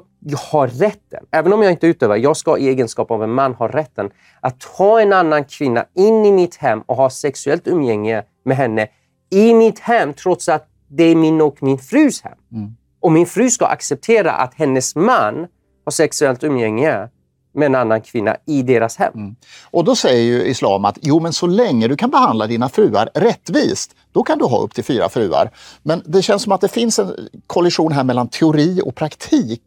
ha 0.52 0.66
rätten, 0.66 1.26
även 1.30 1.52
om 1.52 1.62
jag 1.62 1.72
inte 1.72 1.86
utövar, 1.86 2.16
jag 2.16 2.36
ska 2.36 2.58
i 2.58 2.68
egenskap 2.68 3.10
av 3.10 3.22
en 3.22 3.30
man 3.30 3.54
ha 3.54 3.68
rätten 3.68 4.10
att 4.40 4.60
ta 4.60 5.00
en 5.00 5.12
annan 5.12 5.44
kvinna 5.44 5.86
in 5.94 6.24
i 6.24 6.32
mitt 6.32 6.56
hem 6.56 6.80
och 6.80 6.96
ha 6.96 7.10
sexuellt 7.10 7.68
umgänge 7.68 8.22
med 8.44 8.56
henne 8.56 8.88
i 9.30 9.54
mitt 9.54 9.78
hem 9.78 10.12
trots 10.12 10.48
att 10.48 10.68
det 10.88 11.04
är 11.04 11.14
min 11.14 11.40
och 11.40 11.62
min 11.62 11.78
frus 11.78 12.22
hem. 12.22 12.38
Mm. 12.52 12.76
Och 13.00 13.12
min 13.12 13.26
fru 13.26 13.50
ska 13.50 13.66
acceptera 13.66 14.32
att 14.32 14.54
hennes 14.54 14.96
man 14.96 15.46
har 15.84 15.90
sexuellt 15.92 16.44
umgänge 16.44 17.08
med 17.52 17.66
en 17.66 17.74
annan 17.74 18.00
kvinna 18.00 18.36
i 18.46 18.62
deras 18.62 18.96
hem. 18.96 19.12
Mm. 19.14 19.36
Och 19.70 19.84
då 19.84 19.96
säger 19.96 20.22
ju 20.22 20.44
islam 20.44 20.84
att 20.84 20.98
jo, 21.02 21.20
men 21.20 21.32
så 21.32 21.46
länge 21.46 21.88
du 21.88 21.96
kan 21.96 22.10
behandla 22.10 22.46
dina 22.46 22.68
fruar 22.68 23.10
rättvist, 23.14 23.94
då 24.12 24.22
kan 24.22 24.38
du 24.38 24.44
ha 24.44 24.58
upp 24.58 24.74
till 24.74 24.84
fyra 24.84 25.08
fruar. 25.08 25.50
Men 25.82 26.02
det 26.06 26.22
känns 26.22 26.42
som 26.42 26.52
att 26.52 26.60
det 26.60 26.68
finns 26.68 26.98
en 26.98 27.14
kollision 27.46 27.92
här 27.92 28.04
mellan 28.04 28.28
teori 28.28 28.80
och 28.84 28.94
praktik. 28.94 29.62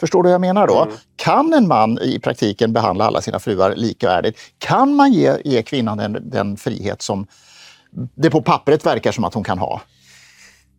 Förstår 0.00 0.22
du 0.22 0.26
vad 0.26 0.34
jag 0.34 0.40
menar 0.40 0.66
då? 0.66 0.82
Mm. 0.82 0.94
Kan 1.16 1.52
en 1.52 1.68
man 1.68 1.98
i 1.98 2.18
praktiken 2.18 2.72
behandla 2.72 3.04
alla 3.04 3.20
sina 3.20 3.38
fruar 3.38 3.74
likvärdigt? 3.76 4.38
Kan 4.58 4.94
man 4.94 5.12
ge, 5.12 5.36
ge 5.44 5.62
kvinnan 5.62 5.98
den, 5.98 6.30
den 6.30 6.56
frihet 6.56 7.02
som 7.02 7.26
det 8.14 8.30
på 8.30 8.42
pappret 8.42 8.86
verkar 8.86 9.12
som 9.12 9.24
att 9.24 9.34
hon 9.34 9.44
kan 9.44 9.58
ha? 9.58 9.80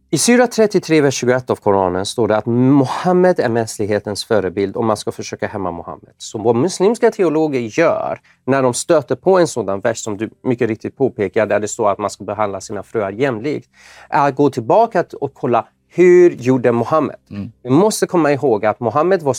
I 0.09 0.17
Syra 0.17 0.47
33, 0.47 1.01
vers 1.01 1.13
21 1.13 1.49
av 1.49 1.55
Koranen 1.55 2.05
står 2.05 2.27
det 2.27 2.37
att 2.37 2.45
Muhammed 2.45 3.39
är 3.39 3.49
mänsklighetens 3.49 4.25
förebild 4.25 4.75
och 4.75 4.83
man 4.83 4.97
ska 4.97 5.11
försöka 5.11 5.47
hämma 5.47 5.71
Muhammed. 5.71 6.13
Så 6.17 6.37
vad 6.37 6.55
muslimska 6.55 7.11
teologer 7.11 7.59
gör 7.59 8.19
när 8.45 8.61
de 8.61 8.73
stöter 8.73 9.15
på 9.15 9.39
en 9.39 9.47
sådan 9.47 9.79
vers 9.79 9.97
som 9.97 10.17
du 10.17 10.29
mycket 10.43 10.67
riktigt 10.67 10.97
påpekar, 10.97 11.45
där 11.45 11.59
det 11.59 11.67
står 11.67 11.91
att 11.91 11.97
man 11.97 12.09
ska 12.09 12.23
behandla 12.23 12.61
sina 12.61 12.83
fruar 12.83 13.11
jämlikt, 13.11 13.69
är 14.09 14.27
att 14.27 14.35
gå 14.35 14.49
tillbaka 14.49 15.05
och 15.21 15.33
kolla 15.33 15.67
hur 15.87 16.29
gjorde 16.29 16.71
Muhammed? 16.71 17.15
Mm. 17.29 17.51
Vi 17.63 17.69
måste 17.69 18.07
komma 18.07 18.31
ihåg 18.31 18.65
att 18.65 18.79
Muhammed 18.79 19.21
var 19.21 19.35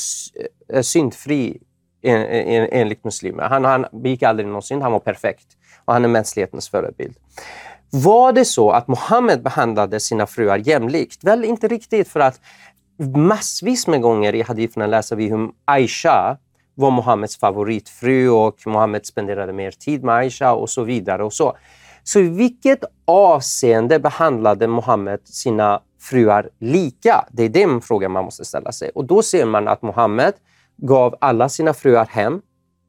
eh, 0.72 0.82
syndfri 0.82 1.58
enligt 2.02 3.04
muslimer. 3.04 3.42
Han, 3.42 3.64
han 3.64 3.86
begick 3.92 4.22
aldrig 4.22 4.48
någon 4.48 4.62
synd, 4.62 4.82
han 4.82 4.92
var 4.92 5.00
perfekt 5.00 5.46
och 5.84 5.92
han 5.92 6.04
är 6.04 6.08
mänsklighetens 6.08 6.68
förebild. 6.68 7.16
Var 7.90 8.32
det 8.32 8.44
så 8.44 8.70
att 8.70 8.88
Mohammed 8.88 9.42
behandlade 9.42 10.00
sina 10.00 10.26
fruar 10.26 10.58
jämlikt? 10.58 11.24
Väl, 11.24 11.44
inte 11.44 11.68
riktigt, 11.68 12.08
för 12.08 12.20
att 12.20 12.40
massvis 13.16 13.86
med 13.86 14.02
gånger 14.02 14.34
i 14.34 14.42
hadiferna 14.42 14.86
läser 14.86 15.16
vi 15.16 15.28
hur 15.28 15.50
Aisha 15.64 16.36
var 16.74 16.90
Mohammeds 16.90 17.36
favoritfru 17.36 18.28
och 18.28 18.56
Mohammed 18.66 19.06
spenderade 19.06 19.52
mer 19.52 19.70
tid 19.70 20.04
med 20.04 20.14
Aisha 20.14 20.52
och 20.52 20.70
så 20.70 20.84
vidare. 20.84 21.24
och 21.24 21.32
Så 21.32 21.56
Så 22.02 22.20
i 22.20 22.28
vilket 22.28 22.84
avseende 23.04 23.98
behandlade 23.98 24.66
Mohammed 24.66 25.20
sina 25.24 25.80
fruar 26.00 26.50
lika? 26.58 27.24
Det 27.30 27.42
är 27.42 27.48
den 27.48 27.80
frågan 27.80 28.12
man 28.12 28.24
måste 28.24 28.44
ställa 28.44 28.72
sig. 28.72 28.90
Och 28.94 29.04
då 29.04 29.22
ser 29.22 29.46
man 29.46 29.68
att 29.68 29.82
Mohammed 29.82 30.34
gav 30.76 31.16
alla 31.20 31.48
sina 31.48 31.74
fruar 31.74 32.06
hem 32.10 32.40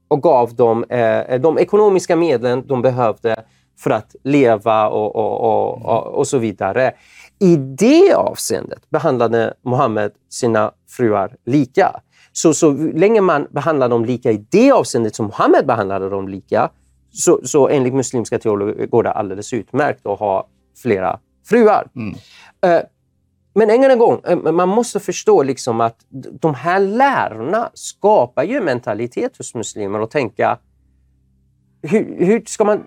och 0.08 0.24
gav 0.24 0.56
dem 0.56 0.84
eh, 0.84 1.40
de 1.40 1.58
ekonomiska 1.58 2.16
medlen 2.16 2.68
de 2.68 2.82
behövde 2.82 3.44
för 3.80 3.90
att 3.90 4.16
leva 4.24 4.88
och, 4.90 5.16
och, 5.16 5.86
och, 5.86 6.08
och, 6.08 6.28
så 6.28 6.38
vidare. 6.38 6.92
I 7.40 7.56
det 7.56 8.14
avseendet 8.14 8.90
behandlade 8.90 9.54
Mohammed 9.66 10.12
sina 10.30 10.72
fruar 10.88 11.36
lika. 11.46 12.02
Så, 12.32 12.54
så 12.54 12.72
länge 12.72 13.22
man 13.22 13.48
behandlar 13.52 13.90
dem 13.90 14.06
lika 14.06 14.32
i 14.32 14.46
det 14.50 14.72
avseendet 14.72 15.16
som 15.16 15.26
Mohammed 15.26 15.66
behandlade 15.66 16.10
dem 16.10 16.28
lika, 16.28 16.70
så, 17.12 17.40
så 17.44 17.70
enligt 17.70 17.94
muslimska 17.94 18.40
teologer 18.40 18.86
går 18.86 19.04
det 19.04 19.12
alldeles 19.12 19.54
utmärkt 19.54 20.06
att 20.06 20.20
ha 20.20 20.48
flera 20.82 21.20
fruar. 21.50 21.88
Mm. 21.96 22.16
Uh, 22.66 22.82
men 23.54 23.70
en 23.70 24.00
gång, 24.00 24.22
eh, 24.24 24.38
man 24.38 24.70
måste 24.70 25.00
förstå 25.00 25.44
liksom 25.44 25.82
att 25.82 26.06
de 26.42 26.54
här 26.54 26.80
lärorna 26.80 27.70
skapar 27.74 28.44
ju 28.44 28.62
mentalitet 28.62 29.38
hos 29.38 29.56
muslimer 29.56 30.02
och 30.02 30.12
tänka 30.12 30.58
hur, 31.82 32.26
hur 32.26 32.44
ska 32.46 32.64
man... 32.64 32.84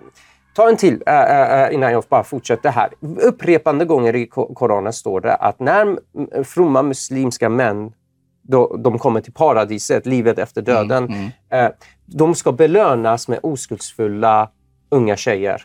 Ta 0.53 0.69
en 0.69 0.77
till 0.77 1.03
äh, 1.05 1.73
innan 1.73 1.91
jag 1.91 2.03
bara 2.09 2.23
fortsätter 2.23 2.69
här. 2.69 2.89
Upprepande 3.21 3.85
gånger 3.85 4.15
i 4.15 4.27
Koranen 4.27 4.93
står 4.93 5.21
det 5.21 5.35
att 5.35 5.59
när 5.59 5.97
fromma 6.43 6.83
muslimska 6.83 7.49
män 7.49 7.93
då 8.41 8.75
de 8.77 8.99
kommer 8.99 9.21
till 9.21 9.33
paradiset, 9.33 10.05
livet 10.05 10.39
efter 10.39 10.61
mm, 10.61 10.73
döden, 10.73 11.03
mm, 11.03 11.19
mm. 11.49 11.65
Eh, 11.65 11.71
de 12.05 12.35
ska 12.35 12.51
belönas 12.51 13.27
med 13.27 13.39
oskuldsfulla 13.43 14.49
unga 14.89 15.15
tjejer. 15.15 15.61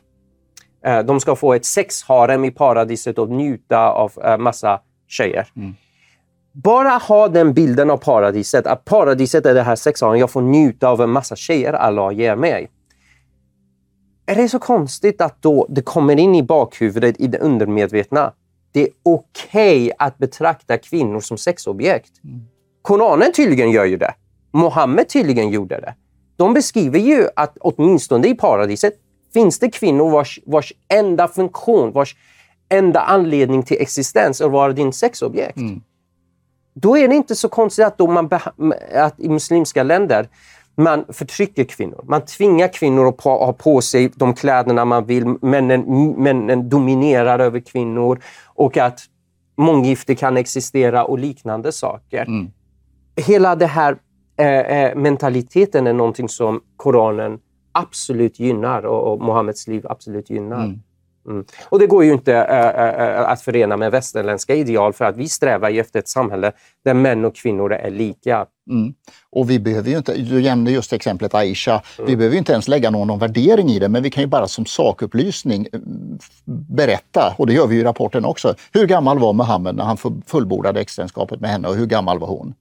De 1.05 1.21
ska 1.21 1.37
få 1.37 1.55
ett 1.55 1.65
sexharem 1.65 2.45
i 2.45 2.51
paradiset 2.51 3.19
och 3.19 3.29
njuta 3.31 3.91
av 3.91 4.13
eh, 4.25 4.39
massa 4.39 4.81
tjejer. 5.09 5.47
Mm. 5.57 5.75
Bara 6.53 6.91
ha 6.91 7.29
den 7.29 7.55
bilden 7.55 7.91
av 7.91 7.97
paradiset, 7.97 8.67
att 8.67 8.85
paradiset 8.85 9.47
är 9.47 9.55
det 9.55 9.63
här 9.63 9.77
sexharem, 9.77 10.19
jag 10.19 10.31
får 10.31 10.43
njuta 10.43 10.89
av 10.89 11.01
en 11.01 11.11
massa 11.11 11.37
tjejer 11.37 11.73
Allah 11.73 12.13
ger 12.13 12.37
mig. 12.37 12.71
Är 14.29 14.35
det 14.35 14.49
så 14.49 14.59
konstigt 14.59 15.21
att 15.21 15.43
då 15.43 15.67
det 15.69 15.83
kommer 15.83 16.19
in 16.19 16.35
i 16.35 16.43
bakhuvudet, 16.43 17.21
i 17.21 17.27
det 17.27 17.39
undermedvetna, 17.39 18.33
det 18.73 18.83
är 18.83 18.89
okej 19.03 19.83
okay 19.83 19.93
att 19.99 20.19
betrakta 20.19 20.79
kvinnor 20.79 21.21
som 21.21 21.39
sexobjekt? 21.39 22.25
Mm. 22.25 22.41
Koranen 22.83 23.33
tydligen 23.33 23.71
gör 23.71 23.85
ju 23.85 23.97
det. 23.97 24.15
Mohammed 24.53 25.09
tydligen 25.09 25.51
gjorde 25.51 25.81
det. 25.81 25.95
De 26.37 26.55
beskriver 26.55 26.99
ju 26.99 27.29
att 27.37 27.57
åtminstone 27.61 28.29
i 28.29 28.35
paradiset 28.35 28.95
finns 29.33 29.59
det 29.59 29.71
kvinnor 29.71 30.11
vars, 30.11 30.41
vars 30.47 30.73
enda 30.89 31.29
funktion, 31.29 31.93
vars 31.93 32.17
enda 32.69 33.01
anledning 33.01 33.63
till 33.63 33.77
existens 33.81 34.41
är 34.41 34.45
att 34.45 34.53
vara 34.53 34.73
din 34.73 34.93
sexobjekt. 34.93 35.57
Mm. 35.57 35.83
Då 36.75 36.99
är 36.99 37.09
det 37.09 37.15
inte 37.15 37.35
så 37.35 37.49
konstigt 37.49 37.85
att, 37.85 37.99
då 37.99 38.07
man 38.07 38.31
att 38.95 39.21
i 39.21 39.29
muslimska 39.29 39.83
länder 39.83 40.29
man 40.79 41.05
förtrycker 41.09 41.65
kvinnor. 41.65 42.05
Man 42.09 42.25
tvingar 42.25 42.69
kvinnor 42.69 43.09
att 43.09 43.25
ha 43.25 43.53
på 43.53 43.81
sig 43.81 44.11
de 44.15 44.35
kläderna 44.35 44.85
man 44.85 45.05
vill. 45.05 45.27
Männen, 45.43 46.13
männen 46.23 46.69
dominerar 46.69 47.39
över 47.39 47.61
kvinnor 47.61 48.23
och 48.47 48.77
att 48.77 49.01
månggifte 49.57 50.15
kan 50.15 50.37
existera 50.37 51.05
och 51.05 51.19
liknande 51.19 51.73
saker. 51.73 52.25
Mm. 52.25 52.51
Hela 53.17 53.57
den 53.57 53.69
här 53.69 53.97
eh, 54.37 54.47
eh, 54.47 54.97
mentaliteten 54.97 55.87
är 55.87 55.93
någonting 55.93 56.29
som 56.29 56.61
Koranen 56.77 57.39
absolut 57.73 58.41
gynnar 58.41 58.87
och, 58.87 59.13
och 59.13 59.21
Mohammeds 59.21 59.69
liv 59.69 59.87
absolut 59.89 60.31
gynnar. 60.31 60.65
Mm. 60.65 60.81
Mm. 61.27 61.45
Och 61.69 61.79
det 61.79 61.87
går 61.87 62.05
ju 62.05 62.13
inte 62.13 62.35
äh, 62.35 63.31
att 63.31 63.43
förena 63.43 63.77
med 63.77 63.91
västerländska 63.91 64.55
ideal 64.55 64.93
för 64.93 65.05
att 65.05 65.17
vi 65.17 65.29
strävar 65.29 65.71
efter 65.71 65.99
ett 65.99 66.09
samhälle 66.09 66.53
där 66.85 66.95
män 66.95 67.25
och 67.25 67.37
kvinnor 67.37 67.73
är 67.73 67.91
lika. 67.91 68.47
Mm. 68.71 68.95
Och 69.31 69.51
vi 69.51 69.59
behöver 69.59 69.91
ju 69.91 69.97
inte, 69.97 70.15
du 70.15 70.43
nämnde 70.43 70.71
just 70.71 70.93
exemplet 70.93 71.35
Aisha, 71.35 71.83
mm. 71.99 72.11
vi 72.11 72.17
behöver 72.17 72.37
inte 72.37 72.53
ens 72.53 72.69
lägga 72.69 72.91
någon, 72.91 73.09
någon 73.09 73.19
värdering 73.19 73.69
i 73.69 73.79
det, 73.79 73.89
men 73.89 74.03
vi 74.03 74.11
kan 74.11 74.23
ju 74.23 74.27
bara 74.27 74.49
som 74.49 74.67
sakupplysning 74.67 75.67
berätta, 76.69 77.35
och 77.39 77.47
det 77.47 77.53
gör 77.53 77.67
vi 77.67 77.77
i 77.77 77.85
rapporten 77.85 78.25
också, 78.25 78.55
hur 78.73 78.87
gammal 78.87 79.19
var 79.19 79.33
Muhammed 79.33 79.75
när 79.75 79.85
han 79.85 79.97
fullbordade 80.27 80.81
äktenskapet 80.81 81.41
med 81.41 81.51
henne 81.51 81.69
och 81.69 81.75
hur 81.75 81.87
gammal 81.87 82.19
var 82.19 82.29
hon? 82.29 82.55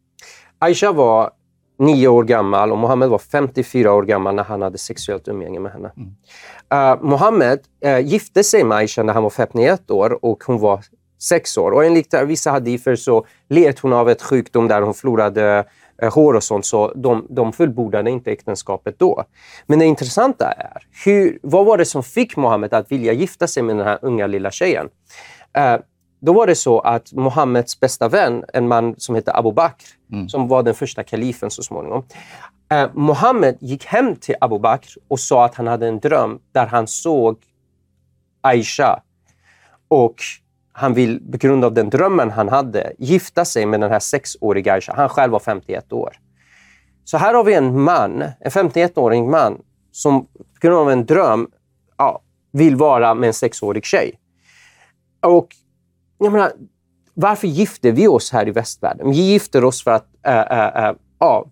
Aisha 0.60 0.91
var 0.91 1.32
nio 1.80 2.08
år 2.08 2.24
gammal 2.24 2.72
och 2.72 2.78
Mohammed 2.78 3.10
var 3.10 3.18
54 3.18 3.94
år 3.94 4.04
gammal 4.04 4.36
när 4.36 4.44
han 4.44 4.62
hade 4.62 4.78
sexuellt 4.78 5.28
umgänge 5.28 5.60
med 5.60 5.72
henne. 5.72 5.92
Mm. 5.98 6.94
Uh, 6.94 7.04
Mohammed 7.04 7.60
uh, 7.86 8.00
gifte 8.00 8.44
sig 8.44 8.63
med 8.63 8.78
Aisha 8.78 9.04
när 9.04 9.13
han 9.13 9.24
var 9.24 9.30
51 9.30 9.92
år 9.92 10.26
och 10.26 10.44
hon 10.44 10.60
var 10.60 10.84
sex 11.20 11.58
år. 11.58 11.72
Och 11.72 11.86
enligt 11.86 12.13
vissa 12.13 12.52
hadither 12.52 12.96
så 12.96 13.26
led 13.50 13.80
hon 13.82 13.94
av 13.94 14.10
ett 14.10 14.22
sjukdom 14.22 14.68
där 14.68 14.82
hon 14.82 14.94
förlorade 14.94 15.65
uh, 16.04 16.13
hår 16.13 16.34
och 16.34 16.44
sånt, 16.44 16.65
så 16.65 16.94
de, 16.96 17.28
de 17.30 17.54
fullbordade 17.54 18.10
inte 18.12 18.32
äktenskapet 18.32 19.00
då. 19.00 19.23
Men 19.65 19.80
det 19.80 19.86
intressanta 19.86 20.52
är, 20.52 20.84
hur, 21.06 21.40
vad 21.44 21.65
var 21.65 21.78
det 21.78 21.86
som 21.86 22.04
fick 22.04 22.38
Mohammed 22.38 22.73
att 22.73 22.92
vilja 22.92 23.13
gifta 23.13 23.48
sig 23.48 23.63
med 23.63 23.78
den 23.78 23.86
här 23.86 24.00
unga 24.02 24.28
lilla 24.28 24.52
tjejen? 24.52 24.90
Då 26.20 26.34
var 26.34 26.48
det 26.48 26.56
så 26.56 26.80
att 26.80 27.13
Mohammeds 27.13 27.80
bästa 27.80 28.10
vän, 28.10 28.44
en 28.54 28.68
man 28.68 28.96
som 28.98 29.15
hette 29.15 29.34
Abu 29.34 29.52
Bakr, 29.52 29.86
mm. 30.12 30.30
som 30.30 30.48
var 30.48 30.63
den 30.63 30.74
första 30.74 31.04
kalifen 31.04 31.52
så 31.52 31.63
småningom. 31.63 32.04
Eh, 32.72 32.90
Mohammed 32.94 33.58
gick 33.60 33.86
hem 33.86 34.15
till 34.15 34.36
Abu 34.42 34.60
Bakr 34.60 34.90
och 35.08 35.20
sa 35.20 35.46
att 35.46 35.56
han 35.56 35.68
hade 35.68 35.88
en 35.88 36.00
dröm 36.00 36.40
där 36.52 36.65
han 36.65 36.88
såg 36.88 37.38
Aisha. 38.42 39.00
Och 39.88 40.15
han 40.74 40.94
vill, 40.94 41.32
på 41.32 41.38
grund 41.38 41.65
av 41.65 41.74
den 41.74 41.90
drömmen 41.90 42.32
han 42.32 42.50
hade, 42.50 42.94
gifta 42.98 43.46
sig 43.46 43.65
med 43.65 43.82
den 43.82 43.92
här 43.92 44.00
sexåriga 44.00 44.74
Aisha. 44.74 44.94
Han 44.96 45.10
själv 45.10 45.32
var 45.32 45.40
51 45.40 45.94
år. 45.94 46.18
Så 47.04 47.18
här 47.18 47.34
har 47.34 47.44
vi 47.44 47.54
en 47.54 47.82
man, 47.82 48.22
en 48.22 48.52
51-årig 48.52 49.24
man, 49.24 49.62
som 49.92 50.26
på 50.26 50.60
grund 50.62 50.78
av 50.78 50.92
en 50.92 51.06
dröm 51.06 51.48
ja, 51.98 52.22
vill 52.52 52.76
vara 52.76 53.13
med 53.13 53.28
en 53.28 53.34
sexårig 53.34 53.86
tjej. 53.86 54.20
Och 55.22 55.48
jag 56.18 56.32
menar, 56.32 56.52
varför 57.13 57.48
gifter 57.48 57.92
vi 57.92 58.08
oss 58.08 58.32
här 58.32 58.48
i 58.48 58.52
västvärlden? 58.52 59.10
Vi 59.10 59.15
gifter 59.15 59.63
oss 59.63 59.84
för 59.84 59.92
att 59.92 60.06
äh, 60.26 60.34
äh, 60.34 60.90
äh, 61.22 61.44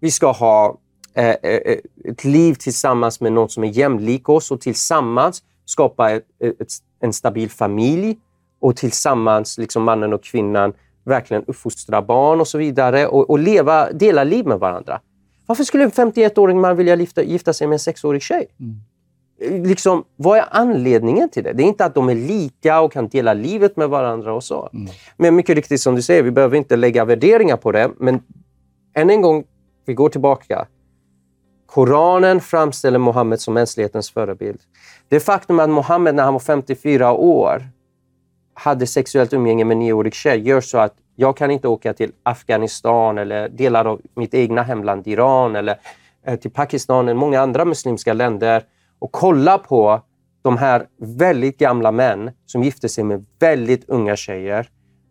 vi 0.00 0.10
ska 0.10 0.30
ha 0.32 0.78
eh, 1.14 1.26
eh, 1.26 1.34
eh, 1.42 1.78
ett 2.04 2.24
liv 2.24 2.54
tillsammans 2.54 3.20
med 3.20 3.32
någon 3.32 3.48
som 3.48 3.64
är 3.64 3.68
jämlik 3.68 4.28
oss 4.28 4.50
och 4.50 4.60
tillsammans 4.60 5.42
skapa 5.64 6.10
ett, 6.10 6.24
ett, 6.40 6.68
en 7.00 7.12
stabil 7.12 7.50
familj 7.50 8.18
och 8.60 8.76
tillsammans, 8.76 9.58
liksom 9.58 9.82
mannen 9.82 10.12
och 10.12 10.24
kvinnan, 10.24 10.72
verkligen 11.04 11.44
uppfostra 11.44 12.02
barn 12.02 12.40
och 12.40 12.48
så 12.48 12.58
vidare 12.58 13.06
och, 13.06 13.30
och 13.30 13.38
leva, 13.38 13.92
dela 13.92 14.24
liv 14.24 14.46
med 14.46 14.58
varandra. 14.58 15.00
Varför 15.46 15.64
skulle 15.64 15.84
en 15.84 15.90
51-åring 15.90 16.60
man 16.60 16.76
vilja 16.76 16.96
gifta, 16.96 17.22
gifta 17.22 17.52
sig 17.52 17.66
med 17.66 17.74
en 17.74 17.78
sexårig 17.78 18.22
tjej? 18.22 18.46
Mm. 18.60 18.76
Liksom, 19.50 20.04
vad 20.16 20.38
är 20.38 20.44
anledningen 20.50 21.28
till 21.28 21.44
det? 21.44 21.52
Det 21.52 21.62
är 21.62 21.66
inte 21.66 21.84
att 21.84 21.94
de 21.94 22.08
är 22.08 22.14
lika 22.14 22.80
och 22.80 22.92
kan 22.92 23.08
dela 23.08 23.34
livet 23.34 23.76
med 23.76 23.88
varandra 23.88 24.34
och 24.34 24.44
så. 24.44 24.68
Mm. 24.72 24.92
Men 25.16 25.36
mycket 25.36 25.56
riktigt 25.56 25.80
som 25.80 25.94
du 25.94 26.02
säger, 26.02 26.22
vi 26.22 26.30
behöver 26.30 26.56
inte 26.56 26.76
lägga 26.76 27.04
värderingar 27.04 27.56
på 27.56 27.72
det. 27.72 27.90
Men 27.98 28.22
än 28.94 29.10
en 29.10 29.22
gång, 29.22 29.44
vi 29.86 29.94
går 29.94 30.08
tillbaka. 30.08 30.66
Koranen 31.66 32.40
framställer 32.40 32.98
Mohammed 32.98 33.40
som 33.40 33.54
mänsklighetens 33.54 34.10
förebild. 34.10 34.60
Det 35.08 35.20
faktum 35.20 35.60
att 35.60 35.70
Mohammed 35.70 36.14
när 36.14 36.22
han 36.22 36.32
var 36.32 36.40
54 36.40 37.12
år 37.12 37.62
hade 38.54 38.86
sexuellt 38.86 39.32
umgänge 39.32 39.64
med 39.64 39.74
en 39.74 39.78
nioårig 39.78 40.14
tjej 40.14 40.40
gör 40.40 40.60
så 40.60 40.78
att 40.78 40.94
jag 41.16 41.36
kan 41.36 41.50
inte 41.50 41.68
åka 41.68 41.92
till 41.92 42.12
Afghanistan 42.22 43.18
eller 43.18 43.48
delar 43.48 43.84
av 43.84 44.00
mitt 44.14 44.34
egna 44.34 44.62
hemland 44.62 45.06
Iran 45.06 45.56
eller 45.56 45.76
eh, 46.26 46.36
till 46.36 46.50
Pakistan 46.50 47.08
eller 47.08 47.20
många 47.20 47.40
andra 47.40 47.64
muslimska 47.64 48.12
länder 48.12 48.64
och 49.02 49.12
kolla 49.12 49.58
på 49.58 50.00
de 50.42 50.56
här 50.56 50.86
väldigt 50.98 51.58
gamla 51.58 51.92
män 51.92 52.30
som 52.46 52.62
gifter 52.62 52.88
sig 52.88 53.04
med 53.04 53.26
väldigt 53.40 53.88
unga 53.88 54.16
tjejer 54.16 54.68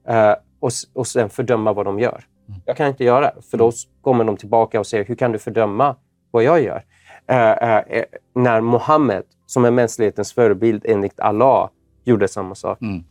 eh, 0.08 0.34
och, 0.60 0.72
och 0.94 1.08
sen 1.08 1.30
fördöma 1.30 1.74
vad 1.74 1.86
de 1.86 2.00
gör. 2.00 2.24
Jag 2.66 2.78
kan 2.78 2.88
inte 2.88 3.04
göra 3.04 3.22
det, 3.22 3.42
för 3.52 3.58
då 3.58 3.72
kommer 4.02 4.24
de 4.24 4.38
tillbaka 4.38 4.80
och 4.80 4.88
säger 4.88 5.06
hur 5.06 5.16
kan 5.16 5.32
du 5.32 5.40
fördöma 5.40 5.96
vad 6.32 6.44
jag 6.44 6.62
gör? 6.62 6.84
Eh, 7.28 8.04
när 8.36 8.62
Mohammed, 8.62 9.24
som 9.46 9.66
är 9.66 9.72
mänsklighetens 9.72 10.34
förebild 10.34 10.86
enligt 10.86 11.20
Allah, 11.20 11.70
gjorde 12.04 12.28
samma 12.28 12.56
sak. 12.56 12.82
Mm. 12.82 13.04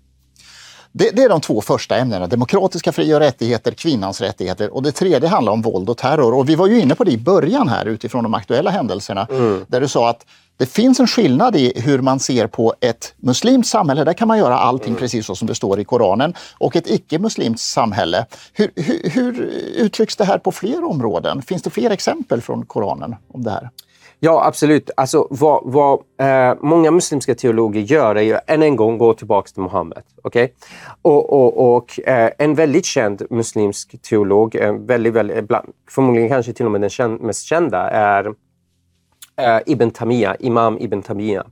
Det, 0.92 1.10
det, 1.10 1.22
är 1.22 1.28
de 1.28 1.40
två 1.40 1.60
första 1.60 1.96
ämnena, 1.96 2.26
demokratiska 2.26 2.92
fri 2.92 3.14
och 3.14 3.18
rättigheter, 3.18 3.72
kvinnans 3.72 4.20
rättigheter 4.20 4.74
och 4.74 4.82
det 4.82 4.92
tredje 4.92 5.28
handlar 5.28 5.52
om 5.52 5.62
våld 5.62 5.90
och 5.90 5.96
terror. 5.96 6.34
Och 6.34 6.48
vi 6.48 6.54
var 6.54 6.66
ju 6.66 6.80
inne 6.80 6.94
på 6.94 7.04
det 7.04 7.10
i 7.10 7.18
början 7.18 7.68
här 7.68 7.86
utifrån 7.86 8.22
de 8.22 8.34
aktuella 8.34 8.70
händelserna 8.70 9.26
mm. 9.30 9.64
där 9.68 9.80
du 9.80 9.88
sa 9.88 10.10
att 10.10 10.26
det 10.56 10.66
finns 10.66 11.00
en 11.00 11.06
skillnad 11.06 11.56
i 11.56 11.72
hur 11.76 11.98
man 11.98 12.20
ser 12.20 12.46
på 12.46 12.74
ett 12.80 13.14
muslimskt 13.16 13.70
samhälle, 13.70 14.04
där 14.04 14.12
kan 14.12 14.28
man 14.28 14.38
göra 14.38 14.58
allting 14.58 14.88
mm. 14.88 15.00
precis 15.00 15.26
så 15.26 15.34
som 15.34 15.48
det 15.48 15.54
står 15.54 15.80
i 15.80 15.84
Koranen, 15.84 16.34
och 16.58 16.76
ett 16.76 16.90
icke-muslimskt 16.90 17.72
samhälle. 17.72 18.26
Hur, 18.52 18.70
hur, 18.76 19.10
hur 19.10 19.40
uttrycks 19.76 20.16
det 20.16 20.24
här 20.24 20.38
på 20.38 20.52
fler 20.52 20.84
områden? 20.84 21.42
Finns 21.42 21.62
det 21.62 21.70
fler 21.70 21.90
exempel 21.90 22.40
från 22.40 22.66
Koranen 22.66 23.16
om 23.28 23.44
det 23.44 23.50
här? 23.50 23.70
Ja, 24.22 24.46
absolut. 24.46 24.90
Alltså, 24.96 25.26
vad, 25.30 25.62
vad 25.64 26.00
eh, 26.20 26.54
många 26.60 26.90
muslimska 26.90 27.34
teologer 27.34 27.80
gör 27.80 28.14
är 28.14 28.22
ju 28.22 28.38
än 28.46 28.62
en 28.62 28.76
gång 28.76 28.98
gå 28.98 29.14
tillbaka 29.14 29.48
till 29.48 29.62
Muhammed. 29.62 30.02
Okay? 30.24 30.48
Och, 31.02 31.32
och, 31.32 31.76
och 31.76 32.00
eh, 32.08 32.30
en 32.38 32.54
väldigt 32.54 32.84
känd 32.84 33.22
muslimsk 33.30 34.02
teolog, 34.02 34.56
eh, 34.56 34.72
väldigt, 34.72 35.12
väldigt, 35.12 35.48
bland, 35.48 35.68
förmodligen 35.90 36.28
kanske 36.28 36.52
till 36.52 36.66
och 36.66 36.72
med 36.72 36.80
den 36.80 36.90
känd, 36.90 37.20
mest 37.20 37.44
kända, 37.44 37.90
är 37.90 38.26
eh, 39.36 39.58
Ibn 39.66 39.90
Tamiya, 39.90 40.34
Imam 40.34 40.78
Ibn 40.80 41.02
Tamiya. 41.02 41.46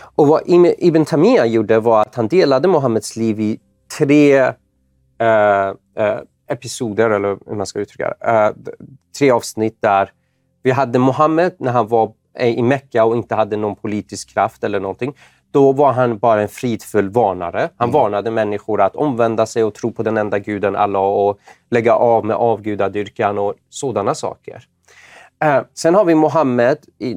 Och 0.00 0.26
vad 0.26 0.42
Ibn 0.78 1.04
Tamiya 1.04 1.46
gjorde 1.46 1.80
var 1.80 2.00
att 2.00 2.14
han 2.14 2.28
delade 2.28 2.68
Muhammeds 2.68 3.16
liv 3.16 3.40
i 3.40 3.60
tre 3.98 4.38
eh, 5.18 5.68
eh, 5.98 6.20
episoder, 6.48 7.10
eller 7.10 7.38
hur 7.46 7.56
man 7.56 7.66
ska 7.66 7.78
uttrycka 7.78 8.14
det. 8.20 8.30
Eh, 8.30 8.50
tre 9.18 9.30
avsnitt 9.30 9.78
där 9.80 10.10
vi 10.62 10.70
hade 10.70 10.98
Muhammed 10.98 11.52
när 11.58 11.72
han 11.72 11.88
var 11.88 12.12
i 12.40 12.62
Mecka 12.62 13.04
och 13.04 13.16
inte 13.16 13.34
hade 13.34 13.56
någon 13.56 13.76
politisk 13.76 14.34
kraft 14.34 14.64
eller 14.64 14.80
någonting. 14.80 15.14
Då 15.50 15.72
var 15.72 15.92
han 15.92 16.18
bara 16.18 16.42
en 16.42 16.48
fridfull 16.48 17.10
varnare. 17.10 17.70
Han 17.76 17.88
mm. 17.88 18.00
varnade 18.00 18.30
människor 18.30 18.80
att 18.80 18.96
omvända 18.96 19.46
sig 19.46 19.64
och 19.64 19.74
tro 19.74 19.92
på 19.92 20.02
den 20.02 20.16
enda 20.16 20.38
guden 20.38 20.76
Allah 20.76 21.02
och 21.02 21.38
lägga 21.70 21.94
av 21.94 22.24
med 22.24 22.36
avgudadyrkan 22.36 23.38
och 23.38 23.54
sådana 23.68 24.14
saker. 24.14 24.64
Uh, 25.44 25.60
sen 25.74 25.94
har 25.94 26.04
vi 26.04 26.14
Muhammed 26.14 26.78
i, 26.98 27.10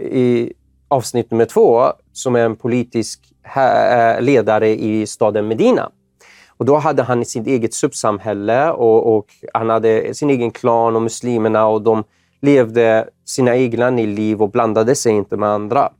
i, 0.00 0.52
avsnitt 0.88 1.30
nummer 1.30 1.44
två 1.44 1.84
som 2.12 2.36
är 2.36 2.44
en 2.44 2.56
politisk 2.56 3.20
uh, 3.56 4.22
ledare 4.22 4.68
i 4.68 5.06
staden 5.06 5.48
Medina. 5.48 5.90
Och 6.48 6.64
då 6.64 6.76
hade 6.76 7.02
han 7.02 7.24
sitt 7.24 7.46
eget 7.46 7.74
subsamhälle 7.74 8.70
och, 8.70 9.16
och 9.16 9.26
han 9.54 9.70
hade 9.70 10.14
sin 10.14 10.30
egen 10.30 10.50
klan 10.50 10.96
och 10.96 11.02
muslimerna 11.02 11.66
och 11.66 11.82
de 11.82 12.04
levde 12.42 13.08
sina 13.24 13.56
egna 13.56 13.90
liv 13.90 14.42
och 14.42 14.50
blandade 14.50 14.94
sig 14.94 15.12
inte 15.12 15.36
med 15.36 15.48
andra. 15.48 15.92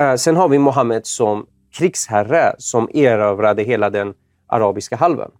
Eh, 0.00 0.14
sen 0.14 0.36
har 0.36 0.48
vi 0.48 0.58
Mohammed 0.58 1.06
som 1.06 1.46
krigsherre 1.78 2.54
som 2.58 2.88
erövrade 2.94 3.62
hela 3.62 3.90
den 3.90 4.14
arabiska 4.46 4.96
halvön. 4.96 5.30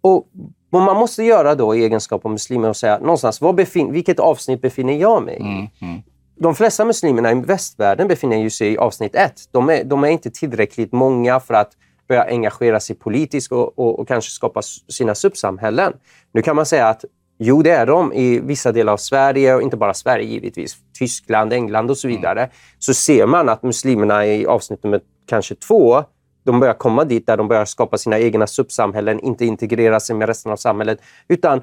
Och 0.00 0.28
vad 0.70 0.82
man 0.82 0.96
måste 0.96 1.22
göra 1.22 1.54
då 1.54 1.74
i 1.74 1.84
egenskap 1.84 2.24
av 2.24 2.30
muslim 2.30 2.64
är 2.64 2.68
att 2.68 2.76
säga 2.76 2.98
någonstans, 2.98 3.40
vad 3.40 3.54
befin 3.54 3.92
vilket 3.92 4.20
avsnitt 4.20 4.62
befinner 4.62 4.92
jag 4.92 5.22
mig 5.22 5.34
i? 5.34 5.42
Mm, 5.42 5.66
mm. 5.80 6.02
De 6.36 6.54
flesta 6.54 6.84
muslimerna 6.84 7.32
i 7.32 7.34
västvärlden 7.34 8.08
befinner 8.08 8.48
sig 8.48 8.72
i 8.72 8.78
avsnitt 8.78 9.14
ett. 9.14 9.48
De 9.52 9.70
är, 9.70 9.84
de 9.84 10.04
är 10.04 10.08
inte 10.08 10.30
tillräckligt 10.30 10.92
många 10.92 11.40
för 11.40 11.54
att 11.54 11.72
börja 12.08 12.24
engagera 12.24 12.80
sig 12.80 12.96
politiskt 12.96 13.52
och, 13.52 13.78
och, 13.78 13.98
och 14.00 14.08
kanske 14.08 14.30
skapa 14.30 14.62
sina 14.88 15.14
subsamhällen. 15.14 15.92
Nu 16.32 16.42
kan 16.42 16.56
man 16.56 16.66
säga 16.66 16.88
att 16.88 17.04
Jo, 17.38 17.62
det 17.62 17.70
är 17.70 17.86
de 17.86 18.12
i 18.12 18.40
vissa 18.40 18.72
delar 18.72 18.92
av 18.92 18.96
Sverige 18.96 19.54
och 19.54 19.62
inte 19.62 19.76
bara 19.76 19.94
Sverige 19.94 20.26
givetvis. 20.26 20.76
Tyskland, 20.98 21.52
England 21.52 21.90
och 21.90 21.98
så 21.98 22.08
mm. 22.08 22.16
vidare. 22.16 22.40
Mm. 22.40 22.50
Så 22.78 22.94
ser 22.94 23.26
man 23.26 23.48
att 23.48 23.62
muslimerna 23.62 24.26
i 24.26 24.46
avsnitt 24.46 24.84
nummer 24.84 25.00
kanske 25.26 25.54
två, 25.54 26.04
de 26.44 26.60
börjar 26.60 26.74
komma 26.74 27.04
dit 27.04 27.26
där 27.26 27.36
de 27.36 27.48
börjar 27.48 27.64
skapa 27.64 27.98
sina 27.98 28.18
egna 28.18 28.46
subsamhällen, 28.46 29.20
inte 29.20 29.44
integrera 29.44 30.00
sig 30.00 30.16
med 30.16 30.28
resten 30.28 30.52
av 30.52 30.56
samhället, 30.56 30.98
utan 31.28 31.60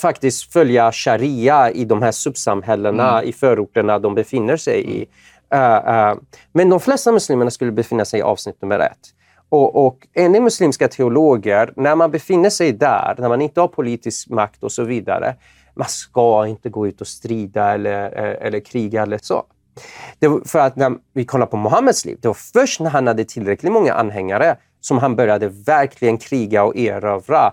faktiskt 0.00 0.52
följa 0.52 0.92
sharia 0.92 1.70
i 1.70 1.84
de 1.84 2.02
här 2.02 2.12
subsamhällena 2.12 3.18
mm. 3.18 3.28
i 3.28 3.32
förorterna 3.32 3.98
de 3.98 4.14
befinner 4.14 4.56
sig 4.56 5.00
i. 5.00 5.06
Uh, 5.54 5.60
uh, 5.60 6.18
men 6.52 6.70
de 6.70 6.80
flesta 6.80 7.12
muslimerna 7.12 7.50
skulle 7.50 7.72
befinna 7.72 8.04
sig 8.04 8.20
i 8.20 8.22
avsnitt 8.22 8.62
nummer 8.62 8.78
ett. 8.78 9.14
Och, 9.50 9.86
och 9.86 10.06
enligt 10.14 10.42
muslimska 10.42 10.88
teologer, 10.88 11.72
när 11.76 11.96
man 11.96 12.10
befinner 12.10 12.50
sig 12.50 12.72
där, 12.72 13.14
när 13.18 13.28
man 13.28 13.42
inte 13.42 13.60
har 13.60 13.68
politisk 13.68 14.28
makt 14.28 14.62
och 14.62 14.72
så 14.72 14.84
vidare, 14.84 15.36
man 15.74 15.88
ska 15.88 16.46
inte 16.46 16.68
gå 16.68 16.86
ut 16.86 17.00
och 17.00 17.06
strida 17.06 17.74
eller, 17.74 18.04
eh, 18.04 18.46
eller 18.46 18.60
kriga 18.60 19.02
eller 19.02 19.18
så. 19.22 19.44
Det 20.18 20.28
var 20.28 20.40
för 20.44 20.58
att 20.58 20.76
när 20.76 20.92
vi 21.12 21.24
kollar 21.24 21.46
på 21.46 21.56
Muhammeds 21.56 22.04
liv, 22.04 22.18
det 22.20 22.28
var 22.28 22.34
först 22.34 22.80
när 22.80 22.90
han 22.90 23.06
hade 23.06 23.24
tillräckligt 23.24 23.72
många 23.72 23.94
anhängare 23.94 24.56
som 24.80 24.98
han 24.98 25.16
började 25.16 25.48
verkligen 25.48 26.18
kriga 26.18 26.64
och 26.64 26.76
erövra 26.76 27.52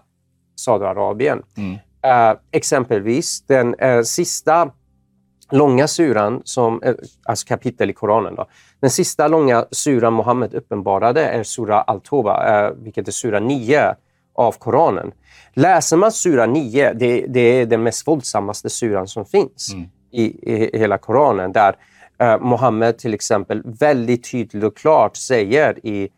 Saudiarabien. 0.55 1.43
Mm. 1.57 1.71
Uh, 1.73 2.37
exempelvis 2.51 3.41
den 3.47 3.75
uh, 3.75 4.03
sista 4.03 4.71
långa 5.51 5.87
suran, 5.87 6.41
som, 6.43 6.83
uh, 6.83 6.93
alltså 7.23 7.47
kapitel 7.47 7.89
i 7.89 7.93
Koranen, 7.93 8.35
då, 8.35 8.47
den 8.79 8.89
sista 8.89 9.27
långa 9.27 9.65
suran 9.71 10.13
Muhammed 10.13 10.53
uppenbarade 10.53 11.25
är 11.25 11.43
sura 11.43 11.81
Al-Toba, 11.81 12.65
eh, 12.67 12.71
vilket 12.77 13.07
är 13.07 13.11
sura 13.11 13.39
9 13.39 13.95
av 14.35 14.51
Koranen. 14.51 15.11
Läser 15.53 15.97
man 15.97 16.11
sura 16.11 16.45
9, 16.45 16.93
det, 16.93 17.25
det 17.27 17.39
är 17.39 17.65
den 17.65 17.83
mest 17.83 18.07
våldsammaste 18.07 18.69
suran 18.69 19.07
som 19.07 19.25
finns 19.25 19.73
mm. 19.73 19.89
i, 20.11 20.23
i, 20.23 20.77
hela 20.77 20.97
Koranen, 20.97 21.51
där 21.51 21.75
eh, 22.19 22.39
Muhammed 22.41 22.97
till 22.97 23.13
exempel 23.13 23.61
väldigt 23.65 24.31
tydligt 24.31 24.63
och 24.63 24.77
klart 24.77 25.15
säger 25.15 25.85
i 25.85 26.09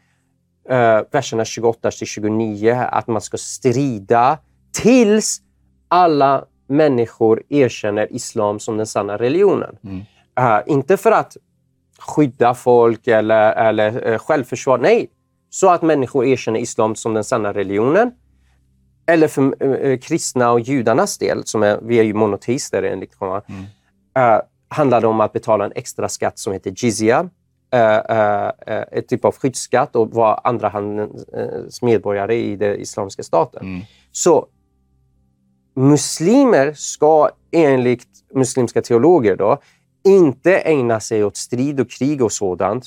eh, 0.70 1.02
verserna 1.12 1.46
28 1.46 1.92
till 1.92 2.08
29 2.08 2.74
att 2.92 3.08
man 3.08 3.22
ska 3.22 3.38
strida 3.38 4.38
tills 4.72 5.42
alla 5.88 6.46
människor 6.70 7.44
erkänner 7.50 8.14
islam 8.14 8.60
som 8.60 8.78
den 8.78 8.88
sanna 8.88 9.18
religionen. 9.18 9.78
Mm. 9.84 9.98
Uh, 10.40 10.62
inte 10.66 10.98
för 10.98 11.12
att 11.12 11.38
skydda 12.00 12.54
folk 12.54 13.08
eller, 13.08 13.52
eller 13.52 14.08
eh, 14.08 14.18
självförsvar. 14.18 14.78
Nej, 14.78 15.10
så 15.50 15.70
att 15.70 15.82
människor 15.82 16.26
erkänner 16.26 16.60
islam 16.60 16.96
som 16.96 17.14
den 17.14 17.24
sanna 17.24 17.54
religionen. 17.54 18.12
Eller 19.06 19.28
för 19.28 19.64
eh, 19.64 20.00
kristna 20.00 20.52
och 20.52 20.60
judarnas 20.60 21.18
del, 21.18 21.46
som 21.46 21.64
är, 21.64 21.80
vi 21.82 22.00
är 22.00 22.04
ju 22.04 22.14
monoteister 22.14 22.84
enligt 22.84 23.16
Koran, 23.20 23.42
mm. 23.48 23.62
uh, 23.62 24.42
handlar 24.68 25.02
det 25.02 25.08
om 25.08 25.22
att 25.22 25.34
betala 25.34 25.66
en 25.66 25.72
extra 25.76 26.10
skatt 26.10 26.40
som 26.40 26.54
heter 26.54 26.74
jizya. 26.76 27.30
Uh, 27.76 27.80
uh, 28.18 28.84
ett 28.92 29.08
typ 29.08 29.26
av 29.26 29.36
skyddsskatt 29.36 29.96
och 29.96 30.12
vara 30.12 30.34
andrahandens 30.34 31.82
medborgare 31.82 32.36
i 32.36 32.56
den 32.56 32.80
islamiska 32.80 33.24
staten. 33.24 33.62
Mm. 33.62 33.82
Så 34.12 34.48
muslimer 35.80 36.74
ska 36.74 37.30
enligt 37.52 38.08
muslimska 38.34 38.82
teologer 38.82 39.36
då, 39.36 39.58
inte 40.04 40.58
ägna 40.58 41.00
sig 41.00 41.24
åt 41.24 41.38
strid 41.38 41.80
och 41.80 41.90
krig 41.90 42.22
och 42.22 42.32
sådant 42.32 42.86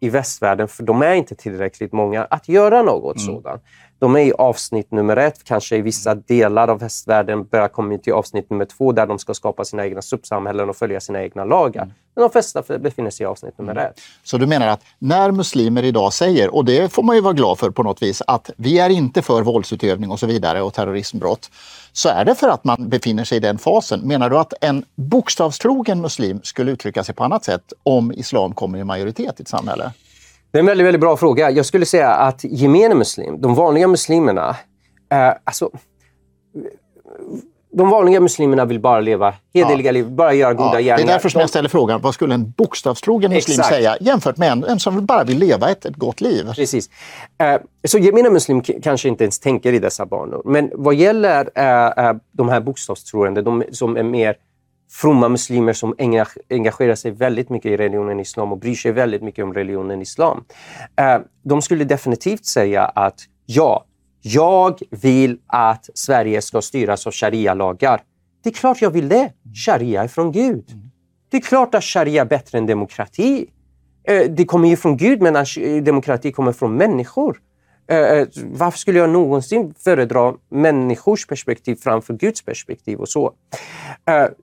i 0.00 0.08
västvärlden, 0.08 0.68
för 0.68 0.82
de 0.82 1.02
är 1.02 1.14
inte 1.14 1.34
tillräckligt 1.34 1.92
många 1.92 2.24
att 2.24 2.48
göra 2.48 2.82
något 2.82 3.16
mm. 3.16 3.26
sådant. 3.26 3.62
De 3.98 4.16
är 4.16 4.20
i 4.20 4.32
avsnitt 4.32 4.92
nummer 4.92 5.16
ett, 5.16 5.44
kanske 5.44 5.76
i 5.76 5.82
vissa 5.82 6.14
delar 6.14 6.68
av 6.68 6.78
västvärlden 6.78 7.44
börjar 7.44 7.68
komma 7.68 7.98
till 7.98 8.12
avsnitt 8.12 8.50
nummer 8.50 8.64
två 8.64 8.92
där 8.92 9.06
de 9.06 9.18
ska 9.18 9.34
skapa 9.34 9.64
sina 9.64 9.86
egna 9.86 10.02
subsamhällen 10.02 10.68
och 10.68 10.76
följa 10.76 11.00
sina 11.00 11.22
egna 11.22 11.44
lagar. 11.44 11.82
Mm. 11.82 11.94
Men 12.14 12.22
de 12.22 12.30
flesta 12.30 12.62
befinner 12.78 13.10
sig 13.10 13.24
i 13.24 13.26
avsnitt 13.26 13.58
nummer 13.58 13.72
mm. 13.72 13.84
ett. 13.84 14.00
Så 14.22 14.38
du 14.38 14.46
menar 14.46 14.66
att 14.66 14.80
när 14.98 15.30
muslimer 15.30 15.82
idag 15.82 16.12
säger, 16.12 16.54
och 16.54 16.64
det 16.64 16.92
får 16.92 17.02
man 17.02 17.16
ju 17.16 17.22
vara 17.22 17.32
glad 17.32 17.58
för 17.58 17.70
på 17.70 17.82
något 17.82 18.02
vis, 18.02 18.22
att 18.26 18.50
vi 18.56 18.78
är 18.78 18.90
inte 18.90 19.22
för 19.22 19.42
våldsutövning 19.42 20.10
och 20.10 20.20
så 20.20 20.26
vidare 20.26 20.62
och 20.62 20.74
terrorismbrott, 20.74 21.50
så 21.92 22.08
är 22.08 22.24
det 22.24 22.34
för 22.34 22.48
att 22.48 22.64
man 22.64 22.88
befinner 22.88 23.24
sig 23.24 23.36
i 23.36 23.40
den 23.40 23.58
fasen. 23.58 24.00
Menar 24.00 24.30
du 24.30 24.38
att 24.38 24.54
en 24.60 24.84
bokstavstrogen 24.94 26.00
muslim 26.00 26.40
skulle 26.42 26.70
uttrycka 26.72 27.04
sig 27.04 27.14
på 27.14 27.24
annat 27.24 27.44
sätt 27.44 27.72
om 27.82 28.12
islam 28.12 28.54
kommer 28.54 28.78
i 28.78 28.84
majoritet 28.84 29.40
i 29.40 29.42
ett 29.42 29.48
samhälle? 29.48 29.92
Det 30.54 30.58
är 30.58 30.60
en 30.60 30.66
väldigt, 30.66 30.86
väldigt 30.86 31.00
bra 31.00 31.16
fråga. 31.16 31.50
Jag 31.50 31.66
skulle 31.66 31.86
säga 31.86 32.10
att 32.10 32.44
gemene 32.44 32.94
muslim, 32.94 33.40
de 33.40 33.54
vanliga 33.54 33.88
muslimerna, 33.88 34.56
eh, 35.12 35.32
alltså, 35.44 35.70
de 37.72 37.90
vanliga 37.90 38.20
muslimerna 38.20 38.64
vill 38.64 38.80
bara 38.80 39.00
leva 39.00 39.34
hederliga 39.54 39.88
ja. 39.88 39.92
liv, 39.92 40.10
bara 40.10 40.34
göra 40.34 40.54
goda 40.54 40.64
ja, 40.64 40.80
gärningar. 40.80 40.96
Det 40.96 41.02
är 41.02 41.06
därför 41.06 41.28
som 41.28 41.40
jag 41.40 41.50
ställer 41.50 41.68
frågan, 41.68 42.00
vad 42.00 42.14
skulle 42.14 42.34
en 42.34 42.50
bokstavstrogen 42.50 43.32
muslim 43.32 43.54
Exakt. 43.54 43.68
säga 43.68 43.96
jämfört 44.00 44.36
med 44.36 44.52
en, 44.52 44.64
en, 44.64 44.80
som 44.80 45.06
bara 45.06 45.24
vill 45.24 45.38
leva 45.38 45.70
ett, 45.70 45.84
ett 45.84 45.96
gott 45.96 46.20
liv? 46.20 46.46
Precis. 46.54 46.90
Uh, 47.42 47.56
så 47.84 47.98
gemene 47.98 48.30
muslim 48.30 48.62
kanske 48.62 49.08
inte 49.08 49.24
ens 49.24 49.38
tänker 49.38 49.72
i 49.72 49.78
dessa 49.78 50.06
banor. 50.06 50.42
Men 50.44 50.70
vad 50.74 50.94
gäller 50.94 51.40
uh, 51.58 52.10
uh, 52.10 52.16
de 52.32 52.48
här 52.48 52.60
bokstavstroende, 52.60 53.42
de 53.42 53.64
som 53.72 53.96
är 53.96 54.02
mer 54.02 54.36
fromma 54.94 55.28
muslimer 55.28 55.72
som 55.72 55.94
engagerar 56.50 56.94
sig 56.94 57.10
väldigt 57.10 57.50
mycket 57.50 57.72
i 57.72 57.76
religionen 57.76 58.20
islam 58.20 58.52
och 58.52 58.58
bryr 58.58 58.74
sig 58.74 58.92
väldigt 58.92 59.22
mycket 59.22 59.44
om 59.44 59.54
religionen 59.54 60.02
islam. 60.02 60.44
De 61.42 61.62
skulle 61.62 61.84
definitivt 61.84 62.46
säga 62.46 62.84
att 62.84 63.20
ja, 63.46 63.84
jag 64.22 64.78
vill 64.90 65.38
att 65.46 65.90
Sverige 65.94 66.42
ska 66.42 66.62
styras 66.62 67.06
av 67.06 67.12
sharia-lagar. 67.12 68.02
Det 68.42 68.50
är 68.50 68.54
klart 68.54 68.82
jag 68.82 68.90
vill 68.90 69.08
det. 69.08 69.32
Sharia 69.66 70.02
är 70.02 70.08
från 70.08 70.32
Gud. 70.32 70.64
Det 71.30 71.36
är 71.36 71.40
klart 71.40 71.74
att 71.74 71.84
sharia 71.84 72.22
är 72.22 72.26
bättre 72.26 72.58
än 72.58 72.66
demokrati. 72.66 73.46
Eh, 74.04 74.30
det 74.30 74.44
kommer 74.44 74.68
ju 74.68 74.76
från 74.76 74.96
Gud, 74.96 75.22
men 75.22 75.44
demokrati 75.84 76.32
kommer 76.32 76.52
från 76.52 76.76
människor. 76.76 77.40
Eh, 77.86 77.98
eh, 77.98 78.28
varför 78.44 78.78
skulle 78.78 78.98
jag 78.98 79.10
någonsin 79.10 79.74
föredra 79.78 80.34
människors 80.48 81.26
perspektiv 81.26 81.76
framför 81.76 82.14
Guds 82.14 82.44
perspektiv? 82.44 82.98
och 82.98 83.08
så? 83.08 83.32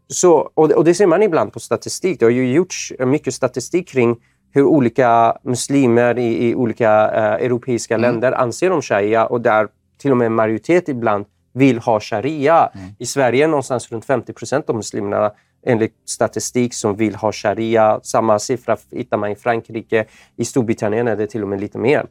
så 0.07 0.51
och 0.53 0.83
det 0.83 0.93
ser 0.93 1.07
man 1.07 1.23
ibland 1.23 1.53
på 1.53 1.59
statistik. 1.59 2.19
Det 2.19 2.25
har 2.25 2.31
ju 2.31 2.53
gjorts 2.53 2.93
mycket 2.99 3.33
statistik 3.33 3.87
kring 3.87 4.17
hur 4.53 4.63
olika 4.63 5.37
muslimer 5.43 6.17
i, 6.17 6.49
i 6.49 6.55
olika 6.55 7.07
uh, 7.07 7.45
europeiska 7.45 7.95
mm. 7.95 8.01
länder 8.01 8.31
anser 8.31 8.71
om 8.71 8.81
sharia 8.81 9.25
och 9.25 9.41
där 9.41 9.67
till 9.97 10.11
och 10.11 10.17
med 10.17 10.25
en 10.25 10.33
majoritet 10.33 10.89
ibland 10.89 11.25
vill 11.53 11.79
ha 11.79 11.99
sharia. 11.99 12.69
Mm. 12.73 12.89
I 12.99 13.05
Sverige 13.05 13.43
är 13.43 13.47
någonstans 13.47 13.91
runt 13.91 14.05
50 14.05 14.33
procent 14.33 14.69
av 14.69 14.75
muslimerna 14.75 15.31
enligt 15.65 15.93
statistik 16.05 16.73
som 16.73 16.95
vill 16.95 17.15
ha 17.15 17.31
sharia. 17.31 17.99
Samma 18.03 18.39
siffra 18.39 18.77
hittar 18.91 19.17
man 19.17 19.31
i 19.31 19.35
Frankrike. 19.35 20.05
I 20.37 20.45
Storbritannien 20.45 21.07
är 21.07 21.15
det 21.15 21.27
till 21.27 21.43
och 21.43 21.49
med 21.49 21.61
lite 21.61 21.77
mer. 21.77 22.05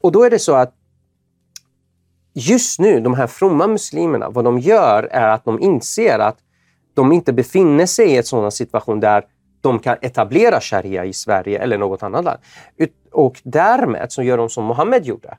Och 0.00 0.12
då 0.12 0.24
är 0.24 0.30
det 0.30 0.38
så 0.38 0.54
att 0.54 0.74
just 2.34 2.80
nu, 2.80 3.00
de 3.00 3.14
här 3.14 3.26
fromma 3.26 3.66
muslimerna, 3.66 4.30
vad 4.30 4.44
de 4.44 4.58
gör 4.58 5.02
är 5.02 5.28
att 5.28 5.44
de 5.44 5.60
inser 5.60 6.18
att 6.18 6.38
de 6.94 7.12
inte 7.12 7.32
befinner 7.32 7.86
sig 7.86 8.10
i 8.10 8.16
en 8.16 8.24
sådan 8.24 8.52
situation 8.52 9.00
där 9.00 9.24
de 9.60 9.78
kan 9.78 9.96
etablera 10.00 10.60
sharia 10.60 11.04
i 11.04 11.12
Sverige 11.12 11.58
eller 11.58 11.78
något 11.78 12.02
annat 12.02 12.24
land. 12.24 12.38
Och 13.12 13.40
därmed 13.44 14.12
så 14.12 14.22
gör 14.22 14.36
de 14.36 14.48
som 14.48 14.64
Mohammed 14.64 15.06
gjorde. 15.06 15.38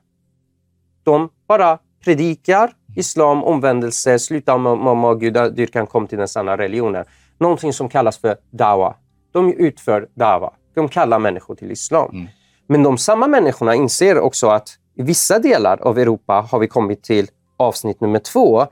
De 1.02 1.28
bara 1.48 1.78
predikar 2.04 2.72
islam, 2.96 3.44
omvändelse, 3.44 4.18
sluta 4.18 4.58
med 4.58 5.20
gudadyrkan, 5.20 5.86
kom 5.86 6.06
till 6.06 6.18
den 6.18 6.28
sanna 6.28 6.56
religionen. 6.56 7.04
Någonting 7.38 7.72
som 7.72 7.88
kallas 7.88 8.18
för 8.18 8.36
dawa. 8.50 8.96
De 9.32 9.52
utför 9.52 10.08
dawa. 10.14 10.52
De 10.74 10.88
kallar 10.88 11.18
människor 11.18 11.54
till 11.54 11.70
islam. 11.70 12.10
Mm. 12.12 12.28
Men 12.70 12.82
de 12.82 12.98
samma 12.98 13.26
människorna 13.26 13.74
inser 13.74 14.18
också 14.18 14.46
att 14.46 14.68
i 14.94 15.02
vissa 15.02 15.38
delar 15.38 15.82
av 15.82 15.98
Europa 15.98 16.46
har 16.50 16.58
vi 16.58 16.68
kommit 16.68 17.02
till 17.02 17.28
avsnitt 17.56 18.00
nummer 18.00 18.18
två. 18.18 18.66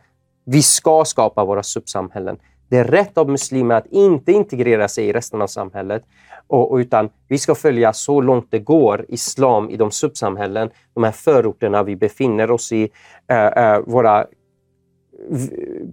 Vi 0.44 0.62
ska 0.62 1.05
skapa 1.05 1.44
våra 1.44 1.62
subsamhällen. 1.62 2.38
Det 2.68 2.76
är 2.76 2.84
rätt 2.84 3.18
av 3.18 3.28
muslimer 3.28 3.74
att 3.74 3.86
inte 3.86 4.32
integrera 4.32 4.88
sig 4.88 5.05
i 5.05 5.12
resten 5.12 5.42
av 5.42 5.46
samhället, 5.46 6.03
och, 6.46 6.76
utan 6.76 7.11
vi 7.28 7.38
ska 7.38 7.55
följa 7.55 7.92
så 7.92 8.20
långt 8.20 8.46
det 8.51 8.59
går 8.59 9.05
islam 9.09 9.70
i 9.70 9.76
de 9.76 9.90
subsamhällen, 9.90 10.70
de 10.94 11.05
här 11.05 11.12
förorterna 11.12 11.82
vi 11.82 11.96
befinner 11.96 12.51
oss 12.51 12.72
i. 12.72 12.84
Uh, 13.32 13.78
våra 13.86 14.26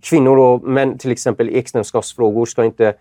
kvinnor 0.01 0.37
och 0.37 0.63
män, 0.63 0.97
till 0.97 1.11
exempel 1.11 1.49
i 1.49 1.57
äktenskapsfrågor, 1.57 2.45
ska 2.45 2.65
inte 2.65 2.93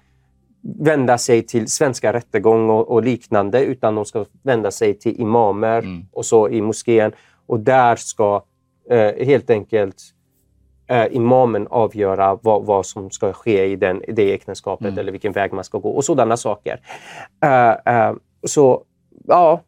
vända 0.65 1.19
sig 1.19 1.43
till 1.43 1.69
svenska 1.69 2.12
rättegång 2.12 2.71
och, 2.71 2.89
och, 2.91 3.03
liknande, 3.03 3.65
utan 3.65 3.95
de 3.95 4.05
ska 4.05 4.25
vända 4.43 4.71
sig 4.71 4.99
till 4.99 5.21
imamer 5.21 5.79
mm. 5.79 6.07
och 6.12 6.27
så 6.27 6.49
i 6.49 6.61
moskén. 6.61 7.12
Och 7.47 7.61
där 7.61 7.97
ska 7.97 8.43
uh, 8.93 9.25
helt 9.25 9.51
enkelt 9.51 9.97
eh, 10.87 11.07
imamen 11.11 11.67
avgöra 11.71 12.39
vad, 12.43 12.65
vad 12.65 12.87
som 12.87 13.11
ska 13.11 13.33
ske 13.33 13.65
i 13.65 13.77
den, 13.77 14.03
det 14.09 14.33
äktenskapet 14.33 14.87
mm. 14.87 14.99
eller 14.99 15.12
vilken 15.12 15.33
väg 15.33 15.53
man 15.53 15.65
ska 15.65 15.79
gå 15.79 15.91
och 15.91 16.05
sådana 16.05 16.37
saker. 16.37 16.81
Eh, 17.45 17.71
eh, 17.71 18.15
så 18.47 18.85
ja, 19.27 19.61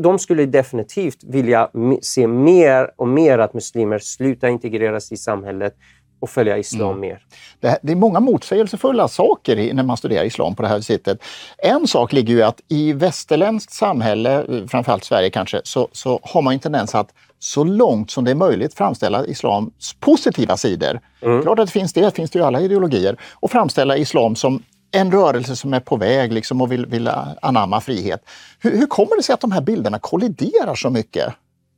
de 0.00 0.18
skulle 0.18 0.46
definitivt 0.46 1.24
vilja 1.24 1.70
se 2.02 2.26
mer 2.26 2.90
och 2.96 3.08
mer 3.08 3.38
att 3.38 3.54
muslimer 3.54 3.98
slutar 3.98 4.48
integreras 4.48 5.12
i 5.12 5.16
samhället 5.16 5.74
och 6.20 6.30
följa 6.30 6.58
islam 6.58 6.88
mm. 6.88 7.00
mer. 7.00 7.22
Det, 7.60 7.78
det, 7.82 7.92
är 7.92 7.96
många 7.96 8.20
motsägelsefulla 8.20 9.08
saker 9.08 9.58
i, 9.58 9.72
när 9.72 9.82
man 9.82 9.96
studerar 9.96 10.24
islam 10.24 10.54
på 10.54 10.62
det 10.62 10.68
här 10.68 10.80
sättet. 10.80 11.22
En 11.58 11.86
sak 11.86 12.12
ligger 12.12 12.34
ju 12.34 12.42
att 12.42 12.60
i 12.68 12.92
västerländskt 12.92 13.72
samhälle, 13.72 14.44
framförallt 14.68 15.04
Sverige 15.04 15.30
kanske, 15.30 15.60
så, 15.64 15.88
så 15.92 16.20
har 16.22 16.42
man 16.42 16.52
en 16.54 16.60
tendens 16.60 16.94
att 16.94 17.10
så 17.38 17.64
långt 17.64 18.10
som 18.10 18.24
det 18.24 18.30
är 18.30 18.34
möjligt 18.34 18.74
framställa 18.74 19.26
islams 19.26 19.96
positiva 20.00 20.56
sidor. 20.56 21.00
Mm. 21.22 21.42
Klart 21.42 21.58
att 21.58 21.66
det 21.66 21.72
finns 21.72 21.92
det, 21.92 22.00
det 22.00 22.10
finns 22.10 22.30
det 22.30 22.38
ju 22.38 22.44
alla 22.44 22.60
ideologier. 22.60 23.16
Och 23.34 23.50
framställa 23.50 23.96
islam 23.96 24.36
som 24.36 24.62
en 24.90 25.12
rörelse 25.12 25.56
som 25.56 25.74
är 25.74 25.80
på 25.80 25.96
väg 25.96 26.32
liksom 26.32 26.60
och 26.60 26.72
vill, 26.72 26.86
vill 26.86 27.10
anamma 27.42 27.80
frihet. 27.80 28.20
Hur, 28.58 28.78
hur 28.78 28.86
kommer 28.86 29.16
det 29.16 29.22
sig 29.22 29.32
att 29.32 29.40
de 29.40 29.52
här 29.52 29.60
bilderna 29.60 29.98
kolliderar 29.98 30.74
så 30.74 30.90
mycket? 30.90 31.34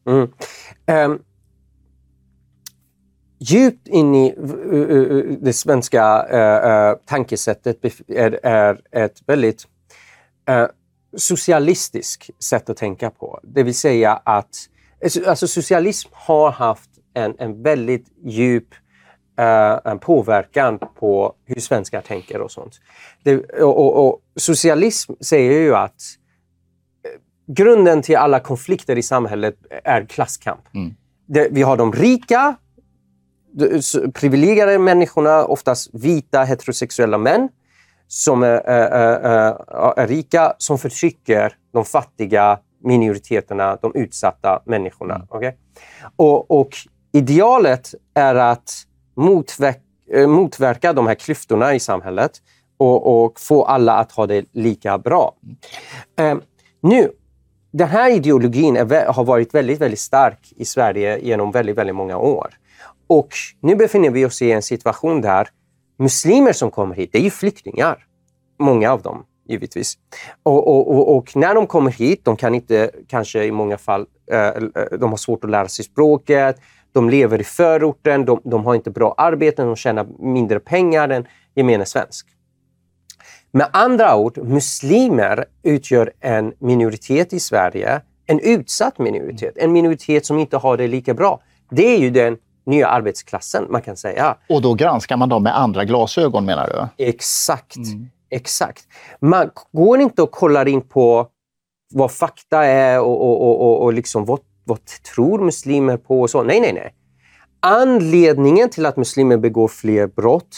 Mm. 0.07 0.33
Um, 1.11 1.23
djupt 3.41 3.89
in 3.89 4.15
i 4.15 4.35
det 5.41 5.53
svenska 5.53 6.27
uh, 6.33 6.71
uh, 6.71 6.99
tankesättet 7.07 7.85
är, 8.09 8.41
är 8.43 8.81
ett 8.91 9.23
väldigt 9.27 9.65
uh, 10.51 10.67
socialistiskt 11.17 12.45
sätt 12.45 12.71
att 12.71 12.77
tänka 12.77 13.11
på. 13.11 13.41
Det 13.43 13.63
vill 13.63 13.75
säga 13.75 14.21
att 14.25 14.67
Alltså 15.27 15.49
socialism 15.49 16.09
har 16.13 16.51
haft 16.51 16.91
en, 17.15 17.35
en 17.39 17.63
väldigt 17.63 18.07
djup 18.25 18.75
en 19.85 19.99
påverkan 19.99 20.79
på 20.79 21.35
hur 21.45 21.61
svenskar 21.61 22.01
tänker 22.01 22.41
och 22.41 22.51
sånt. 22.51 22.81
Det, 23.23 23.37
och, 23.37 23.79
och, 23.79 24.07
och, 24.07 24.21
socialism 24.37 25.13
säger 25.21 25.61
ju 25.61 25.75
att 25.75 26.03
eh, 27.05 27.55
grunden 27.55 28.03
till 28.03 28.17
alla 28.17 28.41
konflikter 28.41 28.99
i 28.99 29.03
samhället 29.03 29.57
är 29.85 30.05
klasskamp. 30.05 30.75
Mm. 30.75 30.95
Det, 31.27 31.49
vi 31.51 31.63
har 31.63 31.77
de 31.77 31.93
rika, 31.93 32.57
privilegierade 34.15 34.79
människorna, 34.79 35.45
oftast 35.45 35.91
vita 35.93 36.45
heterosexuella 36.45 37.19
män, 37.19 37.49
som 38.09 38.43
är, 38.43 38.47
är, 38.47 38.91
är, 39.21 40.01
är, 40.01 40.07
rika, 40.07 40.55
som 40.59 40.79
förtrycker 40.79 41.57
de 41.73 41.85
fattiga 41.85 42.59
minoriteterna, 42.83 43.79
de 43.83 43.93
utsatta 43.95 44.63
människorna. 44.67 45.15
Mm. 45.15 45.27
Okay? 45.31 45.53
Och, 46.17 46.51
och, 46.51 46.77
idealet 47.13 47.95
är 48.15 48.35
att 48.35 48.73
motverka, 49.17 49.81
eh, 50.13 50.27
motverka 50.27 50.93
de 50.93 51.07
här 51.07 51.15
klyftorna 51.15 51.75
i 51.75 51.81
samhället 51.81 52.33
och, 52.77 53.25
och, 53.25 53.41
få 53.41 53.65
alla 53.65 53.95
att 53.95 54.13
ha 54.13 54.27
det 54.27 54.45
lika 54.53 54.99
bra. 54.99 55.35
Eh, 56.19 56.35
nu, 56.83 57.11
den 57.71 57.89
här 57.89 58.11
ideologin 58.11 58.77
har 59.07 59.25
varit 59.25 59.55
väldigt, 59.55 59.81
väldigt 59.81 60.01
stark 60.01 60.53
i 60.57 60.65
Sverige 60.65 61.19
genom 61.19 61.51
väldigt, 61.51 61.79
väldigt 61.79 61.97
många 61.97 62.19
år. 62.19 62.51
Och 63.11 63.29
nu 63.61 63.77
befinner 63.77 64.11
vi 64.11 64.25
oss 64.25 64.43
i 64.43 64.53
en 64.53 64.63
situation 64.63 65.21
där 65.21 65.49
muslimer 65.99 66.53
som 66.53 66.71
kommer 66.71 66.95
hit, 66.95 67.13
det 67.13 67.19
är 67.19 67.23
ju 67.23 67.31
flyktingar. 67.31 68.07
Många 68.59 68.93
av 68.93 69.03
dem 69.03 69.25
givetvis. 69.49 69.95
Och, 70.43 70.69
och, 70.69 70.91
och, 70.91 71.17
och, 71.17 71.37
när 71.37 71.55
de 71.55 71.67
kommer 71.67 71.91
hit, 71.91 72.25
de 72.25 72.37
kan 72.37 72.55
inte 72.55 72.91
kanske 73.09 73.45
i 73.45 73.53
många 73.53 73.79
fall, 73.79 74.07
eh, 74.33 74.47
eh, 74.47 74.53
de 75.01 75.11
har 75.11 75.17
svårt 75.17 75.45
att 75.45 75.51
lära 75.51 75.69
sig 75.69 75.85
språket, 75.85 76.57
de 76.93 77.11
lever 77.11 77.41
i 77.41 77.45
förorten, 77.45 78.25
de, 78.25 78.41
de 78.45 78.65
har 78.65 78.75
inte 78.75 78.91
bra 78.91 79.15
arbeten, 79.17 79.67
de 79.67 79.77
tjänar 79.77 80.07
mindre 80.19 80.61
pengar 80.61 81.09
än 81.09 81.27
gemene 81.55 81.87
svensk. 81.87 82.27
Med 83.51 83.69
andra 83.73 84.17
ord, 84.17 84.39
muslimer 84.39 85.45
utgör 85.63 86.13
en 86.21 86.53
minoritet 86.59 87.33
i 87.33 87.41
Sverige, 87.41 88.01
en 88.27 88.41
utsatt 88.41 88.99
minoritet, 88.99 89.57
en 89.57 89.73
minoritet 89.73 90.27
som 90.27 90.39
inte 90.39 90.57
har 90.57 90.77
det 90.77 90.87
lika 90.87 91.15
bra. 91.15 91.41
Det 91.71 91.95
är 91.95 91.99
ju 91.99 92.11
den 92.11 92.39
nya 92.67 92.89
arbetsklassen, 92.89 93.67
man 93.71 93.83
kan 93.83 93.97
säga. 93.97 94.37
Och 94.49 94.63
då 94.63 94.75
granskar 94.75 95.17
man 95.17 95.29
dem 95.29 95.43
med 95.43 95.59
andra 95.59 95.85
glasögon 95.85 96.45
menar 96.45 96.91
du? 96.97 97.05
Exakt. 97.05 97.77
Mm. 97.77 98.09
Exakt. 98.31 98.89
Man 99.21 99.51
går 99.73 100.01
inte 100.01 100.23
och 100.23 100.31
kollar 100.31 100.69
in 100.69 100.83
på 100.83 101.27
vad 101.95 102.13
fakta 102.13 102.65
är 102.65 103.01
och, 103.01 103.21
och, 103.23 103.61
och, 103.61 103.83
och, 103.83 103.93
liksom 103.93 104.25
vad, 104.25 104.41
vad 104.65 104.79
tror 105.15 105.45
muslimer 105.45 105.97
på 105.97 106.21
och 106.21 106.31
så. 106.31 106.43
Nej, 106.43 106.61
nej, 106.61 106.73
nej. 106.73 106.95
Anledningen 107.61 108.71
till 108.71 108.87
att 108.87 108.97
muslimer 108.97 109.37
begår 109.37 109.69
fler 109.69 110.07
brott, 110.07 110.57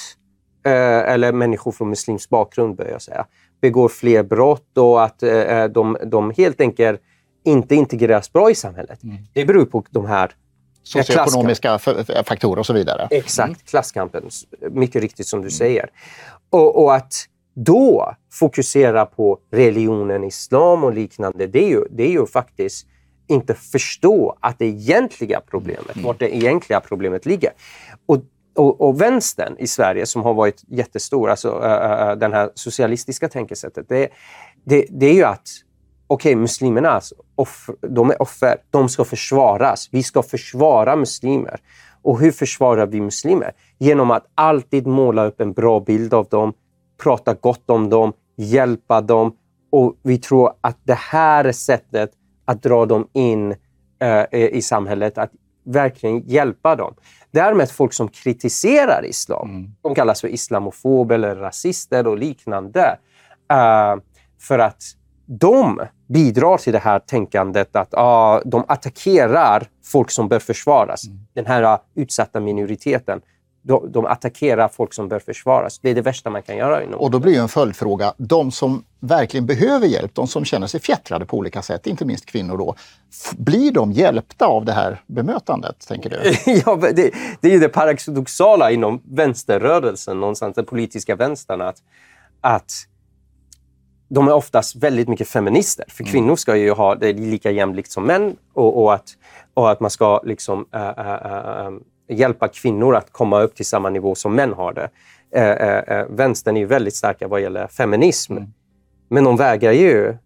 eh, 0.67 1.13
eller 1.13 1.33
människor 1.33 1.73
från 1.73 1.89
muslimsk 1.89 2.31
bakgrund 2.31 2.77
bör 2.77 2.89
jag 2.89 3.03
säga, 3.03 3.27
begår 3.61 3.89
fler 3.89 4.23
brott 4.23 4.79
och 4.79 5.05
att 5.05 5.23
eh, 5.23 5.65
de, 5.65 5.97
de 6.07 6.31
helt 6.31 6.61
enkelt 6.61 7.01
inte 7.45 7.75
integreras 7.75 8.33
bra 8.33 8.51
i 8.51 8.55
samhället. 8.55 9.03
Mm. 9.03 9.17
Det 9.33 9.45
beror 9.45 9.65
på 9.65 9.85
de 9.91 10.07
här 10.07 10.33
Socioekonomiska 10.83 11.79
faktorer 12.25 12.59
och 12.59 12.67
så 12.67 12.73
vidare. 12.73 13.09
Exakt, 13.11 13.49
mm. 13.49 13.59
klasskampen. 13.65 14.31
Mycket 14.71 15.03
riktigt 15.03 15.27
som 15.27 15.43
du 15.43 15.51
säger. 15.51 15.91
Och, 16.51 16.83
och, 16.83 16.95
att 16.95 17.13
då 17.55 18.15
fokusera 18.33 19.07
på 19.07 19.39
religionen 19.53 20.25
islam 20.25 20.85
och 20.85 20.95
liknande, 20.95 21.47
det 21.47 21.65
är 21.65 21.69
ju, 21.69 21.85
det 21.91 22.03
är 22.03 22.11
ju 22.11 22.27
faktiskt 22.27 22.87
inte 23.27 23.55
förstå 23.55 24.37
att 24.41 24.59
det 24.59 24.65
egentliga 24.65 25.41
problemet, 25.51 25.97
mm. 25.97 26.07
vart 26.07 26.19
det 26.19 26.37
egentliga 26.37 26.81
problemet 26.81 27.27
ligger. 27.27 27.51
Och, 28.07 28.19
och, 28.57 28.81
och 28.81 29.01
vänstern 29.01 29.57
i 29.59 29.67
Sverige 29.67 30.07
som 30.07 30.23
har 30.23 30.35
varit 30.35 30.63
jättestor, 30.69 31.31
alltså 31.31 31.49
äh, 31.49 32.17
den 32.17 32.33
här 32.33 32.51
socialistiska 32.55 33.29
tänkesättet, 33.29 33.89
det, 33.89 34.09
det, 34.65 34.87
det 34.91 35.07
är 35.07 35.15
ju 35.15 35.25
att 35.25 35.49
okej, 36.13 36.33
okay, 36.33 36.41
muslimerna 36.41 36.91
alltså, 36.91 37.15
offer, 37.35 37.75
de 37.89 38.11
är 38.11 38.23
offer. 38.23 38.57
De 38.71 38.89
ska 38.89 39.05
försvaras. 39.05 39.89
Vi 39.93 40.03
ska 40.03 40.23
försvara 40.23 40.97
muslimer. 40.97 41.61
Och 42.03 42.21
hur 42.21 42.33
försvarar 42.33 42.87
vi 42.87 43.01
muslimer? 43.01 43.53
Genom 43.79 44.11
att 44.11 44.27
alltid 44.35 44.87
måla 44.87 45.25
upp 45.25 45.41
en 45.41 45.53
bra 45.53 45.81
bild 45.81 46.15
av 46.15 46.29
dem, 46.29 46.53
prata 47.03 47.35
gott 47.35 47.71
om 47.71 47.91
dem, 47.91 48.13
hjälpa 48.37 49.01
dem. 49.01 49.37
Och 49.71 49.97
vi 50.03 50.19
tror 50.19 50.53
att 50.61 50.79
det 50.85 50.99
här 50.99 51.45
är 51.45 51.53
sättet 51.53 52.11
att 52.45 52.63
dra 52.63 52.87
dem 52.87 53.09
in 53.13 53.55
eh, 54.01 54.35
i 54.35 54.63
samhället, 54.63 55.19
att 55.19 55.31
verkligen 55.65 56.21
hjälpa 56.27 56.77
dem. 56.77 56.95
Därmed 57.31 57.71
folk 57.71 57.93
som 57.93 58.09
kritiserar 58.09 59.05
islam, 59.05 59.51
mm. 59.51 59.71
de 59.83 59.95
kallas 59.95 60.21
för 60.21 60.29
islamofober 60.29 61.15
eller 61.15 61.37
rasister 61.37 62.07
och 62.07 62.19
liknande. 62.19 62.99
Uh, 63.53 64.03
för 64.41 64.59
att 64.59 64.83
de 65.27 65.81
bidrar 66.09 66.57
till 66.57 66.73
det 66.73 66.79
här 66.79 66.99
tänkandet 66.99 67.77
att 67.77 67.95
ah, 67.95 68.43
de 68.45 68.65
attackerar 68.69 69.67
folk 69.85 70.11
som 70.11 70.29
bör 70.29 70.39
försvaras. 70.39 71.07
Mm. 71.07 71.19
Den 71.35 71.47
här 71.47 71.79
utsatta 71.95 72.41
minoriteten. 72.41 73.21
De, 73.65 73.93
de, 73.93 74.07
attackerar 74.07 74.69
folk 74.69 74.95
som 74.95 75.09
bör 75.09 75.19
försvaras. 75.19 75.79
Det 75.79 75.91
är 75.91 75.95
det 75.95 76.03
värsta 76.03 76.31
man 76.31 76.43
kan 76.43 76.57
göra. 76.57 76.85
Inom 76.85 77.01
och 77.01 77.11
då 77.11 77.19
blir 77.19 77.41
en 77.41 77.49
följdfråga. 77.49 78.15
De 78.17 78.51
som 78.51 78.85
verkligen 79.01 79.47
behöver 79.47 79.87
hjälp, 79.87 80.15
de 80.15 80.27
som 80.27 80.45
känner 80.45 80.67
sig 80.67 80.81
fjättrade 80.81 81.27
på 81.27 81.37
olika 81.37 81.63
sätt, 81.63 81.87
inte 81.87 82.05
minst 82.05 82.27
kvinnor 82.27 82.59
då. 82.59 82.75
Blir 83.37 83.73
de 83.73 83.93
hjälpta 83.93 84.47
av 84.47 84.65
det 84.65 84.73
här 84.73 85.03
bemötandet, 85.07 85.87
tänker 85.89 86.11
du? 86.11 86.53
ja, 86.67 86.77
det, 86.77 87.13
det 87.41 87.49
är 87.49 87.53
ju 87.53 87.59
det 87.59 87.69
paradoxala 87.69 88.71
inom 88.71 89.03
vänsterrörelsen, 89.05 90.21
någonstans 90.21 90.55
den 90.55 90.65
politiska 90.65 91.17
vänstern, 91.17 91.61
att, 91.61 91.77
att 92.41 92.73
de 94.15 94.29
är 94.29 94.33
oftast 94.33 94.77
väldigt 94.77 95.09
mycket 95.09 95.29
feminister. 95.29 95.85
För 95.89 96.03
mm. 96.03 96.13
kvinnor 96.13 96.37
ska 96.37 96.57
ju 96.57 96.71
ha 96.71 96.95
det 96.95 97.13
lika 97.13 97.51
jämlikt 97.51 97.91
som 97.91 98.07
män 98.07 98.37
och, 98.53 98.83
och, 98.83 98.95
att, 98.95 99.09
och 99.55 99.71
att 99.71 99.81
man 99.81 99.91
ska 99.91 100.21
liksom, 100.25 100.67
äh, 100.75 100.89
äh, 100.89 101.67
äh, 101.67 101.73
hjälpa 102.09 102.49
kvinnor 102.49 102.97
att 102.97 103.13
komma 103.13 103.41
upp 103.41 103.55
till 103.55 103.67
samma 103.67 103.91
nivå 103.91 104.15
som 104.15 104.35
män 104.35 104.53
har 104.53 104.73
det. 104.73 104.91
Äh, 105.41 106.07
vänstern 106.11 106.57
är 106.57 106.61
ju 106.61 106.67
väldigt 106.67 106.95
starka 106.95 107.29
vad 107.29 107.41
gäller 107.41 107.67
feminism. 107.67 108.33
Mm. 108.33 108.53
Men 109.09 109.25
de 109.25 109.37
vägrar 109.37 109.73
ju, 109.73 110.17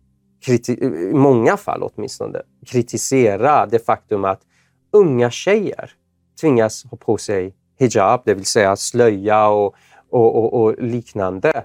i 0.69 1.13
många 1.13 1.57
fall 1.57 1.83
åtminstone, 1.83 2.43
kritisera 2.67 3.67
det 3.67 3.87
faktum 3.87 4.25
att 4.25 4.41
unga 4.93 5.31
tjejer 5.31 5.91
tvingas 6.41 6.85
ha 6.85 6.97
på 6.97 7.19
sig 7.19 7.55
hijab, 7.79 8.23
det 8.25 8.35
vill 8.35 8.45
säga 8.45 8.77
slöja 8.77 9.49
och, 9.49 9.75
och, 10.11 10.37
och, 10.37 10.63
och 10.63 10.83
liknande, 10.83 11.65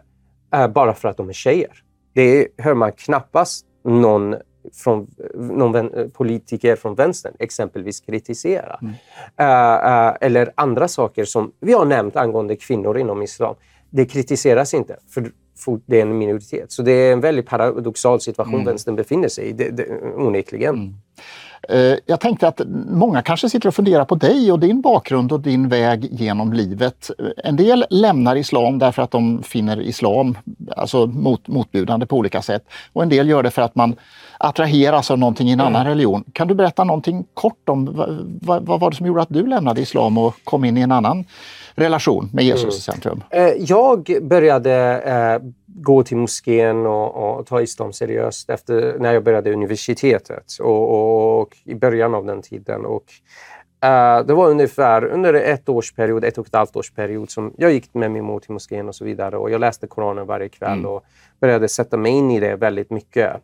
bara 0.73 0.93
för 0.93 1.07
att 1.09 1.17
de 1.17 1.29
är 1.29 1.33
tjejer. 1.33 1.83
Det 2.13 2.47
hör 2.57 2.73
man 2.73 2.91
knappast 2.91 3.65
någon, 3.83 4.35
från, 4.73 5.07
någon 5.35 6.11
politiker 6.11 6.75
från 6.75 6.95
vänstern 6.95 7.33
exempelvis 7.39 7.99
kritisera. 7.99 8.79
Mm. 8.81 8.93
Uh, 9.41 10.07
uh, 10.09 10.17
eller 10.21 10.51
andra 10.55 10.87
saker 10.87 11.25
som 11.25 11.51
vi 11.59 11.73
har 11.73 11.85
nämnt 11.85 12.15
angående 12.15 12.55
kvinnor 12.55 12.97
inom 12.97 13.21
islam. 13.21 13.55
Det 13.89 14.05
kritiseras 14.05 14.73
inte, 14.73 14.97
för, 15.09 15.31
för 15.57 15.79
det 15.85 15.97
är 15.97 16.01
en 16.01 16.17
minoritet. 16.17 16.71
Så 16.71 16.81
det 16.81 16.91
är 16.91 17.13
en 17.13 17.21
väldigt 17.21 17.45
paradoxal 17.45 18.21
situation 18.21 18.53
mm. 18.53 18.65
vänstern 18.65 18.95
befinner 18.95 19.27
sig 19.27 19.45
i, 19.45 19.53
det, 19.53 19.69
det, 19.69 20.01
onekligen. 20.15 20.75
Mm. 20.75 20.93
Eh, 21.69 21.95
jag 22.05 22.19
tänkte 22.19 22.47
att 22.47 22.61
många 22.89 23.21
kanske 23.21 23.49
sitter 23.49 23.67
och 23.67 23.75
funderar 23.75 24.05
på 24.05 24.15
dig 24.15 24.51
och 24.51 24.59
din 24.59 24.81
bakgrund 24.81 25.31
och 25.31 25.39
din 25.39 25.69
väg 25.69 26.07
genom 26.11 26.53
livet. 26.53 27.11
En 27.43 27.55
del 27.55 27.85
lämnar 27.89 28.35
islam 28.35 28.79
därför 28.79 29.01
att 29.01 29.11
de 29.11 29.43
finner 29.43 29.81
islam 29.81 30.37
alltså 30.77 31.05
mot, 31.05 31.47
motbjudande 31.47 32.05
på 32.05 32.17
olika 32.17 32.41
sätt. 32.41 32.63
Och 32.93 33.03
en 33.03 33.09
del 33.09 33.29
gör 33.29 33.43
det 33.43 33.51
för 33.51 33.61
att 33.61 33.75
man 33.75 33.95
attraheras 34.37 35.11
av 35.11 35.19
någonting 35.19 35.49
i 35.49 35.51
en 35.51 35.61
annan 35.61 35.85
religion. 35.85 36.23
Kan 36.33 36.47
du 36.47 36.53
berätta 36.53 36.83
någonting 36.83 37.25
kort 37.33 37.69
om 37.69 37.89
vad, 38.41 38.65
vad 38.65 38.79
var 38.79 38.89
det 38.89 38.97
som 38.97 39.05
gjorde 39.05 39.21
att 39.21 39.29
du 39.29 39.47
lämnade 39.47 39.81
islam 39.81 40.17
och 40.17 40.35
kom 40.43 40.65
in 40.65 40.77
i 40.77 40.81
en 40.81 40.91
annan 40.91 41.25
relation 41.75 42.29
med 42.33 42.45
Jesus 42.45 42.63
mm. 42.63 42.75
i 42.75 42.79
centrum? 42.79 43.23
Eh, 43.29 43.43
jag 43.59 44.17
började 44.21 45.01
eh, 45.01 45.49
gå 45.75 46.03
till 46.03 46.17
moskén 46.17 46.85
och, 46.85 47.39
och, 47.39 47.45
ta 47.45 47.61
islam 47.61 47.93
seriöst 47.93 48.49
efter, 48.49 48.99
när 48.99 49.13
jag 49.13 49.23
började 49.23 49.53
universitetet 49.53 50.57
och, 50.59 51.41
och 51.41 51.57
i 51.63 51.75
början 51.75 52.15
av 52.15 52.25
den 52.25 52.41
tiden. 52.41 52.85
Och, 52.85 53.03
uh, 53.85 54.25
det 54.25 54.33
var 54.33 54.49
ungefär 54.49 55.05
under 55.05 55.33
ett 55.33 55.69
årsperiod, 55.69 56.23
ett 56.23 56.37
och 56.37 56.47
ett 56.47 56.55
halvt 56.55 56.75
årsperiod 56.75 57.29
som 57.29 57.53
jag 57.57 57.71
gick 57.71 57.93
med 57.93 58.11
min 58.11 58.23
mor 58.23 58.39
till 58.39 58.51
moskén 58.51 58.87
och 58.87 58.95
så 58.95 59.05
vidare. 59.05 59.37
Och 59.37 59.51
jag 59.51 59.61
läste 59.61 59.87
Koranen 59.87 60.27
varje 60.27 60.49
kväll 60.49 60.79
mm. 60.79 60.85
och 60.85 61.05
började 61.41 61.67
sätta 61.67 61.97
mig 61.97 62.11
in 62.11 62.31
i 62.31 62.39
det 62.39 62.55
väldigt 62.55 62.89
mycket. 62.89 63.35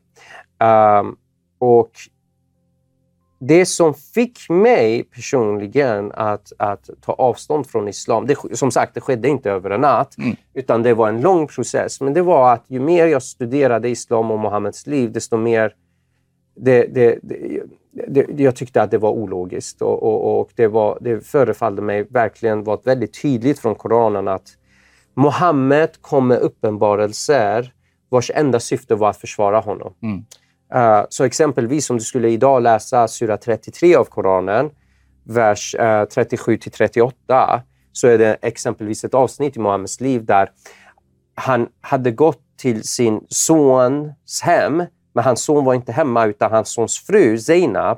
Um, 0.60 1.18
och 1.60 1.92
det 3.40 3.66
som 3.66 3.94
fick 3.94 4.50
mig 4.50 5.04
personligen 5.04 6.12
att, 6.12 6.54
att 6.60 6.90
ta 7.02 7.14
avstånd 7.14 7.68
från 7.68 7.88
islam, 7.88 8.28
det, 8.28 8.58
som 8.58 8.72
sagt, 8.72 8.94
det 8.94 9.02
skedde 9.02 9.28
inte 9.28 9.52
över 9.52 9.70
en 9.70 9.82
natt, 9.82 10.18
mm. 10.18 10.36
utan 10.54 10.84
det 10.84 10.94
var 10.94 11.10
en 11.10 11.22
lång 11.22 11.48
process. 11.48 12.02
Men 12.02 12.14
det 12.14 12.22
var 12.22 12.54
att 12.54 12.64
ju 12.68 12.80
mer 12.80 13.08
jag 13.08 13.24
studerade 13.24 13.90
islam 13.90 14.32
och 14.32 14.40
Muhammeds 14.40 14.88
liv, 14.88 15.12
desto 15.12 15.38
mer 15.38 15.74
det, 16.56 16.86
det, 16.94 17.20
det, 17.22 18.42
jag 18.44 18.56
tyckte 18.56 18.82
att 18.82 18.92
det 18.92 18.98
var 18.98 19.10
ologiskt 19.10 19.82
och, 19.82 20.04
och, 20.04 20.40
och 20.40 20.50
det, 20.56 20.68
var, 20.68 20.98
det 21.02 21.26
förefallde 21.26 21.82
mig 21.82 22.04
verkligen 22.10 22.64
vara 22.64 22.80
väldigt 22.84 23.22
tydligt 23.22 23.60
från 23.60 23.76
Koranen 23.76 24.28
att 24.28 24.58
Muhammed 25.14 26.02
kom 26.02 26.28
med 26.28 26.40
uppenbarelser 26.40 27.74
vars 28.10 28.32
enda 28.36 28.60
syfte 28.60 28.96
var 28.96 29.10
att 29.10 29.18
försvara 29.18 29.60
honom. 29.60 29.94
Mm. 30.04 30.26
Uh, 30.76 31.06
så 31.10 31.24
exempelvis 31.24 31.90
om 31.90 31.98
du 31.98 32.04
skulle 32.04 32.30
idag 32.30 32.62
läsa 32.64 33.08
sura 33.08 33.38
33 33.38 33.96
av 33.96 34.04
Koranen, 34.04 34.70
vers 35.24 35.76
uh, 35.80 35.86
eh, 35.86 36.06
37 36.06 36.58
till 36.58 36.72
38, 36.72 37.62
så 37.92 38.08
är 38.08 38.18
det 38.18 38.38
exempelvis 38.42 39.04
ett 39.04 39.14
avsnitt 39.14 39.58
i 39.58 39.60
Muhammeds 39.60 40.02
liv 40.02 40.26
där 40.26 40.50
han 41.36 41.68
hade 41.82 42.12
gått 42.12 42.42
till 42.58 42.84
sin 42.84 43.26
sons 43.30 44.42
hem, 44.44 44.84
men 45.14 45.24
hans 45.24 45.44
son 45.44 45.66
var 45.66 45.74
inte 45.74 45.92
hemma 45.92 46.26
utan 46.26 46.52
hans 46.52 46.70
sons 46.70 47.00
fru 47.00 47.38
Zainab 47.38 47.98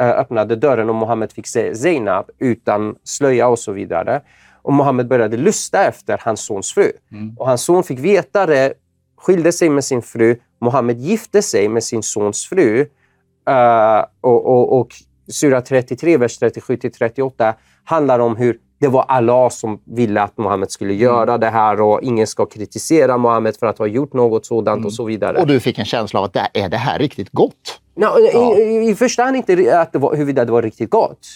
uh, 0.00 0.06
öppnade 0.06 0.56
dörren 0.56 0.88
och 0.88 0.96
Muhammed 0.96 1.32
fick 1.32 1.46
se 1.46 1.74
Zainab 1.74 2.30
utan 2.38 2.96
slöja 3.04 3.48
och 3.48 3.58
så 3.58 3.72
vidare. 3.72 4.22
Och 4.62 4.72
Muhammed 4.72 5.08
började 5.08 5.36
lusta 5.36 5.84
efter 5.84 6.20
hans 6.24 6.40
sons 6.40 6.74
fru. 6.74 6.92
Mm. 7.12 7.36
Och 7.38 7.46
hans 7.46 7.62
son 7.62 7.84
fick 7.84 7.98
veta 7.98 8.46
det, 8.46 8.74
skilde 9.16 9.52
sig 9.52 9.68
med 9.68 9.84
sin 9.84 10.02
fru 10.02 10.36
Mohammed 10.60 10.98
gifte 10.98 11.42
sig 11.42 11.68
med 11.68 11.84
sin 11.84 12.02
sons 12.02 12.46
fru 12.46 12.80
uh, 12.80 14.04
och, 14.20 14.46
och, 14.46 14.80
och 14.80 14.88
Sura 15.28 15.60
33, 15.60 16.16
vers 16.16 16.40
37-38 16.40 17.54
handlar 17.84 18.18
om 18.18 18.36
hur 18.36 18.58
det 18.80 18.88
var 18.88 19.02
Allah 19.08 19.48
som 19.48 19.80
ville 19.84 20.22
att 20.22 20.38
Mohammed 20.38 20.70
skulle 20.70 20.92
mm. 20.92 21.02
göra 21.02 21.30
mm. 21.30 21.40
det 21.40 21.50
här 21.50 21.80
och 21.80 22.02
ingen 22.02 22.26
ska 22.26 22.46
kritisera 22.46 23.16
Mohammed 23.16 23.56
för 23.56 23.66
att 23.66 23.78
ha 23.78 23.86
gjort 23.86 24.12
något 24.12 24.46
sådant 24.46 24.76
mm. 24.76 24.86
och 24.86 24.92
så 24.92 25.04
vidare. 25.04 25.40
Och 25.40 25.46
du 25.46 25.60
fick 25.60 25.78
en 25.78 25.84
känsla 25.84 26.20
av 26.20 26.24
att 26.24 26.32
det, 26.32 26.48
är 26.54 26.68
det 26.68 26.76
här 26.76 26.98
riktigt 26.98 27.30
gott? 27.30 27.80
No, 27.96 28.06
ja. 28.32 28.94
första 28.96 29.22
hand 29.22 29.36
inte 29.36 29.80
att 29.80 29.92
det 29.92 29.98
var, 29.98 30.16
huruvida 30.16 30.44
det 30.44 30.52
var 30.52 30.62
riktigt 30.62 30.90
gott. 30.90 31.26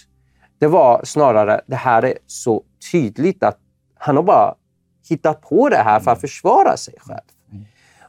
Det 0.58 0.66
var 0.66 1.00
snarare, 1.04 1.60
det 1.66 1.76
här 1.76 2.02
är 2.02 2.14
så 2.26 2.62
tydligt 2.92 3.42
att 3.42 3.58
han 3.98 4.16
har 4.16 4.22
bara 4.22 4.54
hittat 5.08 5.42
på 5.42 5.68
det 5.68 5.76
här 5.76 6.00
för 6.00 6.10
att 6.10 6.16
mm. 6.16 6.20
försvara 6.20 6.76
sig 6.76 6.94
själv. 6.98 7.20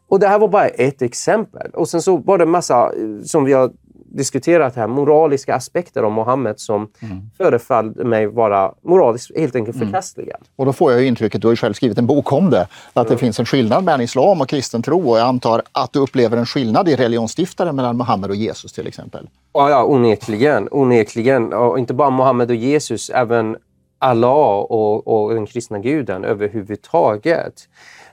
Och 0.07 0.19
det 0.19 0.27
här 0.27 0.39
var 0.39 0.47
bara 0.47 0.67
ett 0.67 1.01
exempel. 1.01 1.71
Och 1.73 1.89
sen 1.89 2.01
så 2.01 2.17
var 2.17 2.37
det 2.37 2.45
massa, 2.45 2.91
som 3.23 3.45
vi 3.45 3.53
har 3.53 3.71
diskuterat 4.13 4.75
här 4.75 4.87
moraliska 4.87 5.55
aspekter 5.55 6.03
om 6.03 6.13
Mohammed 6.13 6.59
som 6.59 6.89
mm. 6.99 7.21
förefaller 7.37 8.03
mig 8.03 8.27
vara 8.27 8.71
moraliskt 8.83 9.37
helt 9.37 9.55
enkelt 9.55 9.75
mm. 9.75 9.87
förkastliga. 9.87 10.35
Mm. 10.35 10.47
Och 10.55 10.65
då 10.65 10.73
får 10.73 10.91
jag 10.91 11.01
ju 11.01 11.07
intrycket, 11.07 11.41
du 11.41 11.47
har 11.47 11.51
ju 11.51 11.57
själv 11.57 11.73
skrivit 11.73 11.97
en 11.97 12.07
bok 12.07 12.33
om 12.33 12.49
det, 12.49 12.67
att 12.93 12.95
mm. 12.95 13.09
det 13.09 13.17
finns 13.17 13.39
en 13.39 13.45
skillnad 13.45 13.83
mellan 13.83 14.01
islam 14.01 14.41
och 14.41 14.49
kristen 14.49 14.81
tro 14.81 15.09
och 15.09 15.17
jag 15.17 15.27
antar 15.27 15.61
att 15.71 15.93
du 15.93 15.99
upplever 15.99 16.37
en 16.37 16.45
skillnad 16.45 16.89
i 16.89 16.95
religionsstiftaren 16.95 17.75
mellan 17.75 17.97
Mohammed 17.97 18.29
och 18.29 18.35
Jesus 18.35 18.73
till 18.73 18.87
exempel. 18.87 19.29
Ja, 19.53 19.69
ja 19.69 19.85
onekligen. 19.85 20.67
onekligen. 20.71 21.53
Och 21.53 21.79
inte 21.79 21.93
bara 21.93 22.09
Mohammed 22.09 22.49
och 22.49 22.55
Jesus, 22.55 23.09
även 23.09 23.57
Allah 23.99 24.57
och, 24.59 25.07
och 25.07 25.33
den 25.33 25.45
kristna 25.45 25.79
guden 25.79 26.25
överhuvudtaget. 26.25 27.53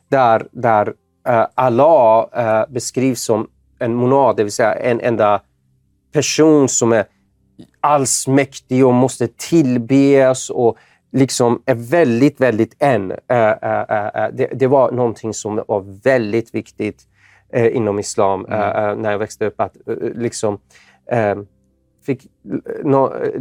Där, 0.08 0.46
där 0.52 0.92
Allah 1.54 2.28
uh, 2.38 2.72
beskrivs 2.72 3.22
som 3.22 3.48
en 3.78 3.94
monad, 3.94 4.36
det 4.36 4.42
vill 4.42 4.52
säga 4.52 4.74
en 4.74 5.00
enda 5.00 5.40
person 6.12 6.68
som 6.68 6.92
är 6.92 7.04
allsmäktig 7.80 8.86
och 8.86 8.94
måste 8.94 9.28
tillbes 9.28 10.50
och 10.50 10.78
liksom 11.12 11.62
är 11.66 11.74
väldigt, 11.74 12.40
väldigt 12.40 12.76
en. 12.78 13.10
Uh, 13.10 13.16
det, 14.52 14.66
var 14.66 14.92
någonting 14.92 15.34
som 15.34 15.62
var 15.68 16.02
väldigt 16.02 16.54
viktigt 16.54 17.06
inom 17.72 17.98
islam 17.98 18.46
mm. 18.46 18.98
när 19.02 19.10
jag 19.10 19.18
växte 19.18 19.46
upp. 19.46 19.60
Att, 19.60 19.76
liksom, 20.14 20.58
fick, 22.06 22.26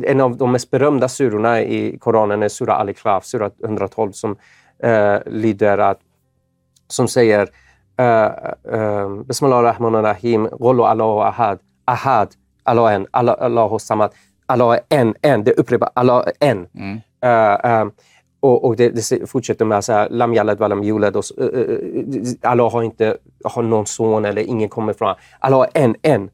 en 0.04 0.22
av 0.22 0.38
de 0.38 0.52
mest 0.52 0.72
berömda 0.72 1.08
surorna 1.08 1.62
i 1.62 1.98
Koranen 1.98 2.44
är 2.44 2.50
Sura 2.50 2.76
Al-Ikhlas, 2.76 3.28
sura 3.28 3.52
112, 3.64 4.12
som 4.12 4.36
lyder 5.26 5.78
att, 5.78 6.00
som 6.88 7.08
säger 7.08 7.50
uh, 8.00 9.24
Bismillah 9.24 9.58
ar-Rahman 9.58 9.96
ar-Rahim, 9.96 10.48
Rollo 10.48 10.84
Allahu 10.84 11.20
Ahad, 11.20 11.60
Ahad, 11.86 12.36
Allah 12.64 12.94
en, 12.94 13.08
Allahu 13.14 13.80
Samad, 13.80 14.12
Allah 14.48 14.80
en, 14.90 15.16
en. 15.22 15.44
Det 15.44 15.52
upprepar 15.52 15.90
Allah 15.96 16.26
en. 16.40 16.68
Mm. 16.74 17.00
Uh, 17.26 17.82
um, 17.82 17.92
och, 18.42 18.66
och 18.66 18.76
det, 18.76 18.90
det, 18.90 19.30
fortsätter 19.30 19.66
med 19.66 19.84
så 19.84 19.94
här, 19.94 20.10
Lam 20.10 20.34
yalad 20.34 20.60
walam 20.60 20.84
yulad. 20.84 21.16
Uh, 21.16 21.22
uh, 21.46 22.28
Allah 22.42 22.72
har 22.72 22.84
inte 22.84 23.18
har 23.44 23.64
någon 23.64 23.86
son 23.86 24.26
eller 24.26 24.42
ingen 24.42 24.70
kommer 24.70 24.94
från. 24.94 25.16
Allah 25.40 25.68
är 25.74 25.84
en, 25.84 25.96
en. 26.02 26.30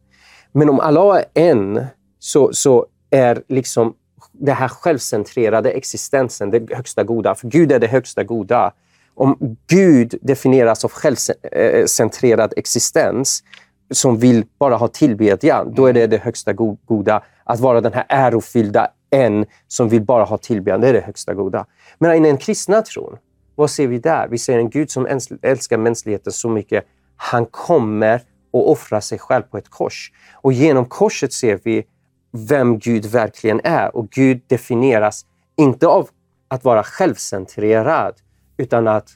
Men 0.52 0.70
om 0.70 0.80
Allah 0.80 1.18
är 1.18 1.26
en 1.34 1.86
så, 2.20 2.54
så 2.54 2.86
är 3.10 3.44
liksom 3.48 3.94
den 4.32 4.56
här 4.56 4.68
självcentrerade 4.68 5.72
existensen 5.72 6.52
det 6.52 6.74
högsta 6.74 7.04
goda. 7.04 7.36
För 7.36 7.48
Gud 7.48 7.72
är 7.72 7.80
det 7.80 7.88
högsta 7.88 8.24
goda. 8.24 8.72
Om 9.16 9.58
Gud 9.68 10.16
definieras 10.22 10.86
av 10.86 10.92
självcentrerad 10.92 12.54
existens 12.58 13.44
som 13.92 14.18
vill 14.18 14.46
bara 14.60 14.76
ha 14.76 14.88
tillbedjan, 14.88 15.74
då 15.74 15.86
är 15.86 15.94
det 15.94 16.08
det 16.08 16.18
högsta 16.18 16.54
goda. 16.86 17.24
Att 17.44 17.60
vara 17.60 17.82
den 17.82 17.94
här 17.94 18.06
ärofyllda 18.10 18.88
en 19.10 19.46
som 19.68 19.90
vill 19.90 20.02
bara 20.02 20.24
ha 20.24 20.38
tillbedjan, 20.38 20.82
det 20.82 20.88
är 20.88 20.94
det 20.94 21.02
högsta 21.02 21.34
goda. 21.34 21.66
Men 22.00 22.26
i 22.26 22.28
den 22.28 22.38
kristna 22.38 22.82
tron, 22.82 23.18
vad 23.56 23.70
ser 23.70 23.88
vi 23.88 24.00
där? 24.00 24.28
Vi 24.28 24.38
ser 24.38 24.58
en 24.58 24.70
Gud 24.70 24.92
som 24.92 25.20
älskar 25.42 25.78
mänskligheten 25.78 26.34
så 26.34 26.50
mycket. 26.50 26.86
Han 27.16 27.46
kommer 27.46 28.22
och 28.52 28.72
offrar 28.72 29.00
sig 29.00 29.20
själv 29.20 29.42
på 29.44 29.58
ett 29.58 29.70
kors. 29.70 30.12
Och 30.34 30.54
genom 30.54 30.86
korset 30.86 31.34
ser 31.34 31.60
vi 31.64 31.86
vem 32.32 32.80
Gud 32.80 33.06
verkligen 33.06 33.62
är. 33.64 33.96
Och 33.96 34.10
Gud 34.10 34.42
definieras 34.48 35.26
inte 35.58 35.88
av 35.88 36.10
att 36.48 36.64
vara 36.64 36.84
självcentrerad, 36.84 38.14
utan 38.58 38.88
att 38.88 39.10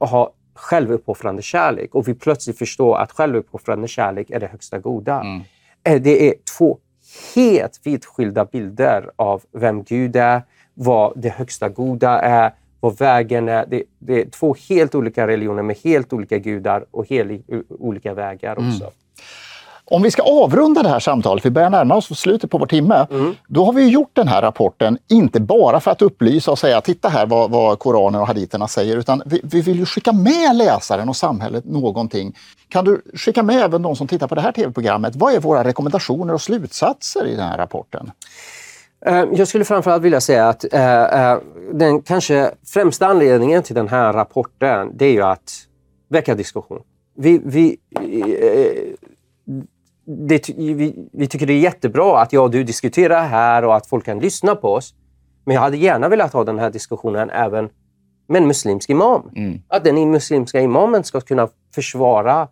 ha 0.00 0.32
självuppoffrande 0.54 1.42
kärlek. 1.42 1.94
Och 1.94 2.08
vi 2.08 2.14
plötsligt 2.14 2.58
förstår 2.58 2.98
att 2.98 3.12
självuppoffrande 3.12 3.88
kärlek 3.88 4.30
är 4.30 4.40
det 4.40 4.46
högsta 4.46 4.78
goda. 4.78 5.20
Mm. 5.20 5.40
Eh, 5.84 6.02
det 6.02 6.28
är 6.28 6.34
två 6.58 6.78
helt 7.34 7.80
vitt 7.84 8.04
skilda 8.04 8.44
bilder 8.44 9.10
av 9.16 9.42
vem 9.52 9.82
Gud 9.82 10.16
är, 10.16 10.42
vad 10.74 11.12
det 11.16 11.28
högsta 11.28 11.68
goda 11.68 12.20
är, 12.20 12.54
vad 12.80 12.98
vägen 12.98 13.48
är. 13.48 13.66
Det, 13.66 13.82
det 13.98 14.22
är 14.22 14.30
två 14.30 14.56
helt 14.68 14.94
olika 14.94 15.26
religioner 15.26 15.62
med 15.62 15.76
helt 15.84 16.12
olika 16.12 16.38
gudar 16.38 16.84
och 16.90 17.08
helt 17.08 17.44
olika 17.68 18.14
vägar 18.14 18.52
också. 18.52 18.84
Mm. 18.84 18.92
Om 19.90 20.02
vi 20.02 20.10
ska 20.10 20.22
avrunda 20.22 20.82
det 20.82 20.88
här 20.88 21.00
samtalet, 21.00 21.46
vi 21.46 21.50
börjar 21.50 21.70
närma 21.70 21.94
oss 21.94 22.20
slutet 22.20 22.50
på 22.50 22.58
vår 22.58 22.66
timme, 22.66 23.06
mm. 23.10 23.34
då 23.46 23.64
har 23.64 23.72
vi 23.72 23.88
gjort 23.88 24.10
den 24.12 24.28
här 24.28 24.42
rapporten, 24.42 24.98
inte 25.08 25.40
bara 25.40 25.80
för 25.80 25.90
att 25.90 26.02
upplysa 26.02 26.50
och 26.50 26.58
säga 26.58 26.80
titta 26.80 27.08
här 27.08 27.26
vad, 27.26 27.50
vad 27.50 27.78
Koranen 27.78 28.20
och 28.20 28.26
haditerna 28.26 28.68
säger, 28.68 28.96
utan 28.96 29.22
vi, 29.26 29.40
vi, 29.44 29.60
vill 29.60 29.78
ju 29.78 29.86
skicka 29.86 30.12
med 30.12 30.56
läsaren 30.56 31.08
och 31.08 31.16
samhället 31.16 31.64
någonting. 31.64 32.36
Kan 32.68 32.84
du 32.84 33.02
skicka 33.14 33.42
med 33.42 33.56
även 33.56 33.82
de 33.82 33.96
som 33.96 34.06
tittar 34.06 34.28
på 34.28 34.34
det 34.34 34.40
här 34.40 34.52
tv-programmet, 34.52 35.16
vad 35.16 35.34
är 35.34 35.40
våra 35.40 35.64
rekommendationer 35.64 36.34
och 36.34 36.40
slutsatser 36.40 37.26
i 37.26 37.34
den 37.36 37.48
här 37.48 37.58
rapporten? 37.58 38.10
Eh, 39.06 39.24
jag 39.32 39.48
skulle 39.48 39.64
framförallt 39.64 40.02
vilja 40.02 40.20
säga 40.20 40.48
att 40.48 40.64
uh, 40.74 40.80
uh, 40.80 41.38
den 41.72 42.02
kanske 42.02 42.50
främsta 42.66 43.06
anledningen 43.06 43.62
till 43.62 43.74
den 43.74 43.88
här 43.88 44.12
rapporten, 44.12 44.90
det 44.94 45.06
är 45.06 45.12
ju 45.12 45.22
att 45.22 45.52
väcka 46.08 46.34
diskussion. 46.34 46.80
Vi, 47.20 47.40
vi, 47.44 47.76
det, 50.08 50.48
vi, 50.48 51.08
vi, 51.12 51.26
tycker 51.26 51.46
det 51.46 51.52
är 51.52 51.58
jättebra 51.58 52.20
att 52.20 52.32
jag 52.32 52.44
och 52.44 52.50
du 52.50 52.64
diskuterar 52.64 53.26
här 53.26 53.64
och 53.64 53.76
att 53.76 53.86
folk 53.86 54.04
kan 54.04 54.18
lyssna 54.18 54.54
på 54.54 54.72
oss. 54.72 54.94
Men 55.44 55.54
jag 55.54 55.60
hade 55.62 55.76
gärna 55.76 56.08
velat 56.08 56.32
ha 56.32 56.44
den 56.44 56.58
här 56.58 56.70
diskussionen 56.70 57.30
även 57.30 57.68
med 58.28 58.42
en 58.42 58.48
muslimsk 58.48 58.90
imam. 58.90 59.30
Mm. 59.36 59.62
Att 59.68 59.84
den 59.84 60.10
muslimska 60.10 60.60
imamen 60.60 61.04
ska 61.04 61.20
kunna 61.20 61.48
försvara 61.74 62.48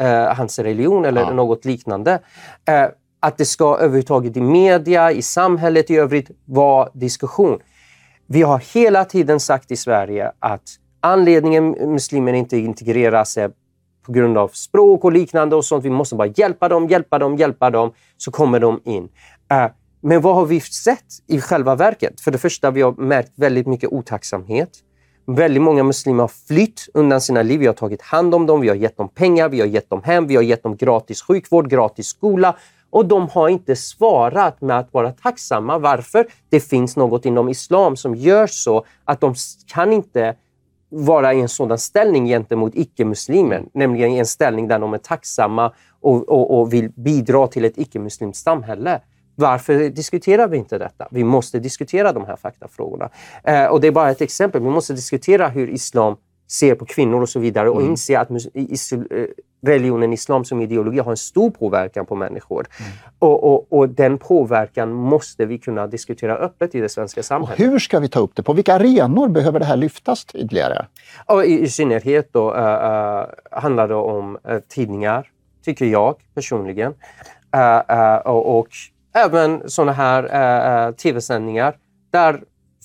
eh, 0.00 0.34
hans 0.34 0.58
religion 0.58 1.04
eller 1.04 1.20
ja. 1.20 1.32
något 1.32 1.64
liknande. 1.64 2.20
Eh, 2.68 2.86
att 3.20 3.38
det 3.38 3.44
ska 3.44 3.76
överhuvudtaget 3.76 4.36
i 4.36 4.40
media, 4.40 5.12
i 5.12 5.22
samhället 5.22 5.90
i 5.90 5.96
övrigt 5.96 6.30
vara 6.44 6.88
diskussion. 6.92 7.58
Vi 8.26 8.42
har 8.42 8.62
hela 8.74 9.04
tiden 9.04 9.40
sagt 9.40 9.70
i 9.70 9.76
Sverige 9.76 10.32
att 10.38 10.62
anledningen 11.00 11.70
muslimer 11.70 12.32
inte 12.32 12.56
integrerar 12.56 13.24
sig 13.24 13.48
på 14.04 14.12
grund 14.12 14.38
av 14.38 14.48
språk 14.48 15.04
och 15.04 15.12
liknande 15.12 15.56
och 15.56 15.64
sånt. 15.64 15.84
Vi 15.84 15.90
måste 15.90 16.14
bara 16.14 16.32
hjälpa 16.36 16.68
dem, 16.68 16.88
hjälpa 16.88 17.18
dem, 17.18 17.36
hjälpa 17.36 17.70
dem, 17.70 17.92
så 18.16 18.30
kommer 18.30 18.60
de 18.60 18.80
in. 18.84 19.04
Uh, 19.04 19.66
men 20.00 20.20
vad 20.20 20.34
har 20.34 20.46
vi 20.46 20.60
sett 20.60 21.04
i 21.26 21.40
själva 21.40 21.74
verket? 21.74 22.20
För 22.20 22.30
det 22.30 22.38
första, 22.38 22.70
vi 22.70 22.82
har 22.82 22.92
märkt 22.92 23.32
väldigt 23.36 23.66
mycket 23.66 23.92
otacksamhet. 23.92 24.70
Väldigt 25.26 25.62
många 25.62 25.82
muslimer 25.82 26.22
har 26.22 26.30
flytt 26.48 26.88
undan 26.94 27.20
sina 27.20 27.42
liv. 27.42 27.60
Vi 27.60 27.66
har 27.66 27.74
tagit 27.74 28.02
hand 28.02 28.34
om 28.34 28.46
dem, 28.46 28.60
vi 28.60 28.68
har 28.68 28.76
gett 28.76 28.96
dem 28.96 29.08
pengar, 29.08 29.48
vi 29.48 29.60
har 29.60 29.66
gett 29.66 29.90
dem 29.90 30.02
hem, 30.04 30.26
vi 30.26 30.36
har 30.36 30.42
gett 30.42 30.62
dem 30.62 30.76
gratis 30.76 31.22
sjukvård, 31.22 31.70
gratis 31.70 32.06
skola. 32.06 32.56
Och 32.90 33.06
de 33.06 33.28
har 33.28 33.48
inte 33.48 33.76
svarat 33.76 34.60
med 34.60 34.78
att 34.78 34.92
vara 34.92 35.12
tacksamma. 35.12 35.78
Varför? 35.78 36.26
Det 36.48 36.60
finns 36.60 36.96
något 36.96 37.24
inom 37.26 37.48
islam 37.48 37.96
som 37.96 38.14
gör 38.14 38.46
så 38.46 38.84
att 39.04 39.20
de 39.20 39.34
kan 39.66 39.92
inte 39.92 40.34
vara 40.94 41.34
i 41.34 41.40
en 41.40 41.48
sådan 41.48 41.78
ställning 41.78 42.26
gentemot 42.26 42.74
icke-muslimer, 42.74 43.64
nämligen 43.74 44.10
i 44.10 44.18
en 44.18 44.26
ställning 44.26 44.68
där 44.68 44.78
de 44.78 44.94
är 44.94 44.98
tacksamma 44.98 45.72
och, 46.00 46.28
och, 46.28 46.60
och 46.60 46.72
vill 46.72 46.90
bidra 46.90 47.46
till 47.46 47.64
ett 47.64 47.78
icke-muslimskt 47.78 48.44
samhälle. 48.44 49.00
Varför 49.36 49.88
diskuterar 49.88 50.48
vi 50.48 50.56
inte 50.56 50.78
detta? 50.78 51.08
Vi 51.10 51.24
måste 51.24 51.58
diskutera 51.58 52.12
de 52.12 52.24
här 52.24 52.36
faktafrågorna. 52.36 53.10
Eh, 53.44 53.66
och 53.66 53.80
det 53.80 53.86
är 53.86 53.92
bara 53.92 54.10
ett 54.10 54.20
exempel. 54.20 54.62
Vi 54.62 54.70
måste 54.70 54.92
diskutera 54.92 55.48
hur 55.48 55.70
islam 55.70 56.16
ser 56.46 56.74
på 56.74 56.84
kvinnor 56.84 57.22
och 57.22 57.28
så 57.28 57.40
vidare 57.40 57.70
och 57.70 57.80
mm. 57.80 57.90
inse 57.90 58.18
att 58.18 58.30
eh, 58.30 58.36
religionen 59.66 60.12
islam 60.12 60.44
som 60.44 60.60
ideologi 60.60 60.98
har 60.98 61.10
en 61.10 61.16
stor 61.16 61.50
påverkan 61.50 62.06
på 62.06 62.14
människor. 62.14 62.66
Mm. 62.80 62.92
Och, 63.18 63.44
och, 63.44 63.72
och, 63.72 63.88
den 63.88 64.18
påverkan 64.18 64.92
måste 64.92 65.46
vi 65.46 65.58
kunna 65.58 65.86
diskutera 65.86 66.36
öppet 66.36 66.74
i 66.74 66.80
det 66.80 66.88
svenska 66.88 67.22
samhället. 67.22 67.60
Och 67.60 67.66
hur 67.66 67.78
ska 67.78 68.00
vi 68.00 68.08
ta 68.08 68.20
upp 68.20 68.36
det? 68.36 68.42
På 68.42 68.52
vilka 68.52 68.74
arenor 68.74 69.28
behöver 69.28 69.58
det 69.58 69.64
här 69.64 69.76
lyftas 69.76 70.24
tydligare? 70.24 70.86
Och 71.26 71.44
i, 71.44 71.60
i 71.60 71.68
synnerhet 71.68 72.32
då, 72.32 72.54
uh, 72.54 72.60
uh, 72.60 73.24
handlar 73.50 73.88
det 73.88 73.94
om 73.94 74.38
uh, 74.50 74.58
tidningar, 74.68 75.30
tycker 75.64 75.86
jag 75.86 76.16
personligen. 76.34 76.94
och, 78.24 78.58
och 78.58 78.68
även 79.14 79.70
sådana 79.70 79.92
här 79.92 80.92
tv-sändningar 80.92 81.76
där 82.10 82.40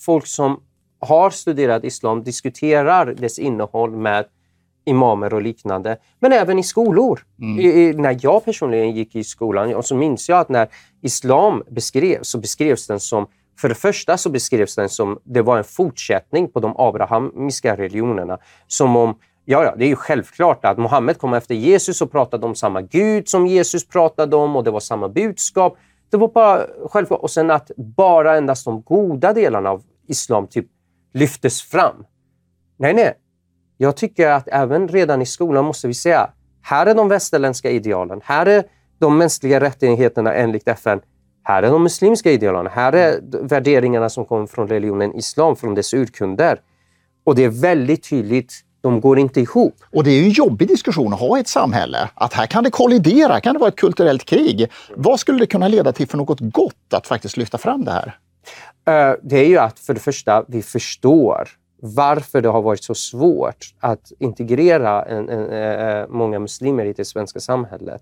folk 0.05 0.27
som 0.27 0.59
har 0.99 1.29
studerat 1.29 1.83
islam 1.83 2.23
diskuterar 2.23 3.05
dess 3.05 3.39
innehåll 3.39 3.91
med 3.91 4.25
imamer 4.85 5.33
och 5.33 5.41
liknande. 5.41 5.97
Men 6.19 6.33
även 6.33 6.59
i 6.59 6.63
skolor. 6.63 7.19
Mm. 7.41 7.59
I, 7.59 7.63
i, 7.63 7.93
när 7.93 8.17
jag 8.21 8.45
personligen 8.45 8.91
gick 8.91 9.15
i 9.15 9.23
skolan 9.23 9.75
och 9.75 9.85
så 9.85 9.95
minns 9.95 10.29
jag 10.29 10.39
att 10.39 10.49
när 10.49 10.67
islam 11.01 11.63
beskrevs 11.69 12.27
så 12.27 12.37
beskrevs 12.37 12.87
den 12.87 12.99
som 12.99 13.27
för 13.59 13.69
det 13.69 13.75
första 13.75 14.17
så 14.17 14.29
beskrevs 14.29 14.75
den 14.75 14.89
som 14.89 15.19
det 15.23 15.41
var 15.41 15.57
en 15.57 15.63
fortsättning 15.63 16.51
på 16.51 16.59
de 16.59 16.75
abrahamiska 16.77 17.77
religionerna. 17.77 18.37
Som 18.67 18.95
om 18.95 19.15
Ja, 19.51 19.63
ja, 19.63 19.75
det 19.77 19.85
är 19.85 19.89
ju 19.89 19.95
självklart 19.95 20.65
att 20.65 20.77
Mohammed 20.77 21.17
kom 21.17 21.33
efter 21.33 21.55
Jesus 21.55 22.01
och 22.01 22.11
pratade 22.11 22.45
om 22.45 22.55
samma 22.55 22.81
Gud 22.81 23.29
som 23.29 23.47
Jesus 23.47 23.87
pratade 23.87 24.35
om 24.35 24.55
och 24.55 24.63
det 24.63 24.71
var 24.71 24.79
samma 24.79 25.09
budskap. 25.09 25.77
Det 26.09 26.17
var 26.17 26.27
bara 26.27 26.61
självklart. 26.89 27.19
Och 27.19 27.31
sen 27.31 27.51
att 27.51 27.71
bara 27.77 28.37
endast 28.37 28.65
de 28.65 28.81
goda 28.81 29.33
delarna 29.33 29.69
av 29.69 29.83
islam 30.07 30.47
typ 30.47 30.65
lyftes 31.13 31.61
fram. 31.61 32.05
Nej, 32.77 32.93
nej. 32.93 33.13
Jag 33.77 33.97
tycker 33.97 34.29
att 34.29 34.47
även 34.47 34.87
redan 34.87 35.21
i 35.21 35.25
skolan 35.25 35.65
måste 35.65 35.87
vi 35.87 35.93
säga, 35.93 36.29
här 36.61 36.85
är 36.85 36.95
de 36.95 37.09
västerländska 37.09 37.71
idealen. 37.71 38.21
Här 38.23 38.45
är 38.45 38.63
de 38.99 39.17
mänskliga 39.17 39.59
rättigheterna 39.59 40.33
enligt 40.33 40.67
FN. 40.67 41.01
Här 41.43 41.63
är 41.63 41.71
de 41.71 41.83
muslimska 41.83 42.31
idealen. 42.31 42.67
Här 42.71 42.93
är 42.93 43.19
värderingarna 43.47 44.09
som 44.09 44.25
kommer 44.25 44.45
från 44.45 44.67
religionen 44.67 45.15
islam, 45.15 45.55
från 45.55 45.75
dess 45.75 45.93
urkunder. 45.93 46.61
Och 47.23 47.35
det 47.35 47.43
är 47.43 47.49
väldigt 47.49 48.09
tydligt 48.09 48.53
de 48.81 49.01
går 49.01 49.19
inte 49.19 49.41
ihop. 49.41 49.75
Och 49.91 50.03
det 50.03 50.11
är 50.11 50.19
ju 50.19 50.23
en 50.23 50.29
jobbig 50.29 50.67
diskussion 50.67 51.13
att 51.13 51.19
ha 51.19 51.37
i 51.37 51.41
ett 51.41 51.47
samhälle. 51.47 52.09
Att 52.13 52.33
här 52.33 52.45
kan 52.45 52.63
det 52.63 52.71
kollidera, 52.71 53.39
kan 53.39 53.53
det 53.53 53.59
vara 53.59 53.67
ett 53.67 53.75
kulturellt 53.75 54.25
krig. 54.25 54.71
Vad 54.95 55.19
skulle 55.19 55.39
det 55.39 55.47
kunna 55.47 55.67
leda 55.67 55.91
till 55.91 56.07
för 56.07 56.17
något 56.17 56.39
gott 56.39 56.93
att 56.93 57.07
faktiskt 57.07 57.37
lyfta 57.37 57.57
fram 57.57 57.85
det 57.85 57.91
här? 57.91 58.17
Eh, 58.87 59.13
det 59.23 59.37
är 59.37 59.47
ju 59.47 59.57
att 59.57 59.79
för 59.79 59.93
det 59.93 59.99
första, 59.99 60.45
vi 60.47 60.61
förstår 60.61 61.49
varför 61.81 62.41
det 62.41 62.49
har 62.49 62.61
varit 62.61 62.83
så 62.83 62.95
svårt 62.95 63.65
att 63.79 64.11
integrera 64.19 65.03
en, 65.03 65.29
en, 65.29 65.49
en, 65.49 66.11
många 66.11 66.39
muslimer 66.39 66.85
i 66.85 66.93
det 66.93 67.05
svenska 67.05 67.39
samhället. 67.39 68.01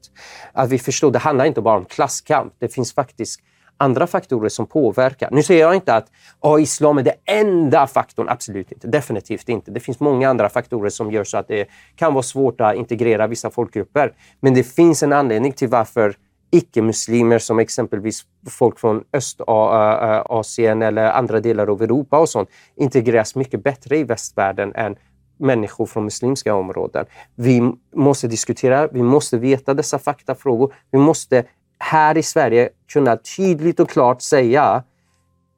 Att 0.54 0.70
vi 0.70 0.80
förstår, 0.80 1.12
det 1.12 1.20
handlar 1.20 1.46
inte 1.46 1.62
bara 1.62 1.78
om 1.78 1.86
klasskamp. 1.86 2.54
Det 2.60 2.68
finns 2.68 2.94
faktiskt 2.94 3.40
andra 3.78 4.08
faktorer 4.08 4.50
som 4.50 4.66
påverkar. 4.66 5.30
Nu 5.32 5.44
säger 5.44 5.62
jag 5.62 5.76
inte 5.76 5.96
att 5.96 6.08
oh, 6.40 6.62
islam 6.62 6.98
är 6.98 7.04
den 7.04 7.14
enda 7.26 7.88
faktorn. 7.88 8.30
Absolut 8.30 8.72
inte. 8.72 8.88
Definitivt 8.88 9.50
inte. 9.50 9.72
Det 9.72 9.80
finns 9.80 10.00
många 10.00 10.30
andra 10.30 10.50
faktorer 10.50 10.90
som 10.90 11.12
gör 11.12 11.24
så 11.24 11.38
att 11.38 11.48
det 11.48 11.68
kan 11.96 12.14
vara 12.14 12.24
svårt 12.24 12.62
att 12.62 12.76
integrera 12.76 13.28
vissa 13.28 13.50
folkgrupper. 13.50 14.14
Men 14.40 14.54
det 14.54 14.64
finns 14.64 15.04
en 15.04 15.14
anledning 15.14 15.52
till 15.52 15.68
varför 15.68 16.16
icke-muslimer 16.52 17.40
som 17.40 17.60
exempelvis 17.60 18.26
folk 18.50 18.80
från 18.80 19.04
Östasien 19.14 20.82
eller 20.82 21.12
andra 21.12 21.40
delar 21.40 21.68
av 21.68 21.82
Europa 21.82 22.20
och 22.20 22.30
sånt 22.30 22.50
integreras 22.76 23.36
mycket 23.36 23.64
bättre 23.64 23.98
i 23.98 24.04
västvärlden 24.04 24.76
än 24.76 24.96
människor 25.38 25.86
från 25.86 26.04
muslimska 26.04 26.56
områden. 26.56 27.06
Vi 27.36 27.74
måste 27.96 28.28
diskutera, 28.28 28.88
vi 28.88 29.04
måste 29.04 29.38
veta 29.38 29.74
dessa 29.74 30.00
faktafrågor. 30.00 30.74
Vi 30.92 31.00
måste 31.00 31.44
här 31.80 32.18
i 32.18 32.24
Sverige 32.24 32.70
kunna 32.88 33.18
tydligt 33.18 33.80
och 33.80 33.90
klart 33.90 34.22
säga 34.22 34.84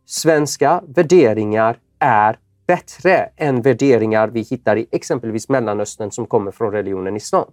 svenska 0.06 0.84
värderingar 0.88 1.78
är 2.00 2.40
bättre 2.68 3.30
än 3.38 3.62
värderingar 3.62 4.28
vi 4.28 4.42
hittar 4.42 4.76
i 4.76 4.88
exempelvis 4.92 5.50
Mellanöstern 5.50 6.12
som 6.12 6.26
kommer 6.26 6.52
från 6.52 6.72
religionen 6.72 7.16
islam. 7.16 7.52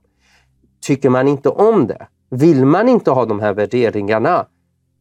Tycker 0.80 1.10
man 1.10 1.28
inte 1.28 1.48
om 1.48 1.86
det, 1.86 2.06
vill 2.30 2.64
man 2.64 2.88
inte 2.88 3.10
ha 3.10 3.24
de 3.24 3.40
här 3.40 3.54
värderingarna, 3.54 4.46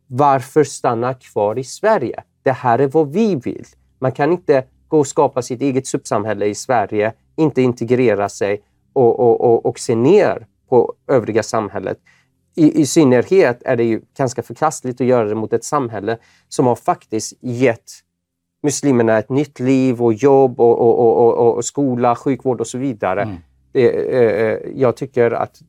varför 0.08 0.64
stanna 0.64 1.14
kvar 1.14 1.60
i 1.60 1.64
Sverige? 1.64 2.24
Det 2.44 2.52
här 2.52 2.80
är 2.80 2.88
vad 2.88 3.12
vi 3.12 3.36
vill. 3.36 3.66
Man 4.00 4.12
kan 4.12 4.32
inte 4.32 4.64
gå 4.88 5.00
och 5.00 5.08
skapa 5.08 5.42
sitt 5.42 5.62
eget 5.62 5.88
subsamhälle 5.88 6.46
i 6.46 6.56
Sverige, 6.56 7.14
inte 7.36 7.62
integrera 7.62 8.30
sig 8.30 8.62
och, 8.94 9.20
och, 9.20 9.42
och, 9.42 9.66
och 9.66 9.80
se 9.80 9.96
ner 9.96 10.48
på 10.70 10.94
övriga 11.08 11.44
samhället 11.44 11.98
i, 12.56 12.82
i 12.82 12.86
synnerhet 12.86 13.62
är 13.66 13.76
det 13.76 13.84
ju 13.84 14.02
ganska 14.18 14.44
förkastligt 14.44 15.02
att 15.02 15.08
göra 15.08 15.30
det 15.30 15.36
mot 15.36 15.54
ett 15.54 15.64
samhälle 15.64 16.18
som 16.50 16.66
har 16.66 16.76
faktiskt 16.76 17.34
gett 17.42 17.92
muslimerna 18.64 19.18
ett 19.18 19.30
nytt 19.30 19.60
liv 19.60 20.02
och 20.02 20.14
jobb 20.14 20.60
och, 20.60 20.80
och, 20.80 21.40
och, 21.40 21.56
och 21.56 21.66
skola, 21.66 22.16
sjukvård 22.16 22.62
och 22.62 22.68
så 22.68 22.78
vidare. 22.78 23.22
Mm. 23.22 23.36
Det, 23.72 23.90
eh, 23.90 24.60
jag 24.76 24.98
tycker 24.98 25.32
att 25.32 25.62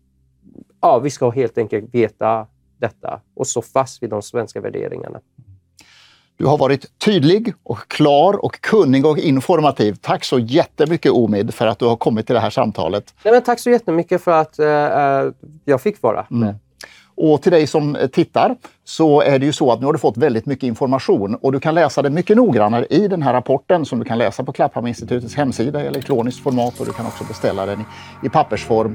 ja, 0.80 0.98
vi 0.98 1.10
ska 1.10 1.30
helt 1.30 1.58
enkelt 1.58 1.94
veta 1.94 2.46
detta 2.78 3.20
och 3.36 3.46
stå 3.46 3.62
fast 3.62 4.02
vid 4.02 4.10
de 4.10 4.22
svenska 4.22 4.60
värderingarna. 4.60 5.20
Du 6.38 6.46
har 6.46 6.58
varit 6.58 6.98
tydlig 6.98 7.54
och 7.62 7.88
klar 7.88 8.44
och 8.44 8.60
kunnig 8.60 9.06
och 9.06 9.18
informativ. 9.18 9.96
Tack 10.00 10.24
så 10.24 10.38
jättemycket 10.38 11.12
Omid 11.12 11.54
för 11.54 11.66
att 11.66 11.78
du 11.78 11.84
har 11.84 11.96
kommit 11.96 12.26
till 12.26 12.34
det 12.34 12.40
här 12.40 12.50
samtalet. 12.50 13.14
Nej, 13.24 13.34
men 13.34 13.42
tack 13.42 13.60
så 13.60 13.70
jättemycket 13.70 14.22
för 14.22 14.32
att 14.32 14.60
uh, 14.60 15.32
jag 15.64 15.80
fick 15.80 16.02
vara 16.02 16.26
med. 16.28 16.48
Mm. 16.48 16.56
Och 17.16 17.42
till 17.42 17.52
dig 17.52 17.66
som 17.66 17.96
tittar 18.12 18.56
så 18.84 19.20
är 19.20 19.38
det 19.38 19.46
ju 19.46 19.52
så 19.52 19.72
att 19.72 19.80
nu 19.80 19.86
har 19.86 19.92
du 19.92 19.98
fått 19.98 20.16
väldigt 20.16 20.46
mycket 20.46 20.62
information 20.62 21.34
och 21.34 21.52
du 21.52 21.60
kan 21.60 21.74
läsa 21.74 22.02
det 22.02 22.10
mycket 22.10 22.36
noggrannare 22.36 22.86
i 22.90 23.08
den 23.08 23.22
här 23.22 23.32
rapporten 23.32 23.84
som 23.84 23.98
du 23.98 24.04
kan 24.04 24.18
läsa 24.18 24.44
på 24.44 24.52
Klapphamninstitutets 24.52 25.34
hemsida 25.34 25.84
i 25.84 25.86
elektroniskt 25.86 26.42
format 26.42 26.80
och 26.80 26.86
du 26.86 26.92
kan 26.92 27.06
också 27.06 27.24
beställa 27.24 27.66
den 27.66 27.80
i, 27.80 27.84
i 28.26 28.28
pappersform. 28.28 28.94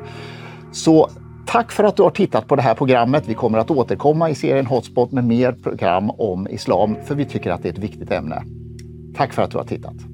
Så 0.72 1.10
tack 1.46 1.72
för 1.72 1.84
att 1.84 1.98
du 1.98 2.04
har 2.04 2.10
tittat 2.10 2.48
på 2.48 2.56
det 2.56 2.62
här 2.62 2.76
programmet. 2.76 3.24
Vi 3.28 3.34
kommer 3.34 3.58
att 3.58 3.72
återkomma 3.72 4.30
i 4.30 4.36
serien 4.36 4.66
Hotspot 4.66 5.12
med 5.12 5.24
mer 5.24 5.52
program 5.52 6.10
om 6.10 6.48
islam 6.48 6.96
för 7.06 7.16
vi 7.16 7.26
tycker 7.26 7.52
att 7.52 7.64
det 7.64 7.70
är 7.70 7.74
ett 7.74 7.80
viktigt 7.80 8.12
ämne. 8.12 8.44
Tack 9.16 9.34
för 9.34 9.42
att 9.42 9.52
du 9.52 9.58
har 9.58 9.66
tittat. 9.66 10.11